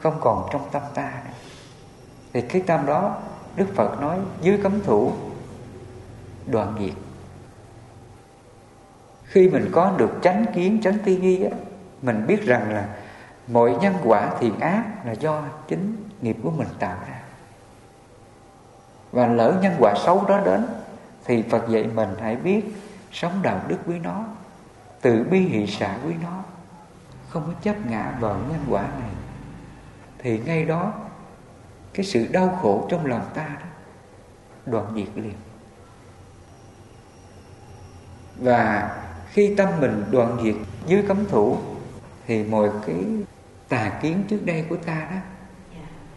không 0.00 0.18
còn 0.20 0.48
trong 0.52 0.68
tâm 0.72 0.82
ta 0.94 1.12
nữa. 1.24 1.30
thì 2.32 2.40
cái 2.40 2.62
tâm 2.66 2.86
đó, 2.86 3.16
đức 3.56 3.66
phật 3.74 4.00
nói, 4.00 4.18
dưới 4.40 4.58
cấm 4.62 4.82
thủ, 4.84 5.12
đoạn 6.46 6.74
diệt. 6.80 6.94
Khi 9.24 9.48
mình 9.48 9.68
có 9.72 9.92
được 9.96 10.10
chánh 10.22 10.44
kiến, 10.54 10.80
chánh 10.82 10.98
tư 11.04 11.12
duy 11.12 11.44
mình 12.02 12.26
biết 12.26 12.42
rằng 12.42 12.74
là 12.74 12.88
mọi 13.52 13.76
nhân 13.80 13.94
quả 14.04 14.30
thiện 14.40 14.60
ác 14.60 14.84
là 15.04 15.12
do 15.12 15.42
chính 15.68 15.96
nghiệp 16.20 16.36
của 16.42 16.50
mình 16.50 16.68
tạo 16.78 16.96
ra. 17.08 17.20
Và 19.12 19.26
lỡ 19.26 19.58
nhân 19.62 19.72
quả 19.78 19.94
xấu 20.04 20.24
đó 20.28 20.40
đến, 20.44 20.66
thì 21.24 21.44
Phật 21.50 21.68
dạy 21.68 21.88
mình 21.94 22.08
hãy 22.20 22.36
biết 22.36 22.64
sống 23.12 23.32
đạo 23.42 23.60
đức 23.68 23.78
với 23.86 23.98
nó 23.98 24.24
tự 25.00 25.24
bi 25.30 25.38
hỷ 25.38 25.66
xả 25.66 25.96
với 26.04 26.14
nó, 26.22 26.42
không 27.28 27.42
có 27.46 27.52
chấp 27.62 27.86
ngã 27.86 28.16
vào 28.20 28.34
nhân 28.34 28.64
quả 28.68 28.82
này. 28.82 29.10
Thì 30.18 30.38
ngay 30.38 30.64
đó, 30.64 30.92
cái 31.92 32.06
sự 32.06 32.26
đau 32.32 32.58
khổ 32.62 32.86
trong 32.90 33.06
lòng 33.06 33.24
ta 33.34 33.48
đó, 33.60 33.66
đoạn 34.66 34.92
diệt 34.94 35.08
liền. 35.14 35.34
Và 38.36 38.90
khi 39.32 39.54
tâm 39.54 39.68
mình 39.80 40.04
đoạn 40.10 40.38
diệt 40.44 40.54
dưới 40.86 41.04
cấm 41.08 41.26
thủ, 41.28 41.56
thì 42.26 42.44
mọi 42.44 42.70
cái 42.86 42.96
tà 43.70 43.98
kiến 44.02 44.24
trước 44.28 44.40
đây 44.44 44.64
của 44.68 44.76
ta 44.76 45.08
đó. 45.10 45.16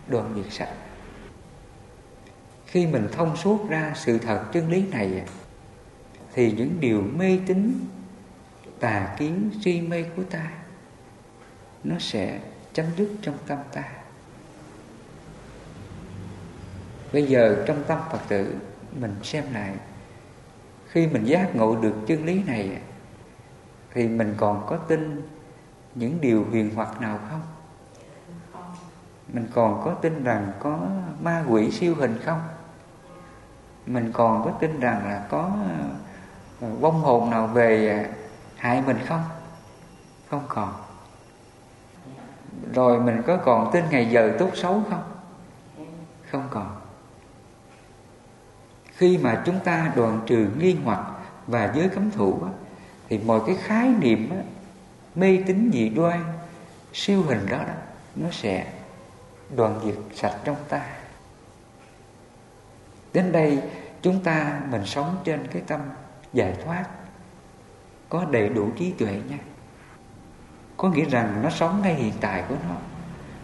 Đoạn 0.08 0.34
diệt 0.36 0.54
sạch 0.54 0.74
khi 2.66 2.88
mình 2.88 3.08
thông 3.12 3.36
suốt 3.36 3.70
ra 3.70 3.94
sự 3.96 4.18
thật 4.18 4.46
chân 4.54 4.70
lý 4.70 4.88
này 4.92 5.24
thì 6.34 6.52
những 6.52 6.78
điều 6.80 7.02
mê 7.02 7.40
tín 7.46 7.74
tà 8.80 9.16
kiến 9.20 9.52
si 9.62 9.82
mê 9.82 10.04
của 10.16 10.24
ta 10.24 10.52
nó 11.84 11.96
sẽ 12.00 12.40
chấm 12.74 12.86
dứt 12.98 13.10
trong 13.22 13.38
tâm 13.48 13.58
ta. 13.74 13.84
Bây 17.14 17.26
giờ 17.26 17.64
trong 17.68 17.84
tâm 17.88 18.00
phật 18.12 18.22
tử 18.28 18.56
mình 19.00 19.16
xem 19.24 19.44
lại 19.54 19.74
khi 20.88 21.08
mình 21.08 21.26
giác 21.26 21.56
ngộ 21.56 21.76
được 21.76 21.96
chân 22.08 22.26
lý 22.26 22.44
này 22.44 22.78
thì 23.94 24.08
mình 24.08 24.34
còn 24.38 24.66
có 24.70 24.78
tin 24.78 25.22
những 25.96 26.22
điều 26.22 26.46
huyền 26.50 26.72
hoặc 26.76 27.02
nào 27.02 27.20
không? 27.30 27.42
Mình 29.34 29.48
còn 29.54 29.82
có 29.86 29.94
tin 29.94 30.24
rằng 30.24 30.52
có 30.60 30.80
ma 31.22 31.44
quỷ 31.50 31.72
siêu 31.72 31.96
hình 31.96 32.20
không? 32.26 32.42
Mình 33.86 34.12
còn 34.14 34.46
có 34.46 34.52
tin 34.52 34.80
rằng 34.80 35.08
là 35.08 35.28
có 35.30 35.52
ờ, 36.62 36.70
vong 36.70 37.02
hồn 37.02 37.30
nào 37.30 37.48
về 37.48 38.06
hại 38.58 38.84
mình 38.88 38.98
không? 39.06 39.24
Không 40.30 40.44
còn. 40.48 40.74
Rồi 42.74 43.00
mình 43.00 43.22
có 43.28 43.38
còn 43.38 43.70
tin 43.74 43.84
ngày 43.90 44.10
giờ 44.10 44.36
tốt 44.40 44.50
xấu 44.54 44.84
không? 44.90 45.04
Không 46.32 46.48
còn. 46.50 46.76
Khi 48.96 49.18
mà 49.18 49.42
chúng 49.46 49.60
ta 49.60 49.92
đoạn 49.96 50.20
trừ 50.26 50.48
nghi 50.58 50.78
hoặc 50.86 51.00
và 51.48 51.72
giới 51.76 51.90
cấm 51.90 52.12
thủ 52.12 52.40
thì 53.10 53.18
mọi 53.18 53.40
cái 53.48 53.56
khái 53.56 53.90
niệm 54.00 54.32
mê 55.16 55.40
tín 55.46 55.70
dị 55.74 55.90
đoan 55.90 56.24
siêu 56.94 57.24
hình 57.24 57.46
đó, 57.50 57.58
đó 57.58 57.74
nó 58.16 58.30
sẽ 58.32 58.74
đoạn 59.56 59.80
diệt 59.86 59.96
sạch 60.14 60.38
trong 60.44 60.58
ta. 60.70 60.86
Đến 63.14 63.32
đây 63.32 63.62
chúng 64.02 64.24
ta 64.24 64.62
mình 64.70 64.86
sống 64.86 65.18
trên 65.24 65.48
cái 65.48 65.62
tâm 65.68 65.82
giải 66.34 66.56
thoát 66.66 66.86
có 68.10 68.26
đầy 68.26 68.50
đủ 68.50 68.72
trí 68.78 68.92
tuệ 68.92 69.22
nha. 69.30 69.38
Có 70.78 70.90
nghĩa 70.90 71.06
rằng 71.06 71.40
nó 71.44 71.50
sống 71.50 71.82
ngay 71.82 71.94
hiện 71.94 72.14
tại 72.22 72.44
của 72.50 72.56
nó. 72.70 72.76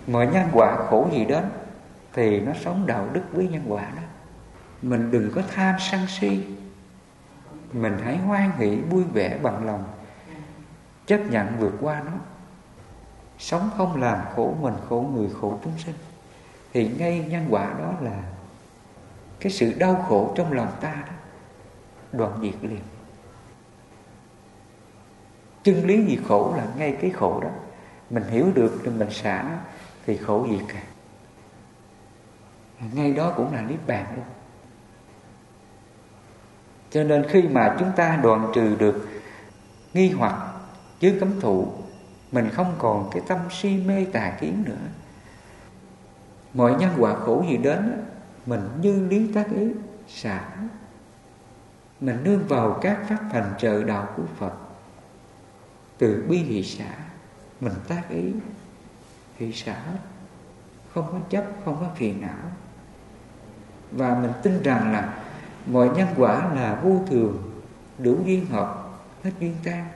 Mọi 0.07 0.27
nhân 0.27 0.47
quả 0.53 0.77
khổ 0.89 1.09
gì 1.11 1.25
đến 1.25 1.43
thì 2.13 2.39
nó 2.39 2.51
sống 2.63 2.87
đạo 2.87 3.07
đức 3.13 3.23
với 3.31 3.47
nhân 3.47 3.63
quả 3.67 3.81
đó. 3.81 4.01
Mình 4.81 5.11
đừng 5.11 5.31
có 5.35 5.41
tham 5.55 5.75
sân 5.79 6.07
si. 6.07 6.45
Mình 7.73 7.97
hãy 8.03 8.17
hoan 8.17 8.51
hỷ 8.57 8.75
vui 8.75 9.03
vẻ 9.03 9.37
bằng 9.41 9.65
lòng 9.65 9.83
chấp 11.09 11.19
nhận 11.29 11.59
vượt 11.59 11.73
qua 11.81 12.01
nó. 12.05 12.11
Sống 13.37 13.69
không 13.77 14.01
làm 14.01 14.25
khổ 14.35 14.55
mình, 14.61 14.73
khổ 14.89 15.09
người, 15.13 15.29
khổ 15.41 15.59
chúng 15.63 15.77
sinh. 15.77 15.95
Thì 16.73 16.91
ngay 16.97 17.25
nhân 17.29 17.47
quả 17.49 17.73
đó 17.79 17.93
là 18.01 18.23
cái 19.39 19.51
sự 19.51 19.73
đau 19.77 20.05
khổ 20.09 20.33
trong 20.35 20.51
lòng 20.53 20.71
ta 20.81 20.93
đó, 21.07 21.13
đoạn 22.11 22.39
diệt 22.41 22.53
liền. 22.61 22.81
Chân 25.63 25.85
lý 25.87 26.05
gì 26.05 26.19
khổ 26.27 26.53
là 26.57 26.67
ngay 26.77 26.97
cái 27.01 27.11
khổ 27.11 27.39
đó. 27.43 27.49
Mình 28.09 28.23
hiểu 28.23 28.51
được 28.55 28.81
thì 28.83 28.89
mình 28.89 29.11
xả 29.11 29.59
thì 30.05 30.17
khổ 30.17 30.47
diệt 30.51 30.65
cả. 30.67 30.81
Ngay 32.93 33.13
đó 33.13 33.33
cũng 33.35 33.53
là 33.53 33.61
niết 33.61 33.87
bàn 33.87 34.05
luôn. 34.15 34.25
Cho 36.91 37.03
nên 37.03 37.25
khi 37.29 37.41
mà 37.41 37.75
chúng 37.79 37.91
ta 37.95 38.19
đoạn 38.23 38.51
trừ 38.55 38.75
được 38.75 39.07
nghi 39.93 40.11
hoặc 40.11 40.48
chứ 40.99 41.17
cấm 41.19 41.39
thụ 41.39 41.67
mình 42.31 42.49
không 42.53 42.75
còn 42.77 43.09
cái 43.11 43.21
tâm 43.27 43.37
si 43.51 43.77
mê 43.85 44.05
tà 44.05 44.37
kiến 44.41 44.63
nữa. 44.65 44.87
Mọi 46.53 46.75
nhân 46.75 46.91
quả 46.97 47.15
khổ 47.15 47.43
gì 47.49 47.57
đến, 47.57 48.05
mình 48.45 48.69
như 48.81 49.07
lý 49.07 49.33
tác 49.33 49.51
ý, 49.55 49.67
xả. 50.07 50.41
Mình 51.99 52.17
nương 52.23 52.47
vào 52.47 52.79
các 52.81 52.99
pháp 53.09 53.19
thành 53.31 53.53
trợ 53.57 53.83
đạo 53.83 54.07
của 54.15 54.23
Phật. 54.37 54.53
Từ 55.97 56.25
bi 56.29 56.37
hỷ 56.37 56.63
xả, 56.63 56.95
mình 57.59 57.73
tác 57.87 58.09
ý 58.09 58.33
hỷ 59.37 59.51
xả. 59.53 59.81
Không 60.93 61.07
có 61.11 61.19
chấp, 61.29 61.45
không 61.65 61.77
có 61.79 61.87
phiền 61.95 62.21
não. 62.21 62.51
Và 63.91 64.19
mình 64.21 64.31
tin 64.43 64.63
rằng 64.63 64.91
là 64.91 65.23
mọi 65.65 65.89
nhân 65.89 66.07
quả 66.17 66.53
là 66.53 66.79
vô 66.83 67.01
thường, 67.09 67.51
đủ 67.97 68.17
duyên 68.25 68.45
hợp, 68.45 68.89
hết 69.23 69.31
duyên 69.39 69.55
tan 69.63 69.87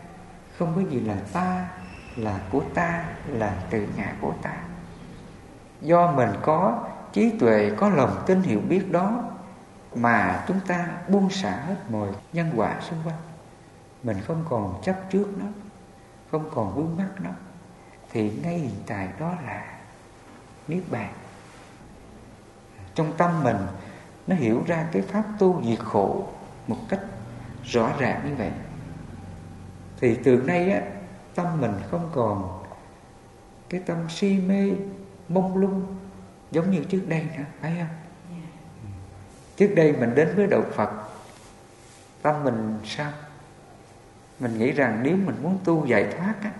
không 0.57 0.73
có 0.75 0.81
gì 0.89 0.99
là 0.99 1.15
ta, 1.33 1.69
là 2.15 2.39
của 2.51 2.63
ta, 2.73 3.05
là 3.27 3.63
từ 3.69 3.87
ngã 3.95 4.13
của 4.21 4.33
ta. 4.41 4.53
Do 5.81 6.11
mình 6.11 6.29
có 6.41 6.87
trí 7.13 7.31
tuệ, 7.39 7.71
có 7.77 7.89
lòng 7.89 8.23
tin 8.25 8.41
hiểu 8.41 8.61
biết 8.69 8.91
đó, 8.91 9.23
mà 9.95 10.43
chúng 10.47 10.59
ta 10.67 10.87
buông 11.07 11.29
xả 11.29 11.51
hết 11.51 11.75
mọi 11.89 12.09
nhân 12.33 12.51
quả 12.55 12.75
xung 12.81 12.99
quanh. 13.05 13.17
Mình 14.03 14.17
không 14.27 14.45
còn 14.49 14.81
chấp 14.83 14.95
trước 15.09 15.27
nó, 15.37 15.45
không 16.31 16.49
còn 16.55 16.75
vướng 16.75 16.97
mắc 16.97 17.09
nó, 17.21 17.29
thì 18.11 18.31
ngay 18.43 18.57
hiện 18.57 18.75
tại 18.87 19.09
đó 19.19 19.33
là 19.45 19.79
niết 20.67 20.83
bàn. 20.91 21.13
Trong 22.95 23.13
tâm 23.17 23.43
mình, 23.43 23.57
nó 24.27 24.35
hiểu 24.35 24.63
ra 24.67 24.85
cái 24.91 25.01
pháp 25.01 25.23
tu 25.39 25.61
diệt 25.63 25.79
khổ 25.79 26.27
một 26.67 26.77
cách 26.89 26.99
rõ 27.63 27.91
ràng 27.99 28.21
như 28.25 28.35
vậy 28.35 28.51
thì 29.99 30.17
từ 30.23 30.37
nay 30.37 30.71
á 30.71 30.81
tâm 31.35 31.61
mình 31.61 31.73
không 31.91 32.09
còn 32.13 32.63
cái 33.69 33.81
tâm 33.85 33.97
si 34.09 34.39
mê 34.47 34.71
mông 35.29 35.57
lung 35.57 35.85
giống 36.51 36.71
như 36.71 36.83
trước 36.83 37.01
đây 37.07 37.27
nữa 37.37 37.43
phải 37.61 37.75
không? 37.79 37.97
Trước 39.57 39.73
đây 39.75 39.93
mình 39.99 40.15
đến 40.15 40.29
với 40.35 40.47
đạo 40.47 40.63
Phật 40.71 40.89
tâm 42.21 42.43
mình 42.43 42.79
sao? 42.85 43.11
Mình 44.39 44.57
nghĩ 44.57 44.71
rằng 44.71 44.99
nếu 45.03 45.17
mình 45.25 45.35
muốn 45.43 45.57
tu 45.63 45.85
giải 45.85 46.07
thoát 46.17 46.33
á 46.41 46.51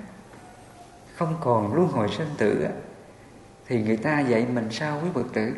không 1.16 1.36
còn 1.42 1.74
luân 1.74 1.88
hồi 1.88 2.10
sinh 2.18 2.28
tử 2.38 2.64
á 2.64 2.72
thì 3.68 3.84
người 3.84 3.98
ta 3.98 4.20
dạy 4.20 4.48
mình 4.54 4.68
sao 4.72 5.00
quý 5.04 5.10
Phật 5.14 5.26
tử? 5.34 5.54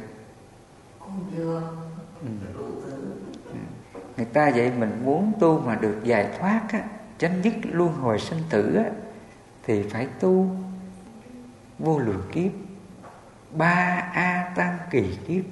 Ừ. 2.21 2.28
người 4.17 4.26
ta 4.26 4.47
dạy 4.47 4.71
mình 4.80 5.01
muốn 5.05 5.34
tu 5.39 5.59
mà 5.59 5.76
được 5.76 5.99
giải 6.03 6.30
thoát 6.39 6.61
á 6.69 6.88
chấm 7.18 7.41
dứt 7.41 7.53
luân 7.63 7.93
hồi 7.93 8.20
sinh 8.20 8.39
tử 8.49 8.80
thì 9.63 9.84
phải 9.89 10.07
tu 10.20 10.55
vô 11.80 11.99
lượng 11.99 12.30
kiếp 12.32 12.51
ba 13.51 14.09
a 14.13 14.53
tăng 14.55 14.78
kỳ 14.91 15.18
kiếp. 15.28 15.43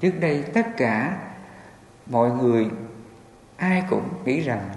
Trước 0.00 0.12
đây 0.20 0.44
tất 0.54 0.66
cả 0.76 1.18
mọi 2.06 2.30
người 2.30 2.68
ai 3.56 3.84
cũng 3.90 4.08
nghĩ 4.24 4.40
rằng 4.40 4.70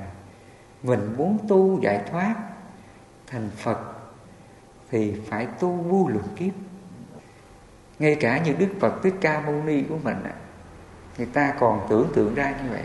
mình 0.84 1.16
muốn 1.18 1.38
tu 1.48 1.82
giải 1.82 2.02
thoát 2.12 2.36
thành 3.28 3.50
phật 3.58 3.80
thì 4.92 5.22
phải 5.30 5.46
tu 5.46 5.70
vô 5.70 6.08
lượng 6.08 6.28
kiếp. 6.36 6.54
Ngay 8.00 8.16
cả 8.16 8.38
như 8.38 8.54
đức 8.54 8.70
phật 8.80 9.04
thích 9.04 9.14
ca 9.22 9.42
mâu 9.42 9.64
ni 9.64 9.84
của 9.90 9.98
mình 10.04 10.18
người 11.18 11.28
ta 11.34 11.54
còn 11.60 11.86
tưởng 11.90 12.12
tượng 12.16 12.36
ra 12.36 12.54
như 12.64 12.70
vậy. 12.72 12.84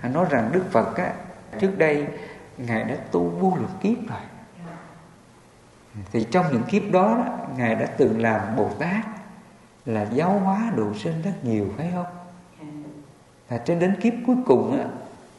Anh 0.00 0.12
nói 0.12 0.26
rằng 0.30 0.50
đức 0.52 0.64
phật 0.72 0.96
á, 0.96 1.12
trước 1.60 1.78
đây, 1.78 2.06
ngài 2.58 2.84
đã 2.84 2.96
tu 3.12 3.28
vô 3.28 3.56
lượng 3.56 3.78
kiếp 3.80 4.08
rồi. 4.08 4.20
Thì 6.12 6.26
trong 6.30 6.46
những 6.52 6.62
kiếp 6.62 6.82
đó, 6.92 7.24
ngài 7.56 7.74
đã 7.74 7.86
từng 7.86 8.22
làm 8.22 8.56
bồ 8.56 8.70
tát, 8.78 9.04
là 9.86 10.06
giáo 10.12 10.38
hóa 10.38 10.72
độ 10.76 10.94
sinh 10.94 11.22
rất 11.22 11.34
nhiều, 11.42 11.66
phải 11.76 11.90
không? 11.94 12.06
Và 13.48 13.58
trên 13.58 13.78
đến 13.78 13.96
kiếp 14.00 14.12
cuối 14.26 14.36
cùng 14.46 14.78
á, 14.78 14.84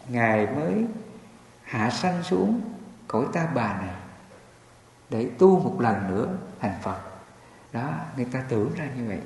ngài 0.09 0.47
mới 0.47 0.85
hạ 1.63 1.89
sanh 1.89 2.23
xuống 2.23 2.61
cõi 3.07 3.25
ta 3.33 3.47
bà 3.53 3.81
này 3.81 3.95
để 5.09 5.29
tu 5.37 5.59
một 5.59 5.75
lần 5.79 6.07
nữa 6.07 6.27
thành 6.59 6.75
phật. 6.81 6.99
Đó, 7.73 7.89
người 8.17 8.25
ta 8.25 8.43
tưởng 8.49 8.71
ra 8.75 8.85
như 8.97 9.07
vậy. 9.07 9.19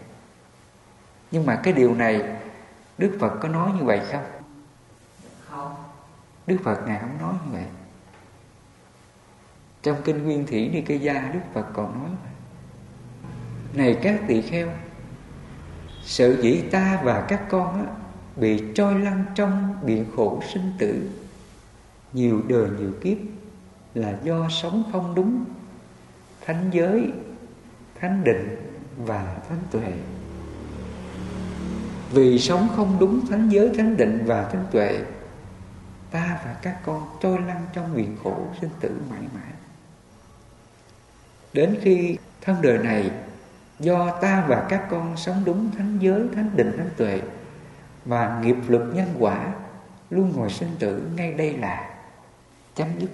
Nhưng 1.32 1.46
mà 1.46 1.60
cái 1.64 1.74
điều 1.74 1.96
này, 1.96 2.24
đức 2.98 3.18
phật 3.20 3.38
có 3.42 3.48
nói 3.48 3.72
như 3.72 3.84
vậy 3.84 4.02
không? 4.12 4.24
Không 5.50 5.76
đức 6.48 6.58
phật 6.64 6.88
ngài 6.88 7.00
không 7.00 7.18
nói 7.22 7.34
như 7.34 7.52
vậy. 7.52 7.66
Trong 9.84 9.98
kinh 10.04 10.24
nguyên 10.24 10.46
thủy 10.46 10.70
ni 10.74 10.82
cây 10.82 11.00
gia 11.00 11.32
đức 11.34 11.40
phật 11.54 11.66
còn 11.74 12.00
nói 12.00 12.10
này 13.74 14.00
các 14.04 14.22
tỳ 14.28 14.42
kheo 14.42 14.70
sự 16.04 16.42
dĩ 16.42 16.62
ta 16.72 17.02
và 17.04 17.26
các 17.28 17.42
con 17.50 17.86
á, 17.86 17.92
bị 18.36 18.64
trôi 18.76 19.00
lăn 19.00 19.26
trong 19.36 19.76
biển 19.86 20.06
khổ 20.16 20.42
sinh 20.54 20.72
tử. 20.80 21.10
Nhiều 22.14 22.42
đời 22.48 22.70
nhiều 22.80 22.92
kiếp 23.02 23.18
là 23.94 24.18
do 24.24 24.50
sống 24.50 24.84
không 24.92 25.16
đúng 25.16 25.46
thánh 26.46 26.70
giới 26.72 27.12
thánh 28.00 28.24
định 28.24 28.56
và 28.98 29.38
thánh 29.50 29.60
tuệ. 29.72 29.94
Vì 32.12 32.40
sống 32.40 32.68
không 32.76 32.98
đúng 33.00 33.26
thánh 33.30 33.50
giới 33.50 33.72
thánh 33.78 33.98
định 33.98 34.24
và 34.26 34.50
thánh 34.52 34.66
tuệ 34.72 35.00
ta 36.14 36.40
và 36.46 36.56
các 36.62 36.80
con 36.86 37.18
trôi 37.22 37.42
lăn 37.42 37.66
trong 37.74 37.94
nguyện 37.94 38.18
khổ 38.24 38.48
sinh 38.62 38.70
tử 38.80 39.02
mãi 39.10 39.22
mãi. 39.34 39.52
Đến 41.54 41.78
khi 41.82 42.18
thân 42.42 42.62
đời 42.62 42.78
này, 42.78 43.12
do 43.80 44.20
ta 44.22 44.46
và 44.48 44.66
các 44.70 44.88
con 44.90 45.18
sống 45.18 45.44
đúng 45.46 45.72
thánh 45.78 45.98
giới, 46.00 46.28
thánh 46.36 46.50
định, 46.56 46.74
thánh 46.78 46.90
tuệ 46.98 47.22
và 48.06 48.40
nghiệp 48.44 48.56
lực 48.68 48.92
nhân 48.96 49.16
quả, 49.20 49.54
luôn 50.10 50.34
ngồi 50.36 50.50
sinh 50.50 50.70
tử 50.80 51.10
ngay 51.16 51.34
đây 51.34 51.58
là 51.58 51.96
chấm 52.76 52.88
dứt. 53.00 53.10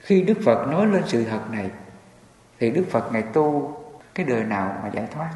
Khi 0.00 0.22
đức 0.22 0.38
phật 0.44 0.66
nói 0.68 0.86
lên 0.86 1.02
sự 1.06 1.24
thật 1.24 1.50
này, 1.50 1.70
thì 2.58 2.70
đức 2.70 2.84
phật 2.90 3.12
ngày 3.12 3.22
tu 3.22 3.76
cái 4.14 4.26
đời 4.26 4.44
nào 4.44 4.80
mà 4.82 4.90
giải 4.94 5.06
thoát? 5.10 5.30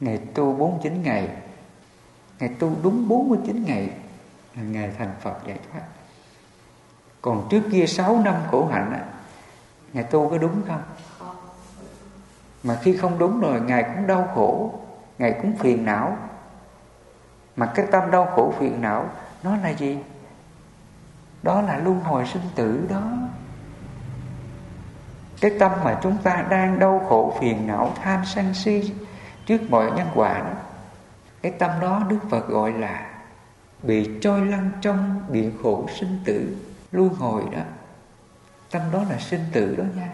Ngày 0.00 0.18
tu 0.34 0.52
49 0.52 1.02
ngày 1.02 1.28
Ngài 2.42 2.50
tu 2.58 2.72
đúng 2.82 3.08
49 3.08 3.64
ngày 3.64 3.90
là 4.56 4.62
Ngài 4.62 4.90
thành 4.98 5.10
Phật 5.20 5.34
giải 5.46 5.58
thoát 5.72 5.82
Còn 7.20 7.46
trước 7.50 7.62
kia 7.72 7.86
6 7.86 8.18
năm 8.18 8.34
khổ 8.50 8.66
hạnh 8.66 8.92
á, 8.92 9.04
Ngài 9.92 10.04
tu 10.04 10.30
có 10.30 10.38
đúng 10.38 10.62
không? 10.68 10.82
Mà 12.62 12.78
khi 12.82 12.96
không 12.96 13.18
đúng 13.18 13.40
rồi 13.40 13.60
Ngài 13.60 13.82
cũng 13.82 14.06
đau 14.06 14.28
khổ 14.34 14.80
Ngài 15.18 15.38
cũng 15.42 15.56
phiền 15.56 15.84
não 15.84 16.16
Mà 17.56 17.66
cái 17.74 17.86
tâm 17.90 18.10
đau 18.10 18.32
khổ 18.36 18.54
phiền 18.58 18.82
não 18.82 19.08
Nó 19.42 19.56
là 19.56 19.68
gì? 19.68 19.98
Đó 21.42 21.62
là 21.62 21.76
luân 21.76 22.00
hồi 22.00 22.26
sinh 22.26 22.42
tử 22.54 22.86
đó 22.90 23.02
Cái 25.40 25.50
tâm 25.60 25.72
mà 25.84 25.98
chúng 26.02 26.16
ta 26.22 26.46
đang 26.50 26.78
đau 26.78 27.06
khổ 27.08 27.36
phiền 27.40 27.66
não 27.66 27.92
Tham 28.02 28.24
sân 28.24 28.54
si 28.54 28.92
trước 29.46 29.70
mọi 29.70 29.90
nhân 29.90 30.08
quả 30.14 30.38
đó 30.38 30.71
cái 31.42 31.52
tâm 31.52 31.70
đó 31.80 32.06
đức 32.08 32.18
phật 32.30 32.48
gọi 32.48 32.72
là 32.72 33.10
bị 33.82 34.10
trôi 34.20 34.46
lăn 34.46 34.70
trong 34.80 35.22
biển 35.28 35.52
khổ 35.62 35.88
sinh 36.00 36.18
tử, 36.24 36.56
luân 36.92 37.08
hồi 37.08 37.42
đó. 37.52 37.62
Tâm 38.70 38.82
đó 38.92 39.04
là 39.10 39.18
sinh 39.18 39.44
tử 39.52 39.76
đó 39.76 39.84
nha. 39.96 40.12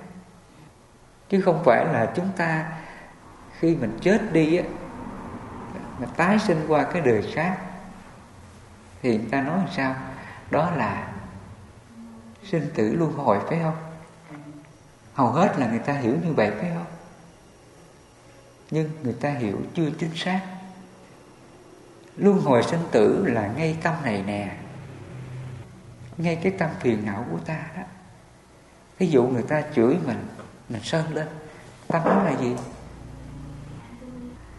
Chứ 1.29 1.41
không 1.41 1.63
phải 1.65 1.85
là 1.85 2.13
chúng 2.17 2.29
ta 2.37 2.73
khi 3.59 3.77
mình 3.77 3.99
chết 4.01 4.33
đi 4.33 4.57
á, 4.57 4.65
mà 5.99 6.07
tái 6.17 6.39
sinh 6.39 6.65
qua 6.69 6.85
cái 6.93 7.03
đời 7.03 7.23
khác. 7.35 7.59
Thì 9.03 9.19
người 9.19 9.29
ta 9.31 9.43
nói 9.43 9.59
làm 9.59 9.69
sao? 9.77 9.95
Đó 10.51 10.71
là 10.71 11.13
sinh 12.45 12.71
tử 12.75 12.95
luân 12.95 13.13
hồi, 13.13 13.39
phải 13.49 13.59
không? 13.63 13.77
Hầu 15.15 15.29
hết 15.29 15.59
là 15.59 15.67
người 15.67 15.79
ta 15.79 15.93
hiểu 15.93 16.17
như 16.25 16.33
vậy, 16.33 16.51
phải 16.61 16.71
không? 16.75 16.87
Nhưng 18.71 18.91
người 19.03 19.17
ta 19.21 19.31
hiểu 19.31 19.59
chưa 19.75 19.91
chính 19.99 20.15
xác 20.15 20.41
luân 22.19 22.41
hồi 22.41 22.63
sinh 22.63 22.81
tử 22.91 23.27
là 23.27 23.47
ngay 23.47 23.79
tâm 23.83 23.95
này 24.05 24.23
nè. 24.27 24.57
Ngay 26.17 26.37
cái 26.37 26.53
tâm 26.59 26.71
phiền 26.81 27.07
não 27.07 27.25
của 27.31 27.39
ta 27.39 27.59
đó. 27.77 27.83
Ví 28.99 29.07
dụ 29.07 29.27
người 29.27 29.43
ta 29.43 29.63
chửi 29.75 29.99
mình 30.07 30.27
mình 30.69 30.83
sơn 30.83 31.15
lên. 31.15 31.29
Tâm 31.89 32.03
đó 32.05 32.23
là 32.23 32.37
gì? 32.41 32.57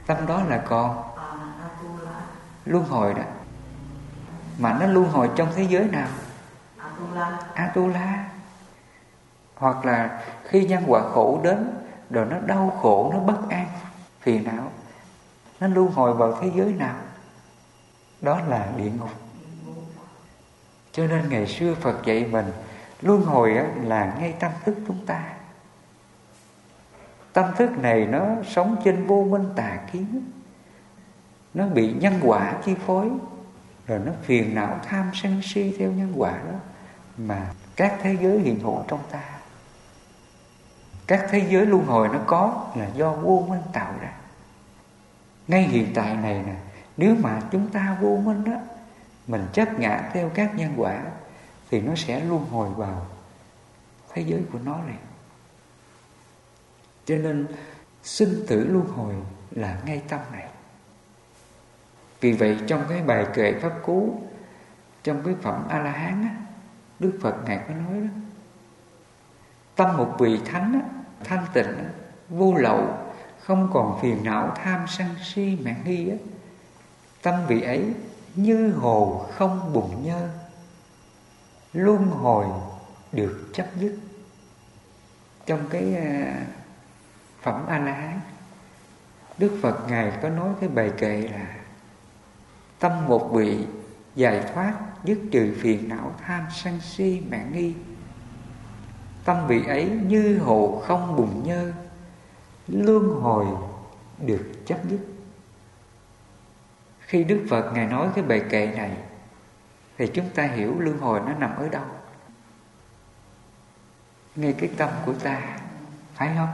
Tâm 0.06 0.18
đó 0.28 0.44
là 0.44 0.58
còn 0.58 1.04
luân 2.66 2.84
hồi 2.86 3.14
đó. 3.14 3.24
Mà 4.58 4.78
nó 4.80 4.86
luân 4.86 5.10
hồi 5.10 5.30
trong 5.36 5.50
thế 5.56 5.64
giới 5.64 5.86
nào? 5.86 6.08
Atula. 7.54 8.30
Hoặc 9.56 9.86
là 9.86 10.22
khi 10.44 10.66
nhân 10.66 10.84
quả 10.88 11.02
khổ 11.14 11.40
đến, 11.44 11.70
rồi 12.10 12.26
nó 12.26 12.40
đau 12.40 12.78
khổ, 12.82 13.12
nó 13.14 13.20
bất 13.20 13.50
an, 13.50 13.68
phiền 14.22 14.44
não, 14.44 14.72
nó 15.60 15.68
luân 15.68 15.92
hồi 15.92 16.14
vào 16.14 16.38
thế 16.42 16.52
giới 16.56 16.74
nào? 16.74 16.96
Đó 18.22 18.42
là 18.48 18.72
địa 18.78 18.92
ngục. 19.00 19.10
Cho 20.92 21.08
nên 21.08 21.30
ngày 21.30 21.48
xưa 21.48 21.76
Phật 21.76 22.06
dạy 22.06 22.26
mình, 22.32 22.46
luân 23.02 23.22
hồi 23.22 23.54
là 23.84 24.16
ngay 24.20 24.34
tâm 24.40 24.52
thức 24.66 24.76
chúng 24.88 25.06
ta. 25.06 25.34
Tâm 27.34 27.46
thức 27.58 27.70
này 27.78 28.06
nó 28.06 28.26
sống 28.48 28.76
trên 28.84 29.08
vô 29.08 29.24
minh 29.30 29.50
tà 29.56 29.80
kiến. 29.92 30.32
Nó 31.54 31.68
bị 31.68 31.94
nhân 31.94 32.20
quả 32.24 32.54
chi 32.66 32.76
phối, 32.86 33.10
rồi 33.88 34.00
nó 34.06 34.12
phiền 34.22 34.56
não 34.56 34.80
tham 34.84 35.12
sân 35.14 35.42
si 35.44 35.76
theo 35.80 35.92
nhân 35.92 36.14
quả 36.18 36.32
đó, 36.32 36.60
mà 37.18 37.52
các 37.76 38.00
thế 38.02 38.18
giới 38.22 38.40
hiện 38.40 38.60
hữu 38.60 38.84
trong 38.88 39.00
ta. 39.12 39.24
Các 41.08 41.26
thế 41.30 41.48
giới 41.50 41.66
luân 41.66 41.86
hồi 41.86 42.10
nó 42.10 42.20
có 42.26 42.68
là 42.76 42.88
do 42.96 43.12
vô 43.12 43.46
minh 43.50 43.62
tạo 43.74 43.94
ra. 44.02 44.12
Ngay 45.48 45.64
hiện 45.64 45.92
tại 45.94 46.16
này 46.16 46.44
nè 46.46 46.56
nếu 47.00 47.16
mà 47.16 47.42
chúng 47.52 47.70
ta 47.70 47.98
vô 48.02 48.22
minh 48.26 48.44
đó 48.44 48.58
mình 49.28 49.48
chấp 49.54 49.80
ngã 49.80 50.10
theo 50.14 50.32
các 50.34 50.56
nhân 50.56 50.74
quả 50.78 51.04
thì 51.70 51.82
nó 51.82 51.96
sẽ 51.96 52.24
luôn 52.24 52.46
hồi 52.52 52.70
vào 52.70 53.06
thế 54.14 54.22
giới 54.22 54.42
của 54.52 54.60
nó 54.66 54.80
liền 54.88 54.98
cho 57.06 57.16
nên 57.16 57.48
sinh 58.04 58.46
tử 58.48 58.68
luân 58.70 58.86
hồi 58.86 59.16
là 59.52 59.80
ngay 59.86 60.02
tâm 60.10 60.20
này. 60.32 60.48
Vì 62.22 62.32
vậy 62.32 62.58
trong 62.68 62.84
cái 62.90 63.02
bài 63.02 63.26
kệ 63.34 63.54
pháp 63.62 63.74
cú 63.84 64.22
trong 65.04 65.22
cái 65.26 65.36
phẩm 65.42 65.64
a 65.70 65.80
la 65.80 65.92
hán 65.92 66.24
á 66.24 66.36
đức 67.00 67.20
phật 67.22 67.36
ngài 67.46 67.60
có 67.68 67.74
nói 67.74 68.02
đó 68.02 68.08
tâm 69.76 69.98
một 69.98 70.16
vị 70.20 70.40
thánh 70.46 70.74
á, 70.74 70.90
thanh 71.24 71.46
tịnh 71.54 71.78
á, 71.78 71.90
vô 72.30 72.54
lậu 72.56 72.98
không 73.40 73.70
còn 73.74 74.00
phiền 74.02 74.24
não 74.24 74.52
tham 74.56 74.86
sân 74.88 75.08
si 75.24 75.58
mạng 75.64 75.82
nghi 75.86 76.10
á 76.10 76.16
tâm 77.22 77.48
vị 77.48 77.62
ấy 77.62 77.94
như 78.36 78.72
hồ 78.72 79.26
không 79.32 79.74
bùng 79.74 80.06
nhơ, 80.06 80.30
luân 81.74 82.08
hồi 82.08 82.46
được 83.12 83.50
chấp 83.54 83.68
dứt. 83.76 83.98
Trong 85.46 85.60
cái 85.70 85.96
à, 85.96 86.46
phẩm 87.42 87.66
a 87.68 87.80
la 87.80 87.92
hán 87.92 88.20
đức 89.38 89.60
phật 89.62 89.90
ngài 89.90 90.12
có 90.22 90.30
nói 90.30 90.54
cái 90.60 90.70
bài 90.70 90.92
kệ 90.98 91.22
là 91.22 91.56
tâm 92.80 93.08
một 93.08 93.30
vị 93.34 93.58
giải 94.16 94.44
thoát 94.54 94.74
dứt 95.04 95.20
trừ 95.32 95.56
phiền 95.60 95.90
não 95.90 96.14
tham 96.26 96.46
sân 96.56 96.80
si 96.82 97.22
mạng 97.32 97.52
nghi. 97.54 97.74
Tâm 99.26 99.48
vị 99.48 99.66
ấy 99.68 99.90
như 100.08 100.40
hồ 100.40 100.82
không 100.86 101.16
bùng 101.16 101.44
nhơ, 101.44 101.74
luân 102.68 103.22
hồi 103.22 103.46
được 104.20 104.52
chấp 104.66 104.80
dứt 104.90 105.00
khi 107.10 107.24
đức 107.24 107.46
phật 107.50 107.72
ngài 107.74 107.86
nói 107.86 108.10
cái 108.16 108.24
bài 108.24 108.42
kệ 108.50 108.68
này 108.76 108.92
thì 109.98 110.08
chúng 110.14 110.30
ta 110.30 110.44
hiểu 110.44 110.76
luân 110.80 110.98
hồi 110.98 111.20
nó 111.20 111.34
nằm 111.34 111.56
ở 111.56 111.70
đâu. 111.70 111.86
Ngay 114.36 114.54
cái 114.54 114.70
tâm 114.78 114.90
của 115.06 115.14
ta 115.14 115.42
phải 116.14 116.32
không? 116.38 116.50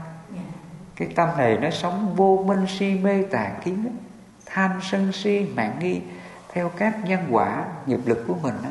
Cái 0.96 1.08
tâm 1.16 1.30
này 1.38 1.58
nó 1.58 1.70
sống 1.70 2.16
vô 2.16 2.44
minh 2.48 2.66
si 2.68 3.00
mê 3.00 3.24
tà 3.32 3.52
kiến 3.64 3.98
tham 4.46 4.72
sân 4.82 5.12
si 5.12 5.52
mạng 5.56 5.76
nghi 5.80 6.02
theo 6.54 6.70
các 6.70 7.06
nhân 7.06 7.28
quả 7.32 7.66
nghiệp 7.86 8.00
lực 8.06 8.24
của 8.28 8.36
mình 8.42 8.56
đó, 8.64 8.70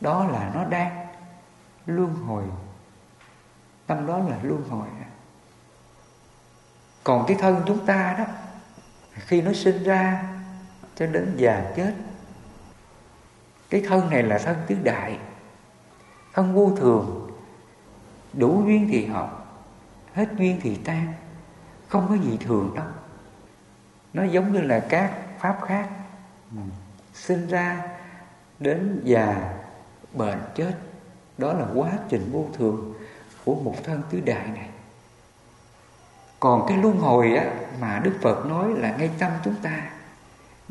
đó 0.00 0.26
là 0.32 0.50
nó 0.54 0.64
đang 0.64 1.06
luân 1.86 2.14
hồi. 2.14 2.44
Tâm 3.86 4.06
đó 4.06 4.18
là 4.18 4.36
luân 4.42 4.64
hồi. 4.68 4.86
Còn 7.04 7.24
cái 7.28 7.36
thân 7.40 7.62
chúng 7.66 7.86
ta 7.86 8.14
đó 8.18 8.24
khi 9.14 9.42
nó 9.42 9.52
sinh 9.52 9.82
ra 9.82 10.31
cho 10.94 11.06
đến 11.06 11.34
già 11.36 11.72
chết. 11.76 11.94
Cái 13.70 13.82
thân 13.88 14.10
này 14.10 14.22
là 14.22 14.38
thân 14.38 14.56
tứ 14.66 14.76
đại. 14.82 15.18
Thân 16.32 16.54
vô 16.54 16.72
thường. 16.76 17.30
Đủ 18.32 18.62
duyên 18.66 18.88
thì 18.90 19.06
học 19.06 19.42
hết 20.14 20.26
duyên 20.38 20.60
thì 20.62 20.76
tan. 20.84 21.12
Không 21.88 22.06
có 22.08 22.14
gì 22.16 22.38
thường 22.40 22.72
đâu. 22.76 22.86
Nó 24.12 24.24
giống 24.24 24.52
như 24.52 24.60
là 24.60 24.86
các 24.88 25.12
pháp 25.38 25.58
khác. 25.66 25.88
Ừ. 26.50 26.62
sinh 27.14 27.46
ra 27.46 27.82
đến 28.58 29.00
già 29.04 29.54
bệnh 30.12 30.40
chết. 30.54 30.72
Đó 31.38 31.52
là 31.52 31.66
quá 31.74 31.90
trình 32.08 32.30
vô 32.32 32.46
thường 32.58 32.94
của 33.44 33.54
một 33.54 33.74
thân 33.84 34.02
tứ 34.10 34.20
đại 34.20 34.48
này. 34.48 34.68
Còn 36.40 36.64
cái 36.68 36.78
luân 36.78 36.98
hồi 36.98 37.34
á 37.34 37.44
mà 37.80 38.00
đức 38.04 38.12
phật 38.22 38.46
nói 38.46 38.72
là 38.76 38.96
ngay 38.96 39.10
tâm 39.18 39.32
chúng 39.44 39.54
ta 39.62 39.90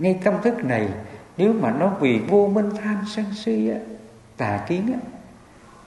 ngay 0.02 0.20
tâm 0.24 0.42
thức 0.44 0.64
này, 0.64 0.90
nếu 1.38 1.54
mà 1.54 1.72
nó 1.72 1.98
vì 2.00 2.20
vô 2.20 2.48
minh 2.54 2.70
tham 2.82 3.04
sân 3.08 3.26
si 3.36 3.70
á, 3.70 3.78
tà 4.38 4.66
kiến 4.68 4.94
á, 4.94 5.00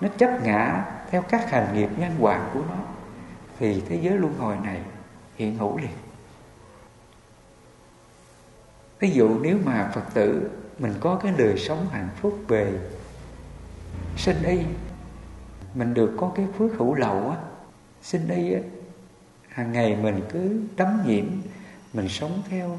nó 0.01 0.09
chấp 0.19 0.43
ngã 0.45 0.85
theo 1.11 1.23
các 1.23 1.51
hành 1.51 1.75
nghiệp 1.75 1.89
nhân 1.99 2.13
quả 2.21 2.51
của 2.55 2.61
nó, 2.69 2.77
thì 3.59 3.83
thế 3.89 3.99
giới 4.03 4.19
luân 4.19 4.35
hồi 4.39 4.57
này 4.65 4.81
hiện 5.37 5.59
hữu 5.59 5.79
liền. 5.79 5.91
Ví 9.01 9.11
dụ 9.11 9.39
nếu 9.43 9.59
mà 9.65 9.91
phật 9.95 10.15
tử 10.15 10.51
mình 10.79 10.95
có 11.01 11.21
cái 11.23 11.33
đời 11.39 11.59
sống 11.59 11.87
hạnh 11.91 12.09
phúc 12.21 12.39
về 12.49 12.73
sinh 14.17 14.43
y, 14.43 14.59
mình 15.75 15.95
được 15.95 16.15
có 16.17 16.33
cái 16.35 16.47
phước 16.59 16.71
hữu 16.79 16.95
lậu 16.95 17.31
á, 17.31 17.37
sinh 18.03 18.29
y 18.29 18.53
á, 18.53 18.61
hàng 19.49 19.73
ngày 19.73 19.97
mình 19.97 20.21
cứ 20.33 20.61
đắm 20.77 21.03
nhiễm, 21.07 21.25
mình 21.93 22.09
sống 22.09 22.43
theo 22.49 22.79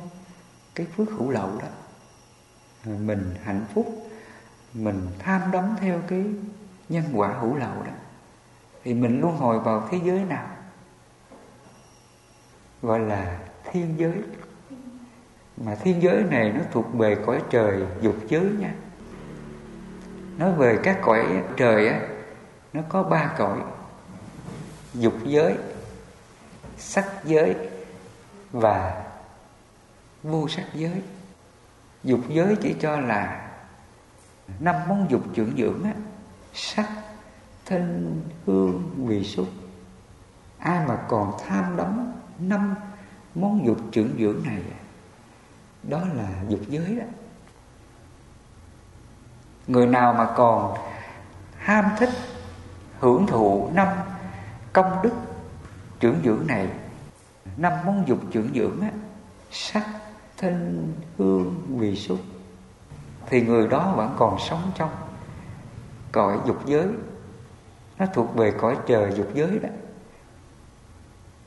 cái 0.75 0.87
phước 0.95 1.09
hữu 1.09 1.31
lậu 1.31 1.49
đó. 1.61 1.67
À, 2.85 2.91
mình 2.99 3.35
hạnh 3.43 3.65
phúc, 3.73 4.07
mình 4.73 5.07
tham 5.19 5.41
đắm 5.51 5.75
theo 5.79 6.01
cái 6.07 6.25
nhân 6.89 7.03
quả 7.13 7.27
hữu 7.27 7.55
lậu 7.55 7.83
đó. 7.83 7.91
Thì 8.83 8.93
mình 8.93 9.21
luôn 9.21 9.37
hồi 9.37 9.59
vào 9.59 9.87
thế 9.91 9.99
giới 10.03 10.19
nào? 10.19 10.47
Gọi 12.81 12.99
là 12.99 13.39
thiên 13.71 13.95
giới. 13.97 14.21
Mà 15.57 15.75
thiên 15.75 16.01
giới 16.01 16.23
này 16.23 16.51
nó 16.51 16.61
thuộc 16.71 16.93
về 16.93 17.17
cõi 17.25 17.41
trời 17.49 17.83
dục 18.01 18.15
giới 18.27 18.45
nha. 18.59 18.73
Nói 20.37 20.53
về 20.53 20.79
các 20.83 20.99
cõi 21.01 21.43
trời 21.57 21.87
á, 21.87 22.01
nó 22.73 22.81
có 22.89 23.03
ba 23.03 23.33
cõi. 23.37 23.59
Dục 24.93 25.13
giới, 25.23 25.55
sắc 26.77 27.05
giới 27.25 27.55
và 28.51 29.04
vô 30.25 30.47
sắc 30.47 30.65
giới. 30.73 31.01
Dục 32.03 32.19
giới 32.29 32.55
chỉ 32.61 32.75
cho 32.79 32.99
là 32.99 33.51
năm 34.59 34.75
món 34.87 35.07
dục 35.09 35.21
trưởng 35.33 35.57
dưỡng 35.57 35.83
á, 35.83 35.93
sắc, 36.53 36.89
thân, 37.65 38.21
hương 38.45 38.91
vị 39.07 39.23
xúc 39.23 39.47
ai 40.59 40.87
mà 40.87 40.97
còn 41.07 41.33
tham 41.47 41.77
đắm 41.77 42.13
năm 42.39 42.75
món 43.35 43.65
dục 43.65 43.77
trưởng 43.91 44.15
dưỡng 44.19 44.43
này 44.45 44.61
đó 45.83 46.01
là 46.13 46.29
dục 46.49 46.59
giới 46.67 46.95
đó. 46.95 47.05
Người 49.67 49.87
nào 49.87 50.13
mà 50.13 50.33
còn 50.35 50.77
ham 51.57 51.85
thích, 51.97 52.09
hưởng 52.99 53.27
thụ 53.27 53.69
năm 53.73 53.87
công 54.73 55.01
đức 55.03 55.13
trưởng 55.99 56.21
dưỡng 56.25 56.47
này, 56.47 56.69
năm 57.57 57.73
món 57.85 58.07
dục 58.07 58.19
trưởng 58.31 58.49
dưỡng 58.55 58.81
á, 58.81 58.89
sắc 59.51 59.85
thân 60.45 60.93
hương 61.17 61.61
vị 61.77 61.95
xúc, 61.95 62.19
thì 63.27 63.41
người 63.41 63.67
đó 63.67 63.93
vẫn 63.95 64.15
còn 64.17 64.39
sống 64.39 64.71
trong 64.75 64.89
cõi 66.11 66.37
dục 66.47 66.65
giới. 66.65 66.87
Nó 67.99 68.05
thuộc 68.13 68.35
về 68.35 68.51
cõi 68.51 68.77
trời 68.87 69.13
dục 69.15 69.27
giới 69.33 69.59
đó. 69.59 69.69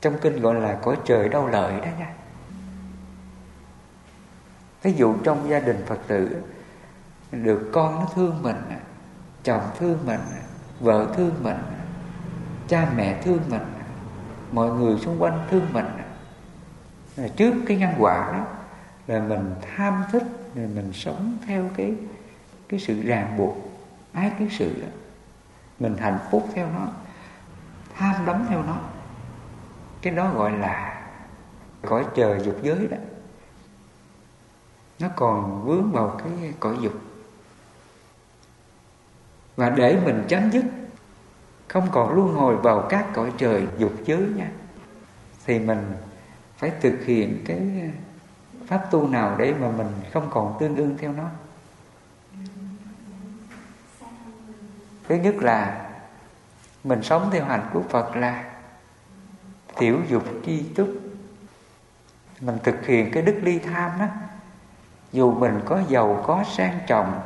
Trong 0.01 0.17
kinh 0.21 0.41
gọi 0.41 0.55
là 0.55 0.79
cõi 0.81 0.97
trời 1.05 1.29
đau 1.29 1.47
lợi 1.47 1.79
đó 1.79 1.87
nha. 1.99 2.13
Ví 4.81 4.93
dụ 4.93 5.15
trong 5.23 5.49
gia 5.49 5.59
đình 5.59 5.83
phật 5.85 5.99
tử, 6.07 6.41
được 7.31 7.69
con 7.73 7.95
nó 7.95 8.05
thương 8.15 8.43
mình, 8.43 8.55
chồng 9.43 9.63
thương 9.77 9.97
mình, 10.05 10.19
vợ 10.79 11.07
thương 11.17 11.33
mình, 11.43 11.57
cha 12.67 12.91
mẹ 12.95 13.21
thương 13.21 13.41
mình, 13.49 13.61
mọi 14.51 14.69
người 14.69 14.99
xung 14.99 15.21
quanh 15.21 15.47
thương 15.49 15.65
mình. 15.73 15.85
Là 17.15 17.27
trước 17.27 17.53
cái 17.67 17.77
nhân 17.77 17.93
quả 17.99 18.31
đó 18.33 18.45
là 19.09 19.19
mình 19.19 19.55
tham 19.61 20.03
thích 20.11 20.23
là 20.55 20.67
mình 20.75 20.91
sống 20.93 21.37
theo 21.45 21.69
cái 21.75 21.93
cái 22.69 22.79
sự 22.79 23.01
ràng 23.01 23.37
buộc, 23.37 23.57
ái 24.13 24.31
cái 24.39 24.47
sự 24.51 24.81
đó. 24.81 24.87
mình 25.79 25.97
hạnh 25.97 26.19
phúc 26.31 26.49
theo 26.53 26.67
nó, 26.71 26.87
tham 27.95 28.25
đắm 28.25 28.45
theo 28.49 28.63
nó. 28.63 28.77
Cái 30.01 30.13
đó 30.13 30.33
gọi 30.33 30.51
là 30.51 31.03
cõi 31.85 32.05
trời 32.15 32.39
dục 32.45 32.59
giới 32.63 32.87
đó. 32.87 32.97
Nó 34.99 35.07
còn 35.15 35.63
vướng 35.65 35.91
vào 35.91 36.19
cái 36.23 36.53
cõi 36.59 36.77
dục. 36.81 36.93
Và 39.55 39.69
để 39.69 39.99
mình 40.05 40.23
chấm 40.27 40.51
dứt, 40.51 40.65
không 41.67 41.87
còn 41.91 42.13
luân 42.13 42.33
hồi 42.33 42.55
vào 42.55 42.87
các 42.89 43.07
cõi 43.13 43.31
trời 43.37 43.67
dục 43.77 43.93
giới 44.05 44.21
nha, 44.35 44.51
thì 45.45 45.59
mình 45.59 45.93
phải 46.57 46.71
thực 46.81 47.05
hiện 47.05 47.43
cái 47.45 47.91
pháp 48.69 48.91
tu 48.91 49.07
nào 49.07 49.35
để 49.37 49.53
mà 49.53 49.67
mình 49.77 49.87
không 50.13 50.27
còn 50.29 50.57
tương 50.59 50.75
ưng 50.75 50.97
theo 50.97 51.13
nó? 51.13 51.23
Thứ 55.07 55.15
nhất 55.15 55.35
là 55.35 55.89
mình 56.83 57.03
sống 57.03 57.29
theo 57.31 57.45
hành 57.45 57.69
của 57.73 57.81
phật 57.89 58.15
là 58.15 58.43
tiểu 59.77 59.99
dục 60.09 60.23
chi 60.45 60.65
túc. 60.75 60.89
Mình 62.41 62.57
thực 62.63 62.85
hiện 62.85 63.11
cái 63.11 63.23
đức 63.23 63.39
ly 63.43 63.59
tham 63.59 63.91
đó, 63.99 64.05
dù 65.11 65.31
mình 65.31 65.59
có 65.65 65.81
giàu, 65.87 66.23
có 66.27 66.43
sang 66.43 66.79
trọng, 66.87 67.21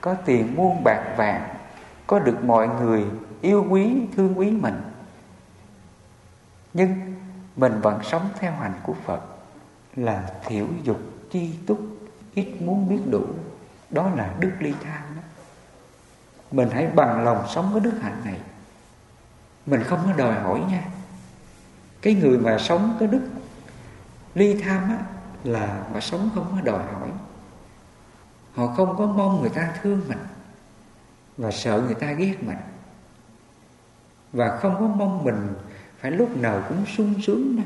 có 0.00 0.14
tiền 0.14 0.56
muôn 0.56 0.84
bạc 0.84 1.14
vàng, 1.16 1.48
có 2.06 2.18
được 2.18 2.44
mọi 2.44 2.68
người 2.68 3.04
yêu 3.40 3.66
quý, 3.70 4.06
thương 4.16 4.38
quý 4.38 4.50
mình, 4.50 4.82
nhưng 6.74 7.14
mình 7.56 7.80
vẫn 7.80 8.00
sống 8.02 8.28
theo 8.38 8.52
hành 8.52 8.74
của 8.82 8.94
phật 9.04 9.37
là 9.98 10.30
thiểu 10.46 10.66
dục 10.82 11.00
chi 11.30 11.50
túc, 11.66 11.80
ít 12.34 12.62
muốn 12.62 12.88
biết 12.88 13.00
đủ. 13.10 13.26
Đó 13.90 14.10
là 14.16 14.34
đức 14.40 14.50
ly 14.60 14.74
tham 14.84 15.02
đó. 15.16 15.22
Mình 16.50 16.68
hãy 16.72 16.86
bằng 16.86 17.24
lòng 17.24 17.44
sống 17.54 17.72
với 17.72 17.80
đức 17.80 17.94
hạnh 18.02 18.20
này. 18.24 18.40
Mình 19.66 19.82
không 19.82 20.00
có 20.04 20.12
đòi 20.12 20.34
hỏi 20.34 20.60
nha. 20.70 20.84
Cái 22.02 22.14
người 22.14 22.38
mà 22.38 22.58
sống 22.58 22.96
cái 23.00 23.08
đức 23.08 23.28
ly 24.34 24.62
tham 24.62 24.82
á, 24.88 24.98
là 25.44 25.86
mà 25.94 26.00
sống 26.00 26.30
không 26.34 26.46
có 26.52 26.60
đòi 26.60 26.84
hỏi. 26.92 27.08
Họ 28.54 28.66
không 28.66 28.96
có 28.98 29.06
mong 29.06 29.40
người 29.40 29.50
ta 29.50 29.74
thương 29.82 30.00
mình 30.08 30.18
và 31.36 31.50
sợ 31.50 31.82
người 31.86 31.94
ta 31.94 32.12
ghét 32.12 32.42
mình. 32.42 32.56
Và 34.32 34.58
không 34.58 34.74
có 34.74 34.86
mong 34.86 35.24
mình 35.24 35.54
phải 35.98 36.10
lúc 36.10 36.36
nào 36.36 36.62
cũng 36.68 36.86
sung 36.86 37.14
sướng, 37.22 37.62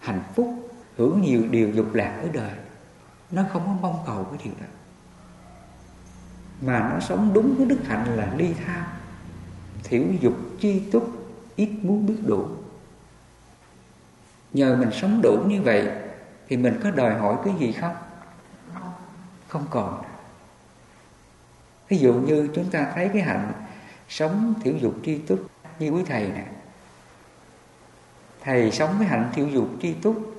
hạnh 0.00 0.22
phúc 0.34 0.65
hưởng 0.96 1.20
nhiều 1.20 1.42
điều 1.50 1.70
dục 1.70 1.94
lạc 1.94 2.18
ở 2.22 2.28
đời, 2.32 2.52
nó 3.30 3.42
không 3.52 3.62
có 3.66 3.88
mong 3.88 4.02
cầu 4.06 4.24
cái 4.24 4.40
điều 4.44 4.54
đó. 4.60 4.66
Mà 6.60 6.90
nó 6.92 7.00
sống 7.00 7.30
đúng 7.34 7.54
với 7.56 7.66
đức 7.66 7.78
hạnh 7.86 8.16
là 8.16 8.34
ly 8.36 8.54
tham 8.66 8.84
thiểu 9.84 10.02
dục, 10.20 10.34
chi 10.60 10.82
túc, 10.92 11.10
ít 11.56 11.70
muốn 11.82 12.06
biết 12.06 12.16
đủ. 12.26 12.46
Nhờ 14.52 14.76
mình 14.76 14.90
sống 14.92 15.20
đủ 15.22 15.38
như 15.46 15.62
vậy 15.62 15.90
thì 16.48 16.56
mình 16.56 16.80
có 16.82 16.90
đòi 16.90 17.14
hỏi 17.14 17.36
cái 17.44 17.54
gì 17.58 17.72
không? 17.72 17.94
Không 19.48 19.66
còn. 19.70 20.02
Ví 21.88 21.98
dụ 21.98 22.14
như 22.14 22.48
chúng 22.54 22.70
ta 22.70 22.92
thấy 22.94 23.10
cái 23.12 23.22
hạnh 23.22 23.52
sống 24.08 24.54
thiểu 24.62 24.74
dục 24.76 24.94
tri 25.04 25.18
túc 25.18 25.46
như 25.78 25.90
quý 25.90 26.02
thầy 26.06 26.28
nè. 26.28 26.46
Thầy 28.40 28.70
sống 28.70 28.96
cái 28.98 29.08
hạnh 29.08 29.30
thiểu 29.34 29.48
dục 29.48 29.68
tri 29.82 29.92
túc 29.92 30.35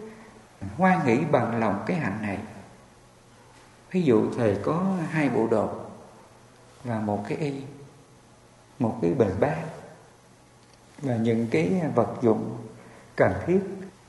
hoan 0.77 1.05
nghĩ 1.05 1.25
bằng 1.31 1.59
lòng 1.59 1.83
cái 1.85 1.97
hạnh 1.97 2.21
này. 2.21 2.37
Ví 3.91 4.01
dụ 4.01 4.31
thầy 4.37 4.57
có 4.63 4.85
hai 5.11 5.29
bộ 5.29 5.47
đồ 5.47 5.69
và 6.83 6.99
một 6.99 7.25
cái 7.27 7.37
y, 7.37 7.53
một 8.79 8.99
cái 9.01 9.13
bình 9.13 9.35
bát 9.39 9.57
và 11.01 11.15
những 11.15 11.47
cái 11.51 11.81
vật 11.95 12.15
dụng 12.21 12.57
cần 13.15 13.33
thiết 13.45 13.59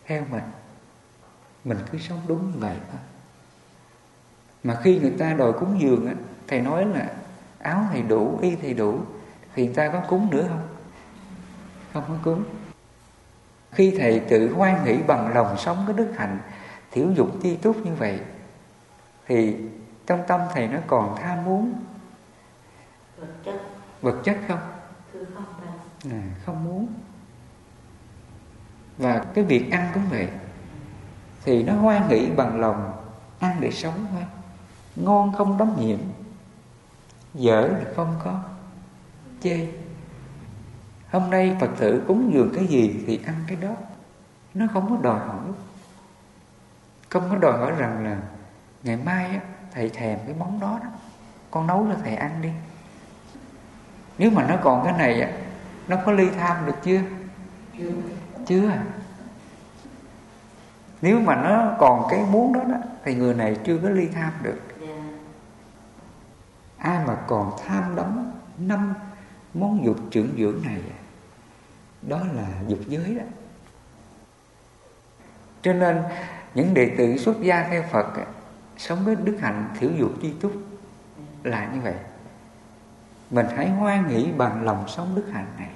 theo 0.06 0.24
mình. 0.30 0.44
Mình 1.64 1.78
cứ 1.92 1.98
sống 1.98 2.20
đúng 2.26 2.52
như 2.52 2.58
vậy 2.58 2.76
thôi. 2.90 3.00
Mà 4.62 4.80
khi 4.82 4.98
người 4.98 5.14
ta 5.18 5.32
đòi 5.32 5.52
cúng 5.52 5.80
dường 5.80 6.06
á, 6.06 6.14
thầy 6.46 6.60
nói 6.60 6.86
là 6.86 7.12
áo 7.58 7.84
thầy 7.90 8.02
đủ, 8.02 8.38
y 8.42 8.56
thầy 8.56 8.74
đủ, 8.74 9.00
thì 9.54 9.66
người 9.66 9.74
ta 9.74 9.88
có 9.88 10.00
cúng 10.08 10.30
nữa 10.30 10.44
không? 10.48 10.68
Không 11.92 12.04
có 12.08 12.14
cúng 12.24 12.44
khi 13.72 13.94
thầy 13.98 14.20
tự 14.20 14.52
hoan 14.54 14.84
hỷ 14.84 14.96
bằng 15.06 15.34
lòng 15.34 15.56
sống 15.58 15.84
cái 15.86 15.96
đức 15.96 16.12
hạnh 16.16 16.38
thiểu 16.90 17.10
dục 17.10 17.28
ti 17.42 17.56
túc 17.56 17.86
như 17.86 17.94
vậy 17.94 18.20
thì 19.26 19.56
trong 20.06 20.22
tâm 20.28 20.40
thầy 20.54 20.68
nó 20.68 20.78
còn 20.86 21.16
tham 21.16 21.44
muốn. 21.44 21.72
Vật 23.16 23.26
chất. 23.44 23.60
Vật 24.02 24.20
chất 24.24 24.38
không? 24.48 24.60
Không 25.12 25.44
à, 26.10 26.22
không 26.46 26.64
muốn. 26.64 26.86
Và 28.98 29.24
cái 29.34 29.44
việc 29.44 29.70
ăn 29.70 29.90
cũng 29.94 30.02
vậy. 30.10 30.28
Thì 31.44 31.62
nó 31.62 31.72
hoan 31.72 32.08
hỷ 32.08 32.30
bằng 32.36 32.60
lòng 32.60 32.92
ăn 33.38 33.56
để 33.60 33.70
sống 33.70 34.06
thôi. 34.10 34.24
Ngon 34.96 35.32
không 35.32 35.58
đóng 35.58 35.76
nhiễm 35.80 35.98
dở 37.34 37.60
là 37.60 37.92
không 37.96 38.14
có 38.24 38.42
chê 39.42 39.68
hôm 41.10 41.30
nay 41.30 41.56
phật 41.60 41.70
tử 41.78 42.02
cúng 42.06 42.32
dường 42.32 42.52
cái 42.54 42.66
gì 42.66 43.04
thì 43.06 43.20
ăn 43.26 43.34
cái 43.46 43.56
đó. 43.56 43.74
Nó 44.54 44.66
không 44.72 44.90
có 44.90 44.96
đòi 45.02 45.18
hỏi. 45.18 45.44
Không 47.08 47.30
có 47.30 47.36
đòi 47.36 47.58
hỏi 47.58 47.72
rằng 47.78 48.04
là 48.04 48.18
ngày 48.82 48.96
mai 48.96 49.30
á, 49.30 49.40
thầy 49.74 49.88
thèm 49.88 50.18
cái 50.26 50.34
món 50.38 50.60
đó 50.60 50.80
đó. 50.82 50.90
Con 51.50 51.66
nấu 51.66 51.86
cho 51.88 51.96
thầy 52.02 52.16
ăn 52.16 52.42
đi. 52.42 52.50
Nếu 54.18 54.30
mà 54.30 54.46
nó 54.48 54.56
còn 54.62 54.84
cái 54.84 54.92
này 54.98 55.20
á 55.20 55.30
nó 55.88 55.96
có 56.06 56.12
ly 56.12 56.30
tham 56.30 56.66
được 56.66 56.76
chưa? 56.82 57.00
Chưa. 57.78 57.92
Chưa. 58.46 58.72
Nếu 61.02 61.20
mà 61.20 61.36
nó 61.36 61.76
còn 61.78 62.06
cái 62.10 62.24
muốn 62.30 62.52
đó, 62.52 62.60
đó 62.64 62.76
thì 63.04 63.14
người 63.14 63.34
này 63.34 63.56
chưa 63.64 63.78
có 63.82 63.88
ly 63.88 64.08
tham 64.08 64.32
được. 64.42 64.60
Dạ. 64.80 64.86
ai 66.78 67.06
mà 67.06 67.16
còn 67.26 67.52
tham 67.66 67.96
đắm 67.96 68.32
năm 68.58 68.94
món 69.60 69.84
dục 69.84 69.96
trưởng 70.10 70.34
dưỡng 70.38 70.62
này, 70.64 70.80
đó 72.02 72.20
là 72.34 72.48
dục 72.68 72.78
giới 72.86 73.14
đó. 73.14 73.24
Cho 75.62 75.72
nên, 75.72 76.02
những 76.54 76.74
đệ 76.74 76.94
tử 76.98 77.16
xuất 77.16 77.40
gia 77.40 77.68
theo 77.68 77.84
Phật 77.90 78.06
sống 78.76 79.04
với 79.04 79.16
đức 79.16 79.38
hạnh 79.40 79.74
thiểu 79.78 79.90
dục 79.98 80.12
chi 80.22 80.32
túc 80.40 80.52
là 81.42 81.70
như 81.74 81.80
vậy. 81.80 81.94
Mình 83.30 83.46
hãy 83.56 83.70
hoan 83.70 84.08
nghĩ 84.08 84.32
bằng 84.32 84.64
lòng 84.64 84.88
sống 84.88 85.14
đức 85.14 85.24
hạnh 85.32 85.52
này. 85.58 85.70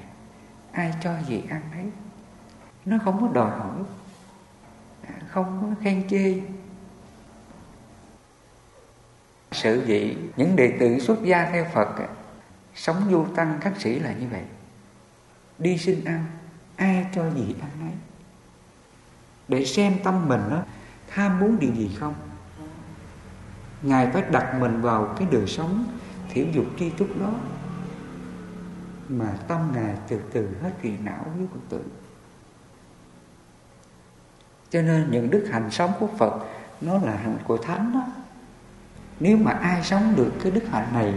Ai 0.73 0.95
cho 1.03 1.13
gì 1.29 1.43
ăn 1.51 1.63
đấy 1.75 1.85
nó 2.85 2.99
không 3.05 3.21
có 3.21 3.29
đòi 3.35 3.51
hỏi. 3.51 3.77
Không 5.29 5.59
có 5.63 5.83
khen 5.85 6.09
chê. 6.09 6.41
Sự 9.53 9.85
vậy 9.87 10.17
những 10.37 10.57
đệ 10.57 10.77
tử 10.81 10.99
xuất 10.99 11.23
gia 11.23 11.51
theo 11.51 11.67
Phật 11.73 11.89
sống 12.75 13.05
vô 13.11 13.27
tăng 13.37 13.61
khắc 13.61 13.81
sĩ 13.81 13.99
là 13.99 14.13
như 14.13 14.29
vậy. 14.31 14.43
Đi 15.59 15.79
xin 15.79 16.05
ăn 16.05 16.25
ai 16.77 17.07
cho 17.15 17.31
gì 17.31 17.55
ăn 17.61 17.71
ấy 17.81 17.93
để 19.49 19.65
xem 19.65 19.97
tâm 20.05 20.29
mình 20.29 20.41
đó 20.51 20.63
tham 21.09 21.41
muốn 21.41 21.59
điều 21.59 21.75
gì 21.75 21.97
không? 22.01 22.15
Ngài 23.83 24.11
phải 24.11 24.23
đặt 24.31 24.55
mình 24.61 24.81
vào 24.81 25.15
cái 25.19 25.29
đời 25.31 25.47
sống 25.47 25.85
thiểu 26.31 26.47
dục 26.53 26.67
tri 26.79 26.91
túc 26.91 27.21
đó, 27.21 27.33
mà 29.09 29.37
tâm 29.49 29.73
ngài 29.75 29.97
từ 30.09 30.21
từ 30.33 30.49
hết 30.63 30.71
phiền 30.81 31.05
não 31.05 31.27
với 31.37 31.47
cuộc 31.53 31.61
tự 31.69 31.83
cho 34.73 34.83
nên 34.83 35.11
những 35.11 35.31
đức 35.31 35.49
hành 35.53 35.71
sống 35.71 35.93
của 36.01 36.09
Phật, 36.19 36.35
nó 36.81 36.99
là 36.99 37.17
hành 37.17 37.39
của 37.47 37.57
thánh 37.57 37.93
đó. 37.95 38.07
Nếu 39.21 39.37
mà 39.37 39.51
ai 39.53 39.85
sống 39.85 40.15
được 40.17 40.33
cái 40.43 40.53
đức 40.53 40.65
hạnh 40.71 40.89
này 40.93 41.15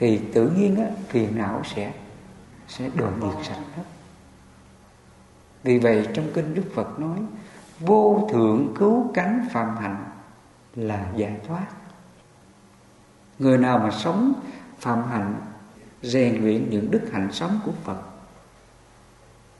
thì 0.00 0.20
tự 0.34 0.50
nhiên 0.50 0.76
á, 0.76 0.86
phiền 1.08 1.38
não 1.38 1.62
sẽ 1.74 1.92
sẽ 2.68 2.90
đoạn 2.94 3.20
diệt 3.22 3.46
sạch 3.46 3.62
hết. 3.76 3.82
Vì 5.62 5.78
vậy 5.78 6.08
trong 6.14 6.30
kinh 6.34 6.54
Đức 6.54 6.64
Phật 6.74 7.00
nói 7.00 7.18
vô 7.80 8.28
thượng 8.32 8.74
cứu 8.78 9.10
cánh 9.14 9.48
phạm 9.52 9.76
hạnh 9.76 10.04
là 10.74 11.12
giải 11.16 11.36
thoát. 11.48 11.66
Người 13.38 13.58
nào 13.58 13.78
mà 13.78 13.90
sống 13.90 14.32
phạm 14.78 15.02
hạnh 15.08 15.34
rèn 16.02 16.42
luyện 16.42 16.70
những 16.70 16.90
đức 16.90 17.08
hạnh 17.12 17.28
sống 17.32 17.60
của 17.64 17.72
Phật 17.84 18.02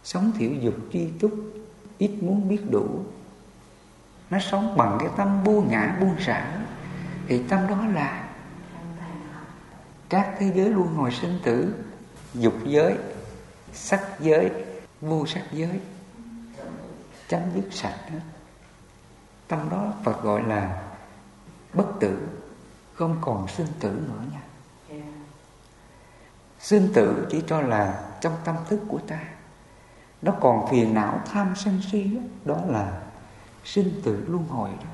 sống 0.05 0.33
thiểu 0.39 0.51
dục 0.53 0.75
chi 0.91 1.09
túc 1.21 1.33
ít 1.99 2.11
muốn 2.21 2.49
biết 2.49 2.71
đủ 2.71 3.05
nó 4.31 4.39
sống 4.39 4.77
bằng 4.77 4.97
cái 5.01 5.09
tâm 5.17 5.45
buông 5.45 5.69
ngã 5.71 5.97
buông 6.01 6.15
xả 6.19 6.59
thì 7.29 7.43
tâm 7.49 7.67
đó 7.69 7.87
là 7.95 8.30
các 10.11 10.35
thế 10.39 10.53
giới 10.55 10.71
luôn 10.71 10.95
hồi 10.95 11.11
sinh 11.11 11.39
tử 11.45 11.75
dục 12.35 12.55
giới 12.65 12.97
sắc 13.73 14.21
giới 14.21 14.51
vô 15.01 15.27
sắc 15.27 15.43
giới 15.53 15.81
chấm 17.29 17.43
dứt 17.55 17.65
sạch 17.71 17.99
đó. 18.13 18.19
tâm 19.49 19.69
đó 19.71 19.93
Phật 20.05 20.23
gọi 20.23 20.43
là 20.43 20.83
bất 21.75 21.87
tử 22.01 22.29
không 22.95 23.19
còn 23.21 23.49
sinh 23.49 23.67
tử 23.81 23.91
nữa 23.91 24.25
nha. 24.33 24.41
Sinh 26.61 26.93
tử 26.95 27.27
chỉ 27.31 27.43
cho 27.47 27.61
là 27.61 28.11
trong 28.21 28.37
tâm 28.45 28.57
thức 28.69 28.81
của 28.89 28.99
ta. 28.99 29.21
Nó 30.23 30.33
còn 30.41 30.71
phiền 30.71 30.95
não 30.95 31.21
tham 31.27 31.55
sân 31.57 31.81
si 31.93 32.05
đó, 32.05 32.21
đó 32.45 32.63
là 32.67 33.03
sinh 33.65 34.01
tử 34.05 34.25
luân 34.29 34.45
hồi 34.45 34.71
đó. 34.71 34.91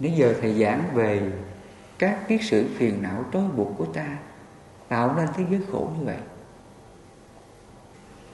Nếu 0.00 0.12
giờ 0.12 0.34
thầy 0.40 0.60
giảng 0.60 0.90
về 0.94 1.32
các 1.98 2.18
cái 2.28 2.38
sự 2.42 2.68
phiền 2.76 3.02
não 3.02 3.24
trói 3.32 3.48
buộc 3.48 3.78
của 3.78 3.86
ta 3.86 4.18
tạo 4.88 5.14
nên 5.16 5.28
thế 5.36 5.44
giới 5.50 5.60
khổ 5.72 5.90
như 5.98 6.04
vậy. 6.04 6.18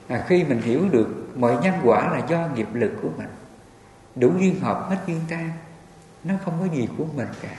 À, 0.09 0.25
khi 0.29 0.45
mình 0.45 0.61
hiểu 0.63 0.89
được 0.89 1.29
mọi 1.37 1.57
nhân 1.63 1.75
quả 1.85 2.11
là 2.13 2.27
do 2.29 2.49
nghiệp 2.55 2.69
lực 2.73 2.93
của 3.03 3.09
mình 3.19 3.29
đủ 4.17 4.33
duyên 4.39 4.61
hợp 4.61 4.87
hết 4.91 4.97
duyên 5.07 5.21
tan 5.29 5.51
nó 6.25 6.35
không 6.45 6.55
có 6.61 6.75
gì 6.75 6.89
của 6.99 7.05
mình 7.15 7.29
cả. 7.43 7.57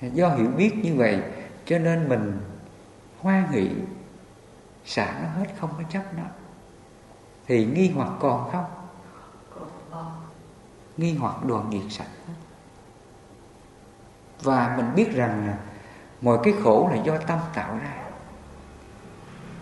Do 0.00 0.28
hiểu 0.28 0.48
biết 0.56 0.74
như 0.82 0.94
vậy 0.96 1.22
cho 1.64 1.78
nên 1.78 2.08
mình 2.08 2.40
hoan 3.20 3.52
hỷ 3.52 3.70
xả 4.84 5.20
nó 5.22 5.28
hết 5.28 5.46
không 5.60 5.70
có 5.76 5.82
chấp 5.90 6.04
nó. 6.16 6.24
Thì 7.46 7.64
nghi 7.64 7.90
hoặc 7.90 8.10
còn 8.20 8.50
không? 8.52 8.64
Nghi 10.96 11.14
hoặc 11.14 11.44
đoàn 11.44 11.70
diệt 11.72 11.92
sạch 11.92 12.10
hết 12.28 12.34
và 14.42 14.74
mình 14.76 14.94
biết 14.94 15.14
rằng 15.14 15.46
là 15.46 15.54
mọi 16.20 16.38
cái 16.42 16.54
khổ 16.64 16.88
là 16.92 17.02
do 17.02 17.18
tâm 17.18 17.38
tạo 17.54 17.78
ra. 17.82 17.92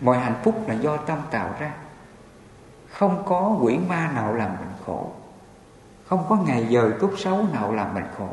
Mọi 0.01 0.19
hạnh 0.19 0.35
phúc 0.43 0.55
là 0.67 0.73
do 0.73 0.97
tâm 0.97 1.21
tạo 1.31 1.55
ra. 1.59 1.71
Không 2.89 3.23
có 3.25 3.57
quỷ 3.61 3.77
ma 3.89 4.11
nào 4.15 4.33
làm 4.33 4.51
mình 4.59 4.73
khổ. 4.85 5.11
Không 6.07 6.25
có 6.29 6.35
ngày 6.35 6.67
giờ 6.69 6.91
tốt 6.99 7.11
xấu 7.17 7.45
nào 7.53 7.73
làm 7.73 7.93
mình 7.93 8.05
khổ. 8.17 8.29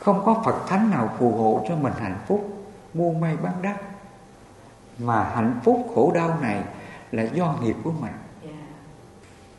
Không 0.00 0.22
có 0.24 0.42
Phật 0.44 0.66
Thánh 0.68 0.90
nào 0.90 1.10
phù 1.18 1.36
hộ 1.36 1.64
cho 1.68 1.76
mình 1.76 1.92
hạnh 1.98 2.18
phúc 2.26 2.52
Muôn 2.94 3.20
may 3.20 3.36
bán 3.36 3.54
đắt. 3.62 3.76
Mà 4.98 5.24
hạnh 5.24 5.60
phúc 5.64 5.86
khổ 5.94 6.12
đau 6.14 6.38
này 6.40 6.62
Là 7.12 7.22
do 7.22 7.54
nghiệp 7.62 7.76
của 7.84 7.92
mình. 8.00 8.12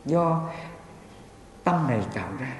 Do 0.05 0.41
tâm 1.63 1.87
này 1.87 2.01
tạo 2.13 2.29
ra. 2.39 2.53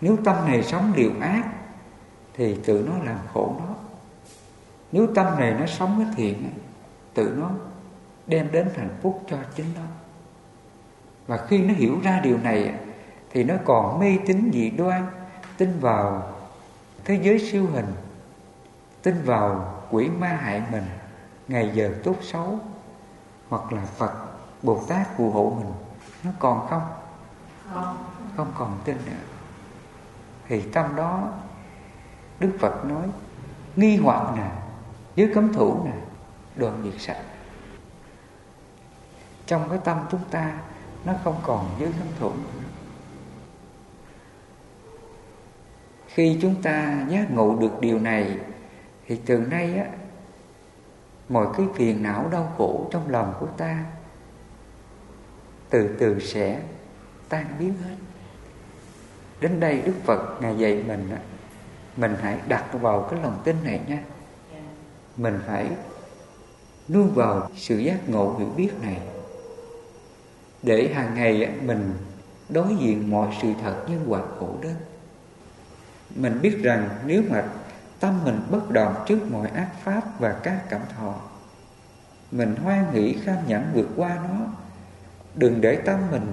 Nếu 0.00 0.16
tâm 0.24 0.36
này 0.46 0.62
sống 0.62 0.92
điều 0.96 1.10
ác 1.20 1.42
Thì 2.38 2.56
tự 2.64 2.84
nó 2.88 3.04
làm 3.04 3.18
khổ 3.34 3.54
nó. 3.58 3.74
Nếu 4.92 5.06
tâm 5.14 5.38
này 5.38 5.54
nó 5.60 5.66
sống 5.66 6.04
cái 6.04 6.14
thiện 6.16 6.50
Tự 7.14 7.34
nó 7.38 7.50
đem 8.26 8.52
đến 8.52 8.70
hạnh 8.76 8.96
phúc 9.02 9.22
cho 9.28 9.36
chính 9.54 9.66
nó. 9.74 9.82
Và 11.26 11.36
khi 11.36 11.58
nó 11.58 11.74
hiểu 11.74 11.98
ra 12.02 12.20
điều 12.24 12.38
này 12.38 12.74
Thì 13.30 13.44
nó 13.44 13.54
còn 13.64 13.98
mê 13.98 14.18
tín 14.26 14.50
dị 14.52 14.70
đoan 14.70 15.06
Tin 15.56 15.80
vào 15.80 16.32
thế 17.04 17.20
giới 17.22 17.38
siêu 17.38 17.66
hình 17.72 17.86
tin 19.02 19.22
vào 19.22 19.74
quỷ 19.90 20.08
ma 20.08 20.28
hại 20.28 20.62
mình 20.72 20.84
ngày 21.48 21.70
giờ 21.74 21.90
tốt 22.04 22.16
xấu 22.22 22.58
hoặc 23.48 23.72
là 23.72 23.82
Phật 23.84 24.12
Bồ 24.62 24.82
Tát 24.88 25.16
phù 25.16 25.30
hộ 25.30 25.56
mình 25.58 25.72
nó 26.24 26.30
còn 26.38 26.68
không. 26.68 26.82
Không 28.36 28.52
còn 28.58 28.78
tin 28.84 28.96
nữa. 28.96 29.12
Thì 30.48 30.60
tâm 30.60 30.96
đó 30.96 31.28
Đức 32.40 32.50
Phật 32.58 32.84
nói, 32.84 33.08
nghi 33.76 33.96
hoặc 33.96 34.36
nè, 34.36 34.50
dưới 35.16 35.30
cấm 35.34 35.52
thủ 35.52 35.84
nè, 35.84 35.92
đoạn 36.56 36.82
diệt 36.84 37.00
sạch. 37.00 37.22
Trong 39.46 39.68
cái 39.68 39.78
tâm 39.84 39.98
chúng 40.10 40.24
ta, 40.30 40.60
nó 41.04 41.12
không 41.24 41.40
còn 41.42 41.76
dưới 41.78 41.92
cấm 41.98 42.08
thủ 42.20 42.30
nữa. 42.30 42.60
Khi 46.06 46.38
chúng 46.42 46.62
ta 46.62 47.06
giác 47.08 47.30
ngộ 47.30 47.56
được 47.56 47.80
điều 47.80 47.98
này, 47.98 48.38
thì 49.06 49.20
từ 49.26 49.38
nay 49.38 49.78
á, 49.78 49.84
mọi 51.28 51.46
cái 51.56 51.66
phiền 51.74 52.02
não 52.02 52.28
đau 52.32 52.52
khổ 52.58 52.88
trong 52.90 53.10
lòng 53.10 53.34
của 53.40 53.46
ta 53.46 53.84
từ 55.70 55.96
từ 55.98 56.20
sẽ 56.20 56.60
tan 57.28 57.46
biến 57.58 57.74
hết. 57.84 57.96
Đến 59.40 59.60
đây 59.60 59.82
đức 59.82 59.94
phật 60.04 60.38
ngài 60.40 60.58
dạy 60.58 60.84
mình 60.86 61.10
á 61.10 61.18
mình 61.98 62.16
hãy 62.22 62.38
đặt 62.48 62.64
vào 62.72 63.08
cái 63.10 63.20
lòng 63.22 63.40
tin 63.44 63.56
này 63.64 63.80
nha. 63.88 64.02
Mình 65.16 65.38
phải 65.46 65.66
nuôi 66.88 67.08
vào 67.14 67.50
sự 67.56 67.78
giác 67.78 68.08
ngộ 68.08 68.36
hiểu 68.38 68.48
biết 68.56 68.70
này. 68.82 68.98
Để 70.62 70.92
hàng 70.94 71.14
ngày 71.14 71.50
mình 71.62 71.94
đối 72.48 72.76
diện 72.76 73.10
mọi 73.10 73.28
sự 73.42 73.48
thật 73.62 73.84
nhân 73.88 74.04
quả 74.08 74.20
khổ 74.38 74.54
đến 74.62 74.74
mình 76.14 76.38
biết 76.42 76.58
rằng 76.62 76.88
nếu 77.06 77.22
mà 77.30 77.44
tâm 78.00 78.24
mình 78.24 78.40
bất 78.50 78.70
động 78.70 78.94
trước 79.06 79.18
mọi 79.30 79.48
ác 79.48 79.68
pháp 79.84 80.20
và 80.20 80.40
các 80.42 80.64
cảm 80.68 80.80
thọ, 80.96 81.14
mình 82.30 82.56
hoan 82.56 82.92
hỷ 82.92 83.16
kham 83.24 83.36
nhẫn 83.46 83.70
vượt 83.74 83.88
qua 83.96 84.18
nó. 84.28 84.46
Đừng 85.34 85.60
để 85.60 85.76
tâm 85.76 86.00
mình 86.10 86.32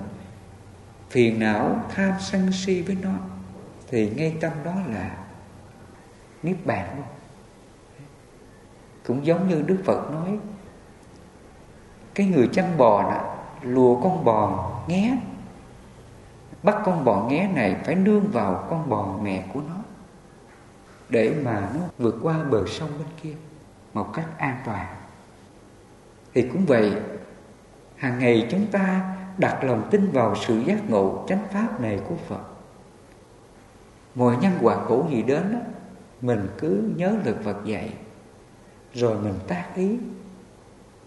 phiền 1.10 1.40
não, 1.40 1.86
tham 1.96 2.14
sân 2.20 2.52
si 2.52 2.82
với 2.82 2.98
nó. 3.02 3.14
Thì 3.88 4.10
ngay 4.10 4.36
tâm 4.42 4.52
đó 4.64 4.76
là 4.94 5.25
niết 6.46 6.66
bàn 6.66 6.94
luôn 6.96 7.06
cũng 9.08 9.26
giống 9.26 9.50
như 9.50 9.62
đức 9.62 9.78
phật 9.86 10.12
nói 10.12 10.40
cái 12.16 12.28
người 12.28 12.50
chăn 12.54 12.78
bò 12.78 13.12
nè 13.12 13.20
lùa 13.62 14.02
con 14.02 14.26
bò 14.26 14.72
nghé. 14.88 15.18
Bắt 16.64 16.76
con 16.86 17.06
bò 17.06 17.28
nghé 17.30 17.50
này 17.56 17.76
phải 17.86 17.96
nương 17.96 18.28
vào 18.32 18.68
con 18.70 18.90
bò 18.90 19.18
mẹ 19.22 19.46
của 19.54 19.62
nó 19.70 19.76
để 21.10 21.36
mà 21.44 21.70
nó 21.74 21.80
vượt 21.98 22.16
qua 22.22 22.44
bờ 22.44 22.66
sông 22.68 22.90
bên 22.98 23.08
kia 23.22 23.34
một 23.94 24.10
cách 24.14 24.26
an 24.38 24.58
toàn. 24.66 24.86
Thì 26.34 26.42
cũng 26.42 26.66
vậy 26.66 26.94
hàng 27.96 28.20
ngày 28.20 28.48
chúng 28.52 28.66
ta 28.68 29.16
đặt 29.38 29.64
lòng 29.64 29.88
tin 29.92 30.12
vào 30.12 30.36
sự 30.36 30.60
giác 30.60 30.90
ngộ 30.90 31.26
chánh 31.28 31.44
pháp 31.52 31.82
này 31.82 32.00
của 32.10 32.16
Phật. 32.28 32.42
Mọi 34.16 34.38
nhân 34.38 34.54
quả 34.62 34.78
cũ 34.88 35.06
gì 35.10 35.22
đến 35.22 35.54
đó, 35.54 35.60
mình 36.26 36.48
cứ 36.58 36.94
nhớ 36.96 37.18
lời 37.26 37.36
Phật 37.44 37.66
dạy, 37.66 37.94
rồi 38.94 39.22
mình 39.22 39.40
tác 39.48 39.76
ý, 39.76 39.98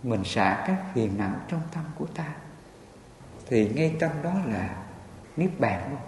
mình 0.02 0.24
xả 0.24 0.64
các 0.66 0.84
phiền 0.94 1.18
não 1.18 1.34
trong 1.48 1.60
tâm 1.74 1.84
của 1.98 2.06
ta. 2.06 2.34
Thì 3.46 3.68
ngay 3.68 3.96
tâm 4.00 4.10
đó 4.22 4.32
là 4.46 4.84
niết 5.36 5.50
bàn 5.58 5.90
luôn. 5.90 6.00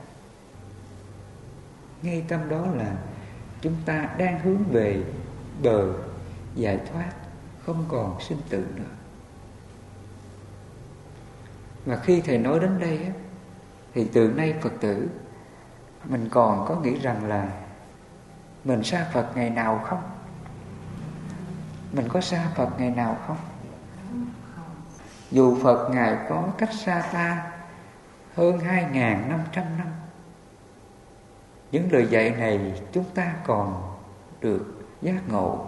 Ngay 2.03 2.25
tâm 2.29 2.49
đó 2.49 2.67
là 2.75 2.97
chúng 3.61 3.77
ta 3.87 4.15
đang 4.19 4.41
hướng 4.41 4.65
về 4.65 5.03
bờ 5.63 5.93
giải 6.55 6.79
thoát, 6.93 7.13
không 7.67 7.85
còn 7.89 8.21
sinh 8.21 8.39
tử 8.49 8.67
nữa. 8.77 8.85
Và 11.85 11.97
khi 11.97 12.21
thầy 12.21 12.39
nói 12.39 12.61
đến 12.61 12.79
đây 12.81 13.13
thì 13.95 14.09
từ 14.13 14.29
nay 14.29 14.55
phật 14.61 14.73
tử, 14.81 15.09
mình 16.05 16.29
còn 16.31 16.65
có 16.69 16.81
nghĩ 16.81 16.99
rằng 16.99 17.29
là 17.29 17.70
mình 18.65 18.85
xa 18.85 19.07
phật 19.13 19.27
ngày 19.35 19.51
nào 19.51 19.85
không? 19.85 20.03
Mình 21.93 22.09
có 22.09 22.21
xa 22.21 22.47
phật 22.55 22.69
ngày 22.79 22.91
nào 22.91 23.17
không? 23.27 23.37
Dù 25.31 25.57
phật 25.63 25.89
ngài 25.91 26.17
có 26.29 26.49
cách 26.59 26.75
xa 26.75 27.03
ta 27.13 27.47
hơn 28.35 28.59
2.500 28.59 29.39
năm 29.55 29.87
những 31.73 31.93
lời 31.93 32.07
dạy 32.11 32.31
này 32.31 32.73
chúng 32.93 33.05
ta 33.15 33.33
còn 33.47 33.97
được 34.41 34.87
giác 35.03 35.29
ngộ 35.29 35.67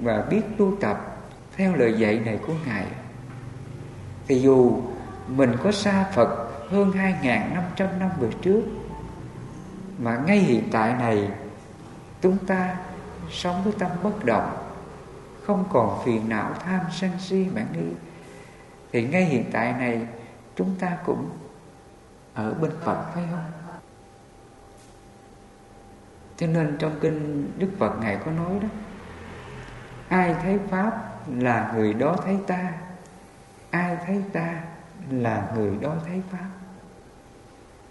và 0.00 0.22
biết 0.30 0.42
tu 0.58 0.76
tập 0.80 1.16
theo 1.56 1.76
lời 1.76 1.94
dạy 1.98 2.18
này 2.18 2.38
của 2.46 2.52
Ngài. 2.66 2.86
Thì 4.28 4.40
dù 4.40 4.82
mình 5.28 5.56
có 5.62 5.72
xa 5.72 6.04
Phật 6.14 6.48
hơn 6.70 6.90
2.500 6.90 7.98
năm 7.98 8.10
về 8.20 8.28
trước, 8.42 8.62
mà 9.98 10.16
ngay 10.26 10.38
hiện 10.38 10.68
tại 10.72 10.94
này 10.94 11.30
chúng 12.20 12.46
ta 12.46 12.76
sống 13.30 13.64
với 13.64 13.72
tâm 13.78 13.90
bất 14.02 14.24
động, 14.24 14.56
không 15.42 15.64
còn 15.72 16.04
phiền 16.04 16.28
não, 16.28 16.54
tham 16.64 16.80
sân 16.92 17.10
si 17.18 17.46
mãn 17.54 17.66
nghi 17.72 17.92
thì 18.92 19.08
ngay 19.08 19.24
hiện 19.24 19.44
tại 19.52 19.72
này, 19.72 20.06
chúng 20.56 20.74
ta 20.80 20.98
cũng 21.06 21.30
ở 22.34 22.54
bên 22.54 22.70
Phật, 22.84 23.04
phải 23.14 23.24
không? 23.30 23.50
Cho 26.36 26.46
nên 26.46 26.76
trong 26.78 26.98
kinh 27.00 27.50
Đức 27.58 27.68
Phật 27.78 28.00
Ngài 28.00 28.16
có 28.24 28.30
nói 28.30 28.52
đó, 28.62 28.68
Ai 30.08 30.34
thấy 30.42 30.58
Pháp 30.70 31.18
là 31.28 31.72
người 31.74 31.94
đó 31.94 32.16
thấy 32.24 32.38
ta, 32.46 32.72
Ai 33.70 33.96
thấy 34.06 34.22
ta 34.32 34.54
là 35.10 35.52
người 35.54 35.76
đó 35.80 35.94
thấy 36.06 36.22
Pháp 36.30 36.48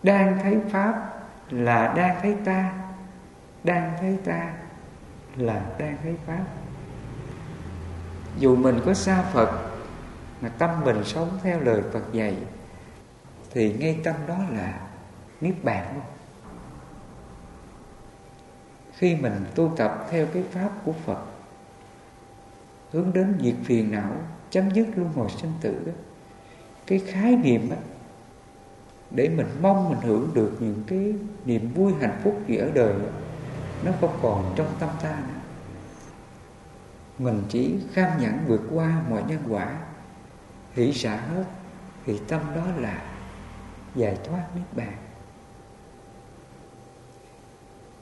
Đang 0.03 0.39
thấy 0.43 0.59
Pháp 0.71 1.09
là 1.49 1.93
đang 1.95 2.17
thấy 2.21 2.38
ta 2.45 2.71
đang 3.64 3.93
thấy 3.99 4.18
ta 4.24 4.53
là 5.36 5.66
đang 5.78 5.97
thấy 6.03 6.16
pháp. 6.26 6.45
Dù 8.38 8.55
mình 8.55 8.80
có 8.86 8.93
xa 8.93 9.22
phật 9.22 9.70
mà 10.41 10.49
tâm 10.49 10.70
mình 10.86 11.03
sống 11.03 11.30
theo 11.43 11.60
lời 11.60 11.82
phật 11.93 12.03
dạy 12.14 12.36
thì 13.51 13.74
ngay 13.74 13.99
tâm 14.03 14.16
đó 14.28 14.38
là 14.51 14.80
niết 15.41 15.64
bàn 15.64 15.93
luôn 15.93 16.03
khi 18.93 19.16
mình 19.16 19.34
tu 19.55 19.72
tập 19.78 20.07
theo 20.12 20.28
cái 20.34 20.43
pháp 20.51 20.70
của 20.86 20.93
phật 21.05 21.20
hướng 22.91 23.14
đến 23.14 23.39
diệt 23.41 23.55
phiền 23.64 23.91
não 23.91 24.12
chấm 24.49 24.72
dứt 24.72 24.88
luân 24.95 25.14
hồi 25.14 25.30
sinh 25.30 25.51
tử 25.62 25.84
đó 25.86 25.91
cái 26.88 26.99
khái 26.99 27.36
niệm 27.36 27.70
đó, 27.70 27.76
để 29.12 29.30
mình 29.30 29.47
mong 29.62 29.89
mình 29.89 29.99
hưởng 30.01 30.30
được 30.34 30.51
những 30.60 30.84
cái 30.88 31.14
niềm 31.45 31.74
vui 31.74 31.93
hạnh 32.01 32.20
phúc 32.24 32.41
gì 32.47 32.55
ở 32.55 32.72
đời 32.74 32.93
đó, 32.93 33.10
nó 33.84 33.91
không 34.01 34.19
còn 34.21 34.53
trong 34.55 34.67
tâm 34.80 34.89
ta 35.01 35.15
nữa. 35.27 35.39
Mình 37.17 37.43
chỉ 37.49 37.80
kham 37.93 38.21
nhẫn 38.21 38.39
vượt 38.47 38.61
qua 38.73 39.01
mọi 39.09 39.23
nhân 39.27 39.43
quả, 39.49 39.77
hỷ 40.73 40.93
xả 40.93 41.15
hết, 41.15 41.43
thì 42.05 42.19
tâm 42.27 42.41
đó 42.55 42.63
là 42.77 43.01
giải 43.95 44.17
thoát 44.23 44.43
niết 44.55 44.77
bàn. 44.77 44.93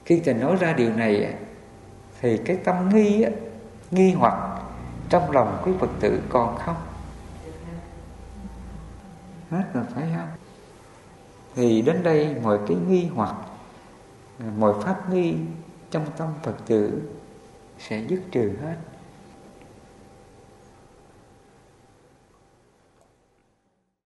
Khi 0.05 0.21
thầy 0.25 0.33
nói 0.33 0.55
ra 0.55 0.73
điều 0.73 0.93
này, 0.93 1.35
thì 2.21 2.37
cái 2.37 2.57
tâm 2.63 2.89
nghi 2.89 3.25
nghi 3.91 4.13
hoặc 4.13 4.61
trong 5.09 5.31
lòng 5.31 5.61
quý 5.65 5.71
phật 5.79 5.89
tử 5.99 6.21
còn 6.29 6.57
không? 6.57 6.75
Hết 9.51 9.63
rồi, 9.73 9.83
phải 9.95 10.07
không? 10.15 10.29
Thì 11.55 11.81
đến 11.81 12.03
đây 12.03 12.35
mọi 12.43 12.59
cái 12.67 12.77
nghi 12.87 13.09
hoặc, 13.15 13.35
mọi 14.57 14.73
pháp 14.83 15.09
nghi 15.09 15.35
trong 15.91 16.05
tâm 16.17 16.33
phật 16.43 16.55
tử 16.67 17.01
sẽ 17.79 18.03
dứt 18.07 18.19
trừ 18.31 18.51
hết. 18.61 18.75